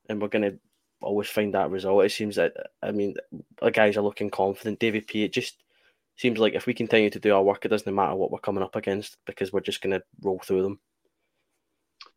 and 0.09 0.21
we're 0.21 0.27
going 0.27 0.43
to 0.43 0.59
always 1.01 1.29
find 1.29 1.53
that 1.53 1.69
result. 1.69 2.05
It 2.05 2.11
seems 2.11 2.35
that 2.35 2.53
I 2.81 2.91
mean, 2.91 3.15
the 3.61 3.71
guys 3.71 3.97
are 3.97 4.01
looking 4.01 4.29
confident. 4.29 4.79
David 4.79 5.07
P. 5.07 5.23
It 5.23 5.33
just 5.33 5.62
seems 6.15 6.39
like 6.39 6.53
if 6.53 6.65
we 6.65 6.73
continue 6.73 7.09
to 7.09 7.19
do 7.19 7.33
our 7.33 7.43
work, 7.43 7.65
it 7.65 7.69
doesn't 7.69 7.93
matter 7.93 8.15
what 8.15 8.31
we're 8.31 8.39
coming 8.39 8.63
up 8.63 8.75
against 8.75 9.17
because 9.25 9.51
we're 9.51 9.61
just 9.61 9.81
going 9.81 9.93
to 9.93 10.03
roll 10.21 10.39
through 10.43 10.63
them. 10.63 10.79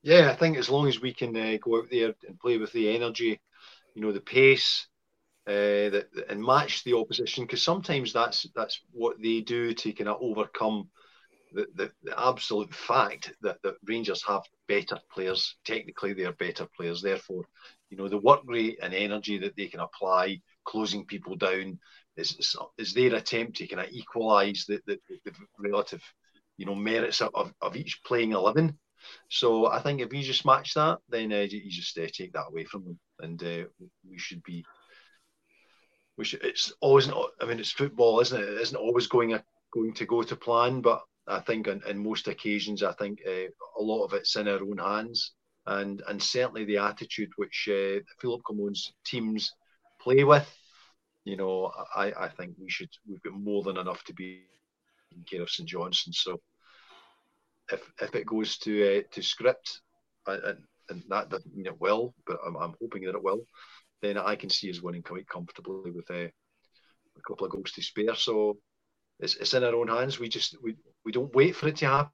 Yeah, 0.03 0.30
I 0.30 0.36
think 0.36 0.57
as 0.57 0.68
long 0.68 0.86
as 0.86 1.01
we 1.01 1.12
can 1.12 1.36
uh, 1.36 1.57
go 1.61 1.78
out 1.78 1.90
there 1.90 2.14
and 2.28 2.38
play 2.38 2.59
with 2.59 2.72
the 2.72 2.94
energy, 2.94 3.40
you 3.94 4.03
know, 4.03 4.12
the 4.12 4.20
pace, 4.20 4.86
uh, 5.49 5.90
that, 5.90 6.09
and 6.28 6.42
match 6.42 6.82
the 6.82 6.97
opposition 6.97 7.44
because 7.44 7.62
sometimes 7.62 8.12
that's 8.12 8.49
that's 8.57 8.80
what 8.90 9.16
they 9.22 9.40
do 9.40 9.72
to 9.72 9.92
kind 9.92 10.09
of 10.09 10.18
overcome 10.20 10.88
the, 11.53 11.66
the, 11.76 11.92
the, 12.03 12.20
absolute 12.20 12.74
fact 12.74 13.32
that, 13.42 13.62
that 13.62 13.76
Rangers 13.84 14.24
have 14.24 14.42
better 14.66 14.99
players. 15.12 15.57
Technically, 15.64 16.12
they 16.12 16.24
are 16.24 16.32
better 16.32 16.66
players. 16.76 17.01
Therefore, 17.01 17.44
you 17.90 17.97
know 17.97 18.09
the 18.09 18.18
work 18.18 18.40
rate 18.44 18.78
and 18.82 18.92
energy 18.92 19.38
that 19.38 19.55
they 19.57 19.66
can 19.66 19.80
apply, 19.80 20.40
closing 20.64 21.05
people 21.05 21.36
down, 21.36 21.78
is 22.16 22.56
is 22.78 22.92
their 22.94 23.14
attempt 23.14 23.56
to 23.56 23.66
kind 23.66 23.86
of 23.86 23.92
equalise 23.92 24.66
the, 24.66 24.80
the, 24.86 24.98
the, 25.24 25.32
relative, 25.58 26.02
you 26.56 26.66
know, 26.66 26.74
merits 26.74 27.20
of, 27.20 27.52
of 27.60 27.76
each 27.76 28.00
playing 28.04 28.32
eleven. 28.32 28.78
So 29.28 29.66
I 29.66 29.80
think 29.80 30.00
if 30.00 30.12
you 30.12 30.22
just 30.22 30.46
match 30.46 30.74
that, 30.74 30.98
then 31.08 31.32
uh, 31.32 31.46
you 31.48 31.70
just 31.70 31.96
uh, 31.98 32.06
take 32.12 32.32
that 32.32 32.48
away 32.48 32.64
from 32.64 32.84
them, 32.84 32.98
and 33.20 33.42
uh, 33.42 33.64
we 34.08 34.18
should 34.18 34.42
be 34.42 34.64
which 36.16 36.34
it's 36.34 36.72
always 36.80 37.06
not. 37.06 37.30
I 37.40 37.44
mean, 37.46 37.60
it's 37.60 37.70
football, 37.70 38.20
isn't 38.20 38.42
it? 38.42 38.48
It 38.48 38.60
isn't 38.60 38.76
always 38.76 39.06
going 39.06 39.34
a, 39.34 39.44
going 39.72 39.92
to 39.94 40.06
go 40.06 40.22
to 40.22 40.36
plan, 40.36 40.80
but 40.80 41.02
I 41.26 41.40
think 41.40 41.68
in, 41.68 41.82
in 41.86 42.02
most 42.02 42.26
occasions, 42.28 42.82
I 42.82 42.92
think 42.92 43.20
uh, 43.26 43.48
a 43.78 43.82
lot 43.82 44.04
of 44.04 44.14
it's 44.14 44.34
in 44.36 44.48
our 44.48 44.60
own 44.60 44.78
hands, 44.78 45.32
and 45.66 46.02
and 46.08 46.22
certainly 46.22 46.64
the 46.64 46.78
attitude 46.78 47.30
which 47.36 47.68
uh, 47.70 48.00
Philippe 48.20 48.42
Clement's 48.46 48.92
teams 49.04 49.52
play 50.00 50.24
with. 50.24 50.48
You 51.26 51.36
know, 51.36 51.72
I, 51.94 52.12
I 52.18 52.28
think 52.28 52.54
we 52.58 52.70
should 52.70 52.88
we've 53.06 53.22
got 53.22 53.34
more 53.34 53.62
than 53.62 53.76
enough 53.76 54.02
to 54.04 54.14
be 54.14 54.44
in 55.14 55.22
care 55.24 55.42
of 55.42 55.50
St 55.50 55.68
Johnstone. 55.68 56.14
So 56.14 56.40
if 57.70 57.82
if 58.00 58.14
it 58.14 58.26
goes 58.26 58.56
to 58.58 58.98
uh, 58.98 59.02
to 59.10 59.22
script, 59.22 59.80
and, 60.26 60.58
and 60.88 61.02
that 61.08 61.28
doesn't 61.28 61.54
mean 61.54 61.66
it 61.66 61.80
will, 61.80 62.14
but 62.26 62.38
I'm, 62.46 62.56
I'm 62.56 62.74
hoping 62.80 63.02
that 63.04 63.16
it 63.16 63.22
will 63.22 63.42
then 64.02 64.18
I 64.18 64.36
can 64.36 64.50
see 64.50 64.70
us 64.70 64.80
winning 64.80 65.02
quite 65.02 65.28
comfortably 65.28 65.90
with 65.90 66.10
uh, 66.10 66.14
a 66.14 67.22
couple 67.26 67.46
of 67.46 67.52
goals 67.52 67.72
to 67.72 67.82
spare. 67.82 68.14
So 68.14 68.58
it's, 69.18 69.36
it's 69.36 69.54
in 69.54 69.64
our 69.64 69.74
own 69.74 69.88
hands. 69.88 70.18
We 70.18 70.28
just 70.28 70.56
we, 70.62 70.76
we 71.04 71.12
don't 71.12 71.34
wait 71.34 71.56
for 71.56 71.68
it 71.68 71.76
to 71.76 71.86
happen. 71.86 72.12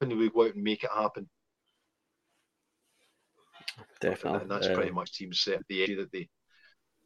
And 0.00 0.16
we 0.16 0.30
go 0.30 0.46
out 0.46 0.54
and 0.54 0.64
make 0.64 0.82
it 0.82 0.90
happen. 0.94 1.28
Definitely, 4.00 4.40
and 4.40 4.50
that's 4.50 4.66
um, 4.66 4.74
pretty 4.74 4.90
much 4.90 5.12
team 5.12 5.32
set 5.32 5.60
the 5.68 5.82
area 5.82 5.96
that 5.96 6.12
they, 6.12 6.28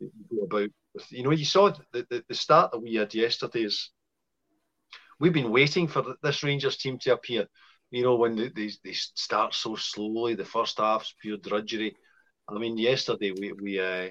they, 0.00 0.06
go 0.30 0.44
about. 0.44 0.70
You 1.10 1.24
know, 1.24 1.30
you 1.30 1.44
saw 1.44 1.70
the, 1.92 2.06
the, 2.08 2.24
the 2.28 2.34
start 2.34 2.72
that 2.72 2.80
we 2.80 2.94
had 2.94 3.14
yesterday 3.14 3.64
is 3.64 3.90
we've 5.18 5.32
been 5.32 5.50
waiting 5.50 5.88
for 5.88 6.16
this 6.22 6.42
Rangers 6.42 6.76
team 6.76 6.98
to 7.00 7.12
appear. 7.14 7.46
You 7.90 8.02
know, 8.02 8.16
when 8.16 8.36
they, 8.36 8.48
they, 8.48 8.70
they 8.84 8.92
start 8.92 9.54
so 9.54 9.76
slowly, 9.76 10.34
the 10.34 10.44
first 10.44 10.78
half's 10.78 11.14
pure 11.20 11.36
drudgery. 11.36 11.96
I 12.48 12.58
mean, 12.58 12.76
yesterday 12.76 13.32
we 13.32 13.52
we 13.52 13.80
uh, 13.80 14.10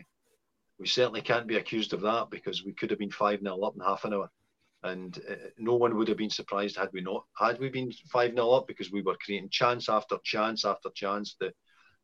we 0.80 0.88
certainly 0.88 1.22
can't 1.22 1.48
be 1.48 1.58
accused 1.58 1.94
of 1.94 2.02
that 2.02 2.30
because 2.30 2.64
we 2.64 2.74
could 2.74 2.90
have 2.90 3.00
been 3.00 3.12
five 3.12 3.42
0 3.42 3.62
up 3.62 3.76
in 3.76 3.82
half 3.82 4.06
an 4.06 4.14
hour, 4.14 4.30
and 4.84 5.18
uh, 5.30 5.36
no 5.58 5.76
one 5.76 5.96
would 5.98 6.08
have 6.08 6.18
been 6.18 6.30
surprised 6.30 6.78
had 6.78 6.90
we 6.94 7.02
not 7.02 7.26
had 7.38 7.60
we 7.60 7.70
been 7.70 7.92
five 8.12 8.32
0 8.32 8.50
up 8.52 8.68
because 8.68 8.92
we 8.92 9.02
were 9.02 9.18
creating 9.24 9.50
chance 9.50 9.90
after 9.90 10.18
chance 10.24 10.66
after 10.66 10.90
chance, 10.96 11.36
to 11.36 11.52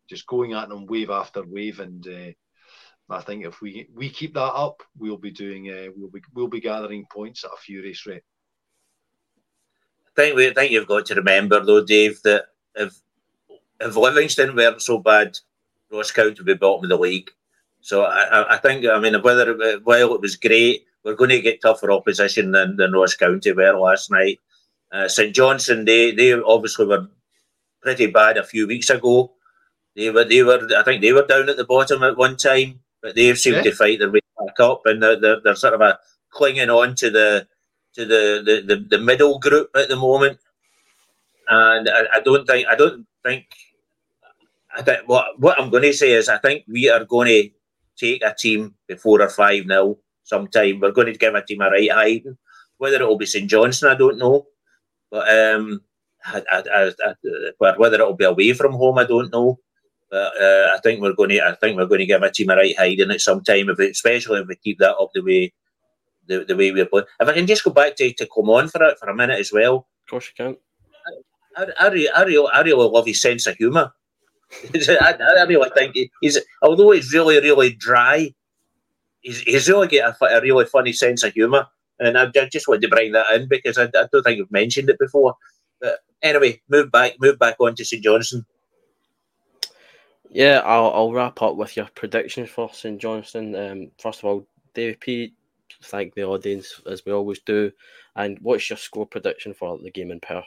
just 0.10 0.28
going 0.28 0.54
at 0.54 0.70
them 0.70 0.86
wave 0.86 1.10
after 1.10 1.44
wave, 1.46 1.80
and 1.80 2.08
uh, 2.08 2.32
I 3.10 3.22
think 3.22 3.46
if 3.46 3.62
we 3.62 3.88
we 3.94 4.10
keep 4.10 4.34
that 4.36 4.42
up, 4.42 4.84
we'll 4.98 5.18
be 5.18 5.32
doing 5.32 5.70
uh, 5.70 5.92
we'll 5.96 6.10
be 6.10 6.22
we'll 6.34 6.48
be 6.48 6.62
gathering 6.62 7.06
points 7.12 7.44
at 7.44 7.52
a 7.52 7.58
furious 7.58 8.06
rate. 8.06 8.24
I 10.08 10.12
think 10.16 10.36
we 10.36 10.50
I 10.50 10.54
think 10.54 10.72
you've 10.72 10.88
got 10.88 11.06
to 11.08 11.16
remember 11.16 11.64
though, 11.64 11.84
Dave, 11.84 12.22
that 12.24 12.46
if 12.76 13.00
if 13.80 13.96
Livingston 13.96 14.56
weren't 14.56 14.82
so 14.82 15.00
bad 15.00 15.38
Ross 15.92 16.12
County 16.12 16.36
would 16.38 16.46
be 16.46 16.54
bottom 16.54 16.86
of 16.86 16.90
the 16.90 16.98
league. 16.98 17.30
So 17.82 18.04
I, 18.04 18.56
I 18.56 18.58
think, 18.58 18.86
I 18.86 19.00
mean, 19.00 19.22
whether 19.22 19.80
while 19.84 20.14
it 20.14 20.22
was 20.22 20.36
great, 20.36 20.86
we're 21.04 21.16
going 21.16 21.30
to 21.30 21.42
get 21.42 21.62
tougher 21.62 21.92
opposition 21.92 22.52
than, 22.52 22.76
than 22.76 22.92
Ross 22.92 23.16
County 23.16 23.52
were 23.54 23.80
last 23.80 24.12
night. 24.12 24.40
Uh, 24.92 25.08
St 25.08 25.34
Johnstone, 25.34 25.86
they 25.86 26.12
they 26.12 26.34
obviously 26.34 26.86
were 26.86 27.08
pretty 27.82 28.08
bad 28.08 28.38
a 28.38 28.44
few 28.44 28.68
weeks 28.68 28.90
ago. 28.90 29.32
They 29.96 30.10
were 30.10 30.26
they 30.26 30.42
were 30.42 30.68
I 30.76 30.84
think 30.84 31.02
they 31.02 31.14
were 31.14 31.26
down 31.26 31.48
at 31.48 31.58
the 31.58 31.64
bottom 31.64 32.04
at 32.04 32.18
one 32.18 32.38
time. 32.38 32.80
But 33.02 33.16
they've 33.16 33.38
seemed 33.38 33.58
yeah. 33.58 33.64
to 33.64 33.72
fight 33.72 34.00
their 34.00 34.12
way 34.12 34.22
back 34.38 34.60
up, 34.60 34.82
and 34.86 35.02
they're, 35.02 35.20
they're, 35.20 35.42
they're 35.44 35.56
sort 35.56 35.74
of 35.74 35.82
a 35.82 35.98
clinging 36.30 36.70
on 36.70 36.96
to 36.96 37.10
the 37.10 37.48
to 37.96 38.06
the, 38.06 38.44
the, 38.46 38.76
the, 38.76 38.98
the 38.98 39.04
middle 39.04 39.40
group 39.40 39.70
at 39.76 39.90
the 39.90 39.96
moment. 39.96 40.38
And 41.48 41.90
I, 41.90 42.18
I 42.18 42.20
don't 42.20 42.46
think 42.46 42.68
I 42.68 42.76
don't 42.76 43.06
think 43.24 43.46
I 44.76 44.82
think 44.82 45.08
what 45.08 45.40
what 45.40 45.60
I'm 45.60 45.70
going 45.70 45.84
to 45.84 45.94
say 45.94 46.12
is 46.12 46.30
I 46.30 46.38
think 46.38 46.66
we 46.68 46.90
are 46.90 47.04
going 47.06 47.28
to 47.28 47.50
take 47.98 48.24
a 48.24 48.36
team 48.38 48.76
before 48.88 49.22
a 49.22 49.30
five 49.30 49.66
0 49.66 49.98
sometime. 50.24 50.80
We're 50.80 50.92
going 50.92 51.08
to 51.08 51.18
give 51.18 51.36
a 51.36 51.44
team 51.44 51.62
a 51.62 51.70
right 51.70 51.92
hiding. 51.92 52.38
Whether 52.78 53.02
it 53.02 53.08
will 53.08 53.18
be 53.18 53.26
St 53.26 53.50
Johnstone, 53.50 53.92
I 53.92 53.96
don't 53.96 54.18
know. 54.18 54.46
But 55.12 55.28
um, 55.28 55.82
I, 56.26 56.44
I, 56.52 56.92
I, 57.04 57.74
whether 57.78 58.00
it 58.00 58.06
will 58.06 58.14
be 58.14 58.26
away 58.26 58.54
from 58.54 58.74
home, 58.74 59.00
I 59.00 59.06
don't 59.06 59.32
know. 59.32 59.60
But 60.10 60.42
uh, 60.42 60.72
I 60.76 60.80
think 60.82 61.02
we're 61.02 61.14
going 61.14 61.30
to. 61.30 61.46
I 61.46 61.56
think 61.56 61.78
we're 61.78 61.86
going 61.86 62.00
to 62.00 62.06
give 62.06 62.24
a 62.24 62.32
team 62.32 62.50
a 62.50 62.56
right 62.56 62.78
hiding 62.78 63.12
at 63.12 63.22
some 63.22 63.44
time, 63.44 63.70
if 63.70 63.80
it, 63.80 63.92
especially 63.92 64.40
if 64.40 64.48
we 64.48 64.56
keep 64.56 64.80
that 64.80 64.98
up 64.98 65.12
the 65.14 65.22
way 65.22 65.54
the, 66.30 66.46
the 66.46 66.56
way 66.56 66.72
we're 66.72 66.86
playing. 66.86 67.08
If 67.20 67.28
I 67.28 67.34
can 67.34 67.48
just 67.48 67.64
go 67.64 67.72
back 67.72 67.96
to, 67.98 68.14
to 68.14 68.28
come 68.34 68.50
on 68.50 68.70
for 68.70 68.82
it 68.84 68.98
for 68.98 69.10
a 69.10 69.16
minute 69.16 69.40
as 69.40 69.52
well. 69.52 69.88
Of 70.06 70.10
course 70.10 70.30
you 70.30 70.46
can. 70.46 70.58
I, 71.58 71.64
I, 71.64 71.88
I, 71.88 71.88
really, 71.90 72.50
I, 72.50 72.62
really, 72.62 72.90
love 72.90 73.06
his 73.06 73.22
sense 73.22 73.48
of 73.48 73.56
humour. 73.56 73.92
I, 74.76 75.16
I 75.20 75.44
really 75.44 75.70
think 75.76 75.98
he's, 76.22 76.40
although 76.62 76.92
he's 76.92 77.12
really, 77.12 77.40
really 77.40 77.74
dry, 77.74 78.34
he's, 79.22 79.42
he's 79.42 79.68
really 79.68 79.88
got 79.88 80.16
a, 80.22 80.26
a 80.38 80.42
really 80.42 80.66
funny 80.66 80.94
sense 80.94 81.24
of 81.24 81.34
humour. 81.34 81.68
And 82.00 82.18
I, 82.18 82.24
I, 82.24 82.50
just 82.50 82.68
wanted 82.68 82.84
to 82.84 82.88
bring 82.88 83.12
that 83.12 83.32
in 83.34 83.50
because 83.50 83.78
I, 83.78 83.86
I 83.86 84.08
don't 84.12 84.24
think 84.24 84.38
you've 84.38 84.52
mentioned 84.52 84.90
it 84.90 85.00
before. 85.00 85.36
But 85.82 86.00
anyway, 86.22 86.62
move 86.70 86.92
back, 86.92 87.14
move 87.20 87.38
back 87.38 87.56
on 87.60 87.76
to 87.76 87.84
St 87.84 88.04
Johnstone. 88.04 88.46
Yeah, 90.30 90.62
I'll, 90.64 90.92
I'll 90.94 91.12
wrap 91.12 91.42
up 91.42 91.56
with 91.56 91.76
your 91.76 91.90
predictions 91.96 92.50
for 92.50 92.72
St 92.72 93.02
Johnstone. 93.02 93.56
Um, 93.56 93.92
first 94.00 94.20
of 94.20 94.26
all, 94.26 94.48
David 94.76 95.00
P, 95.00 95.34
thank 95.84 96.14
the 96.14 96.24
audience 96.24 96.80
as 96.86 97.04
we 97.06 97.12
always 97.12 97.40
do. 97.40 97.72
And 98.16 98.38
what's 98.42 98.70
your 98.70 98.78
score 98.78 99.08
prediction 99.08 99.54
for 99.54 99.78
the 99.80 99.90
game 99.90 100.12
in 100.12 100.20
Perth? 100.20 100.46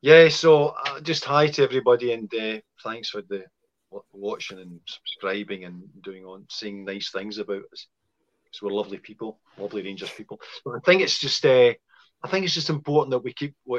Yeah, 0.00 0.28
so 0.28 0.74
uh, 0.84 1.00
just 1.00 1.24
hi 1.24 1.46
to 1.46 1.62
everybody 1.62 2.12
and 2.12 2.32
uh, 2.34 2.60
thanks 2.82 3.10
for 3.10 3.22
the 3.22 3.44
watching 4.12 4.58
and 4.58 4.80
subscribing 4.86 5.64
and 5.64 5.82
doing 6.02 6.24
on 6.24 6.44
saying 6.50 6.84
nice 6.84 7.10
things 7.10 7.38
about 7.38 7.62
us. 7.72 7.86
So 8.50 8.66
we're 8.66 8.72
lovely 8.72 8.98
people, 8.98 9.38
lovely 9.56 9.82
Rangers 9.82 10.10
people. 10.10 10.40
But 10.64 10.72
I 10.72 10.80
think 10.80 11.02
it's 11.02 11.18
just 11.18 11.46
uh, 11.46 11.72
I 12.22 12.28
think 12.28 12.44
it's 12.44 12.54
just 12.54 12.70
important 12.70 13.12
that 13.12 13.24
we 13.24 13.32
keep 13.32 13.54
uh, 13.70 13.78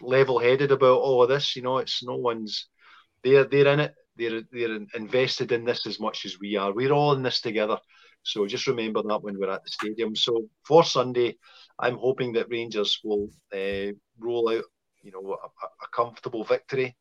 level-headed 0.00 0.70
about 0.72 1.00
all 1.00 1.22
of 1.22 1.28
this. 1.28 1.56
You 1.56 1.62
know, 1.62 1.78
it's 1.78 2.02
no 2.02 2.16
one's 2.16 2.66
they're 3.24 3.44
they're 3.44 3.72
in 3.72 3.80
it. 3.80 3.94
They're 4.16 4.42
they're 4.52 4.78
invested 4.94 5.52
in 5.52 5.64
this 5.64 5.86
as 5.86 5.98
much 5.98 6.24
as 6.24 6.38
we 6.40 6.56
are. 6.56 6.72
We're 6.72 6.92
all 6.92 7.14
in 7.14 7.22
this 7.22 7.40
together. 7.40 7.78
So 8.22 8.46
just 8.46 8.66
remember 8.66 9.02
that 9.02 9.22
when 9.22 9.38
we're 9.38 9.50
at 9.50 9.64
the 9.64 9.70
stadium. 9.70 10.16
So 10.16 10.48
for 10.66 10.84
Sunday, 10.84 11.36
I'm 11.78 11.96
hoping 11.96 12.32
that 12.34 12.48
Rangers 12.50 13.00
will 13.04 13.28
uh, 13.52 13.92
roll 14.18 14.48
out, 14.50 14.64
you 15.02 15.12
know, 15.12 15.36
a, 15.42 15.66
a 15.66 15.88
comfortable 15.94 16.44
victory. 16.44 16.96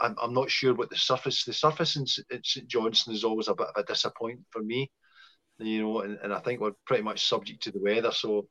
I, 0.00 0.12
I'm 0.22 0.32
not 0.32 0.50
sure 0.50 0.74
what 0.74 0.90
the 0.90 0.96
surface. 0.96 1.44
The 1.44 1.52
surface 1.52 1.96
in 1.96 2.06
St 2.06 2.68
Johnstone 2.68 3.14
is 3.14 3.24
always 3.24 3.48
a 3.48 3.54
bit 3.54 3.66
of 3.74 3.82
a 3.82 3.84
disappointment 3.84 4.46
for 4.50 4.62
me, 4.62 4.90
you 5.58 5.82
know, 5.82 6.00
and, 6.00 6.18
and 6.22 6.32
I 6.32 6.38
think 6.40 6.60
we're 6.60 6.72
pretty 6.86 7.02
much 7.02 7.26
subject 7.26 7.62
to 7.64 7.72
the 7.72 7.82
weather. 7.82 8.12
So 8.12 8.46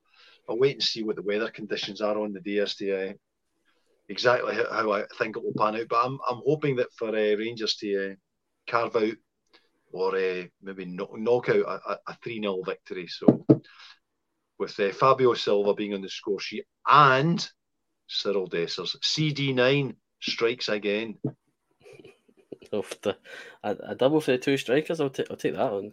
I'll 0.50 0.60
wait 0.60 0.76
and 0.76 0.84
see 0.84 1.04
what 1.04 1.16
the 1.16 1.22
weather 1.22 1.50
conditions 1.50 2.02
are 2.02 2.18
on 2.20 2.34
the 2.34 2.42
day 2.42 2.60
as 2.60 2.76
to 2.76 3.10
uh, 3.10 3.14
exactly 4.10 4.56
how, 4.56 4.92
I 4.92 5.06
think 5.18 5.38
it 5.38 5.44
will 5.44 5.54
pan 5.58 5.80
out. 5.80 5.88
But 5.90 6.06
I'm 6.06 6.20
I'm 6.30 6.42
hoping 6.46 6.76
that 6.78 6.94
for 6.94 7.10
uh, 7.10 7.36
Rangers 7.38 7.76
to 7.78 8.12
uh, 8.12 8.16
carve 8.68 8.96
out 8.96 9.14
or 9.94 10.16
uh, 10.18 10.44
maybe 10.62 10.86
knock 10.86 11.50
out 11.50 11.82
a 12.08 12.18
3 12.24 12.42
0 12.42 12.64
victory. 12.66 13.08
So, 13.08 13.46
with 14.60 14.80
uh, 14.80 14.92
Fabio 14.92 15.34
Silva 15.36 15.74
being 15.74 15.94
on 15.94 16.02
the 16.02 16.10
score 16.10 16.40
sheet 16.40 16.66
and 16.88 17.48
Cyriel 18.10 18.50
Dessers, 18.50 18.96
CD9 19.02 19.96
strikes 20.22 20.70
again. 20.70 21.18
Of 22.72 22.98
the, 23.04 23.18
a, 23.62 23.76
a, 23.90 23.96
double 23.96 24.20
for 24.20 24.32
the 24.32 24.38
two 24.40 24.58
strikers, 24.58 25.00
I'll, 25.00 25.10
t- 25.10 25.26
I'll 25.30 25.36
take 25.36 25.54
that 25.54 25.72
one. 25.72 25.92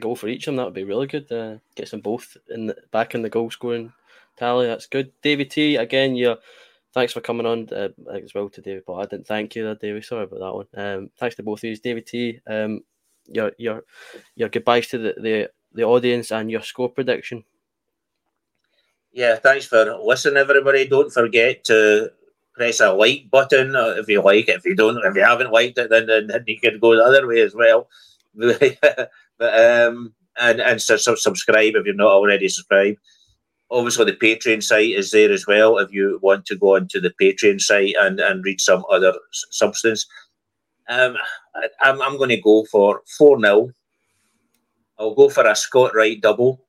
Goal 0.00 0.16
for 0.16 0.28
each 0.28 0.46
of 0.46 0.52
them, 0.52 0.56
that 0.56 0.64
would 0.64 0.72
be 0.72 0.84
really 0.84 1.06
good. 1.06 1.30
Uh, 1.30 1.56
gets 1.74 1.90
them 1.90 2.00
both 2.00 2.38
in 2.48 2.68
the, 2.68 2.76
back 2.90 3.14
in 3.14 3.20
the 3.20 3.28
goal 3.28 3.50
scoring 3.50 3.92
tally. 4.38 4.66
That's 4.66 4.86
good. 4.86 5.12
David 5.20 5.50
T, 5.50 5.76
again, 5.76 6.14
you 6.14 6.36
thanks 6.94 7.12
for 7.12 7.20
coming 7.20 7.46
on 7.46 7.68
uh, 7.72 7.88
as 8.12 8.34
well 8.34 8.48
to 8.50 8.60
David, 8.60 8.84
but 8.86 8.94
I 8.94 9.06
didn't 9.06 9.26
thank 9.26 9.54
you 9.56 9.74
David. 9.74 10.04
Sorry 10.04 10.24
about 10.24 10.40
that 10.40 10.54
one. 10.54 10.66
Um, 10.74 11.10
thanks 11.18 11.36
to 11.36 11.42
both 11.42 11.60
of 11.60 11.64
you. 11.64 11.76
David 11.76 12.06
T, 12.06 12.40
um, 12.46 12.80
your 13.26 13.52
your 13.58 13.84
your 14.36 14.48
goodbyes 14.48 14.88
to 14.88 14.98
the, 14.98 15.14
the, 15.18 15.50
the 15.72 15.84
audience 15.84 16.30
and 16.32 16.50
your 16.50 16.62
score 16.62 16.88
prediction. 16.88 17.44
Yeah, 19.12 19.36
thanks 19.36 19.66
for 19.66 19.98
listening, 20.02 20.38
everybody. 20.38 20.88
Don't 20.88 21.12
forget 21.12 21.64
to 21.64 22.10
press 22.54 22.80
a 22.80 22.92
like 22.92 23.30
button 23.30 23.76
uh, 23.76 23.94
if 23.98 24.08
you 24.08 24.22
like 24.22 24.48
it. 24.48 24.56
If 24.56 24.64
you 24.64 24.74
don't, 24.74 25.04
if 25.04 25.14
you 25.14 25.22
haven't 25.22 25.52
liked 25.52 25.78
it, 25.78 25.90
then, 25.90 26.06
then, 26.06 26.28
then 26.28 26.44
you 26.46 26.58
can 26.58 26.78
go 26.78 26.96
the 26.96 27.04
other 27.04 27.26
way 27.26 27.40
as 27.40 27.54
well. 27.54 27.88
but 28.34 29.10
um, 29.40 30.14
and 30.40 30.60
and 30.60 30.80
so, 30.80 30.96
so 30.96 31.14
subscribe 31.14 31.74
if 31.74 31.84
you're 31.84 31.94
not 31.94 32.12
already 32.12 32.48
subscribed. 32.48 32.98
Obviously, 33.72 34.04
the 34.04 34.12
Patreon 34.12 34.62
site 34.62 34.90
is 34.90 35.10
there 35.12 35.32
as 35.32 35.46
well. 35.46 35.78
If 35.78 35.90
you 35.92 36.18
want 36.20 36.44
to 36.46 36.56
go 36.56 36.76
onto 36.76 37.00
the 37.00 37.12
Patreon 37.20 37.58
site 37.58 37.94
and, 37.98 38.20
and 38.20 38.44
read 38.44 38.60
some 38.60 38.84
other 38.90 39.14
substance, 39.32 40.06
um, 40.90 41.16
I, 41.54 41.88
am 41.88 42.02
I'm, 42.02 42.02
I'm 42.02 42.16
going 42.18 42.28
to 42.28 42.40
go 42.40 42.66
for 42.70 43.00
4 43.16 43.40
0. 43.40 43.70
I'll 44.98 45.14
go 45.14 45.30
for 45.30 45.46
a 45.46 45.56
Scott 45.56 45.94
Wright 45.94 46.20
double. 46.20 46.66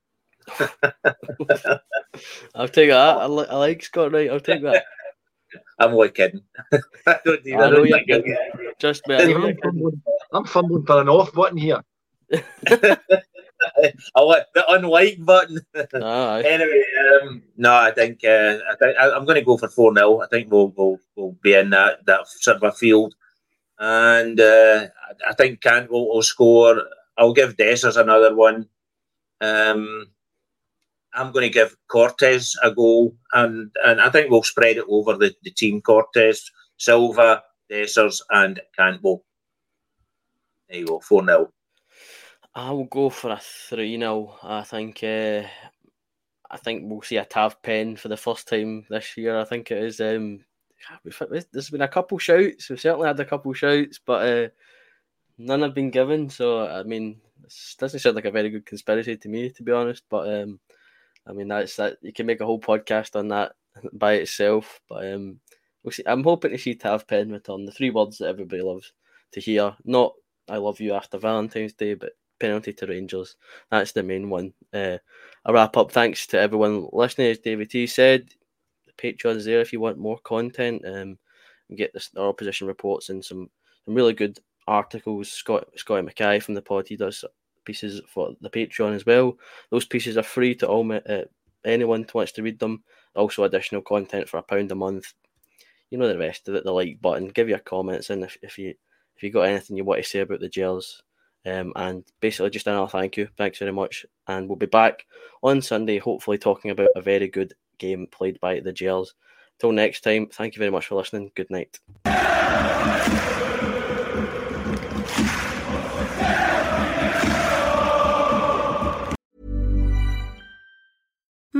I'll 2.55 2.69
take 2.69 2.89
that. 2.89 3.17
I, 3.17 3.25
li- 3.27 3.47
I 3.49 3.57
like 3.57 3.83
Scott 3.83 4.13
Wright. 4.13 4.31
I'll 4.31 4.39
take 4.39 4.61
that. 4.63 4.85
I'm 5.79 5.93
only 5.93 6.09
kidding. 6.09 6.41
I 7.05 7.19
don't 7.25 7.45
need, 7.45 7.55
I, 7.55 7.65
I 7.65 7.69
know 7.69 7.83
you're 7.83 7.99
kidding. 8.05 8.37
Just 8.79 9.05
me. 9.07 9.15
I'm, 9.15 9.57
fumbling, 9.57 10.01
I'm 10.31 10.45
fumbling 10.45 10.85
for 10.85 11.01
an 11.01 11.09
off 11.09 11.33
button 11.33 11.57
here. 11.57 11.81
I 14.15 14.21
like 14.21 14.45
the 14.53 14.63
unlike 14.69 15.23
button. 15.23 15.59
Oh, 15.93 16.35
anyway, 16.35 16.83
um, 17.21 17.43
no, 17.57 17.73
I 17.73 17.91
think 17.91 18.23
uh, 18.23 18.57
I 18.71 18.75
think 18.79 18.97
I, 18.97 19.15
am 19.15 19.25
going 19.25 19.39
to 19.39 19.45
go 19.45 19.57
for 19.57 19.69
four 19.69 19.93
0 19.93 20.21
I 20.21 20.27
think 20.27 20.51
we'll, 20.51 20.73
we'll 20.75 20.99
we'll 21.15 21.35
be 21.41 21.53
in 21.53 21.69
that 21.71 22.05
that 22.05 22.27
sort 22.27 22.57
of 22.57 22.63
a 22.63 22.71
field 22.71 23.15
and 23.79 24.39
uh, 24.39 24.87
I 25.27 25.33
think 25.33 25.61
Cantwell, 25.61 26.21
score. 26.21 26.83
I'll 27.17 27.33
give 27.33 27.57
Dessers 27.57 27.99
another 27.99 28.33
one. 28.35 28.67
Um, 29.41 30.07
I'm 31.13 31.31
going 31.31 31.43
to 31.43 31.53
give 31.53 31.75
Cortés 31.91 32.55
a 32.63 32.71
goal, 32.73 33.15
and, 33.33 33.71
and 33.83 34.01
I 34.01 34.09
think 34.09 34.31
we'll 34.31 34.43
spread 34.43 34.77
it 34.77 34.85
over 34.87 35.17
the, 35.17 35.35
the 35.43 35.51
team 35.51 35.81
Cortés, 35.81 36.39
Silva, 36.77 37.43
Dessers, 37.69 38.21
and 38.29 38.61
Cantwell. 38.77 39.23
There 40.69 40.79
you 40.79 40.85
go, 40.87 40.99
4 40.99 41.25
0. 41.25 41.51
I 42.55 42.71
will 42.71 42.85
go 42.85 43.09
for 43.09 43.31
a 43.31 43.39
3 43.41 43.97
0. 43.97 44.37
I 44.43 44.63
think. 44.63 45.03
Uh, 45.03 45.43
I 46.51 46.57
think 46.57 46.83
we'll 46.85 47.01
see 47.01 47.17
a 47.17 47.25
Tav 47.25 47.61
pen 47.63 47.95
for 47.95 48.09
the 48.09 48.17
first 48.17 48.47
time 48.47 48.85
this 48.87 49.17
year. 49.17 49.39
I 49.39 49.43
think 49.43 49.71
it 49.71 49.83
is. 49.83 49.99
Um, 49.99 50.45
there's 51.51 51.71
been 51.71 51.81
a 51.81 51.87
couple 51.87 52.19
shouts. 52.19 52.69
We've 52.69 52.79
certainly 52.79 53.07
had 53.07 53.19
a 53.19 53.25
couple 53.25 53.51
shouts, 53.53 53.99
but 54.05 54.27
uh, 54.27 54.49
none 55.39 55.61
have 55.63 55.73
been 55.73 55.89
given. 55.89 56.29
So 56.29 56.67
I 56.67 56.83
mean, 56.83 57.19
this 57.41 57.75
doesn't 57.79 57.99
sound 57.99 58.15
like 58.15 58.25
a 58.25 58.31
very 58.31 58.51
good 58.51 58.67
conspiracy 58.67 59.17
to 59.17 59.29
me, 59.29 59.49
to 59.49 59.63
be 59.63 59.71
honest. 59.71 60.03
But 60.09 60.31
um, 60.31 60.59
I 61.27 61.31
mean, 61.31 61.47
that's 61.47 61.75
that. 61.77 61.97
You 62.01 62.13
can 62.13 62.27
make 62.27 62.41
a 62.41 62.45
whole 62.45 62.61
podcast 62.61 63.15
on 63.15 63.29
that 63.29 63.53
by 63.93 64.13
itself. 64.13 64.79
But 64.87 65.11
um, 65.11 65.39
we'll 65.81 65.91
see. 65.91 66.03
I'm 66.05 66.23
hoping 66.23 66.51
to 66.51 66.57
see 66.59 66.75
Tav 66.75 67.07
Pen 67.07 67.31
return. 67.31 67.65
The 67.65 67.71
three 67.71 67.89
words 67.89 68.19
that 68.19 68.27
everybody 68.27 68.61
loves 68.61 68.93
to 69.31 69.39
hear. 69.39 69.75
Not 69.85 70.13
"I 70.47 70.57
love 70.57 70.79
you" 70.79 70.93
after 70.93 71.17
Valentine's 71.17 71.73
Day, 71.73 71.95
but 71.95 72.11
penalty 72.39 72.73
to 72.73 72.87
Rangers. 72.87 73.35
That's 73.69 73.91
the 73.91 74.03
main 74.03 74.29
one. 74.29 74.53
Uh, 74.73 74.97
a 75.45 75.53
wrap 75.53 75.77
up. 75.77 75.91
Thanks 75.91 76.27
to 76.27 76.39
everyone 76.39 76.87
listening. 76.91 77.31
As 77.31 77.39
David 77.39 77.69
T 77.69 77.87
said, 77.87 78.29
the 78.85 78.93
Patreon's 78.93 79.45
there 79.45 79.61
if 79.61 79.73
you 79.73 79.79
want 79.79 79.97
more 79.97 80.19
content. 80.19 80.83
Um, 80.85 81.17
and 81.69 81.77
get 81.77 81.93
the 81.93 82.05
our 82.17 82.29
opposition 82.29 82.67
reports 82.67 83.09
and 83.09 83.23
some 83.23 83.49
some 83.85 83.93
really 83.93 84.13
good 84.13 84.39
articles. 84.67 85.31
Scott 85.31 85.67
Scotty 85.75 86.03
Mackay 86.03 86.39
from 86.39 86.53
the 86.53 86.61
pod 86.61 86.87
he 86.87 86.95
does 86.95 87.23
pieces 87.65 88.01
for 88.07 88.33
the 88.41 88.49
Patreon 88.49 88.93
as 88.93 89.05
well. 89.05 89.37
Those 89.69 89.85
pieces 89.85 90.17
are 90.17 90.23
free 90.23 90.55
to 90.55 90.67
all 90.67 90.91
uh, 90.91 91.23
anyone 91.65 92.03
who 92.03 92.17
wants 92.17 92.33
to 92.33 92.43
read 92.43 92.59
them. 92.59 92.83
Also, 93.15 93.43
additional 93.43 93.81
content 93.81 94.27
for 94.27 94.37
a 94.37 94.43
pound 94.43 94.71
a 94.71 94.75
month. 94.75 95.13
You 95.89 95.97
know 95.97 96.07
the 96.07 96.17
rest 96.17 96.47
of 96.47 96.55
it. 96.55 96.63
The 96.63 96.71
like 96.71 97.01
button. 97.01 97.27
Give 97.27 97.49
your 97.49 97.59
comments 97.59 98.09
and 98.09 98.23
if, 98.23 98.37
if 98.41 98.57
you 98.57 98.73
if 99.15 99.23
you 99.23 99.29
got 99.29 99.43
anything 99.43 99.77
you 99.77 99.83
want 99.83 100.03
to 100.03 100.09
say 100.09 100.19
about 100.19 100.39
the 100.39 100.49
Gers. 100.49 101.01
Um, 101.45 101.73
and 101.75 102.03
basically, 102.19 102.49
just 102.49 102.67
another 102.67 102.89
thank 102.89 103.17
you. 103.17 103.27
Thanks 103.37 103.59
very 103.59 103.73
much. 103.73 104.05
And 104.27 104.47
we'll 104.47 104.55
be 104.55 104.65
back 104.65 105.05
on 105.41 105.61
Sunday, 105.61 105.97
hopefully, 105.99 106.37
talking 106.37 106.71
about 106.71 106.89
a 106.95 107.01
very 107.01 107.27
good 107.27 107.53
game 107.77 108.07
played 108.11 108.39
by 108.39 108.59
the 108.59 108.73
Gers. 108.73 109.13
Till 109.59 109.71
next 109.71 110.01
time, 110.01 110.27
thank 110.27 110.55
you 110.55 110.59
very 110.59 110.71
much 110.71 110.87
for 110.87 110.95
listening. 110.95 111.31
Good 111.35 111.49
night. 111.49 111.79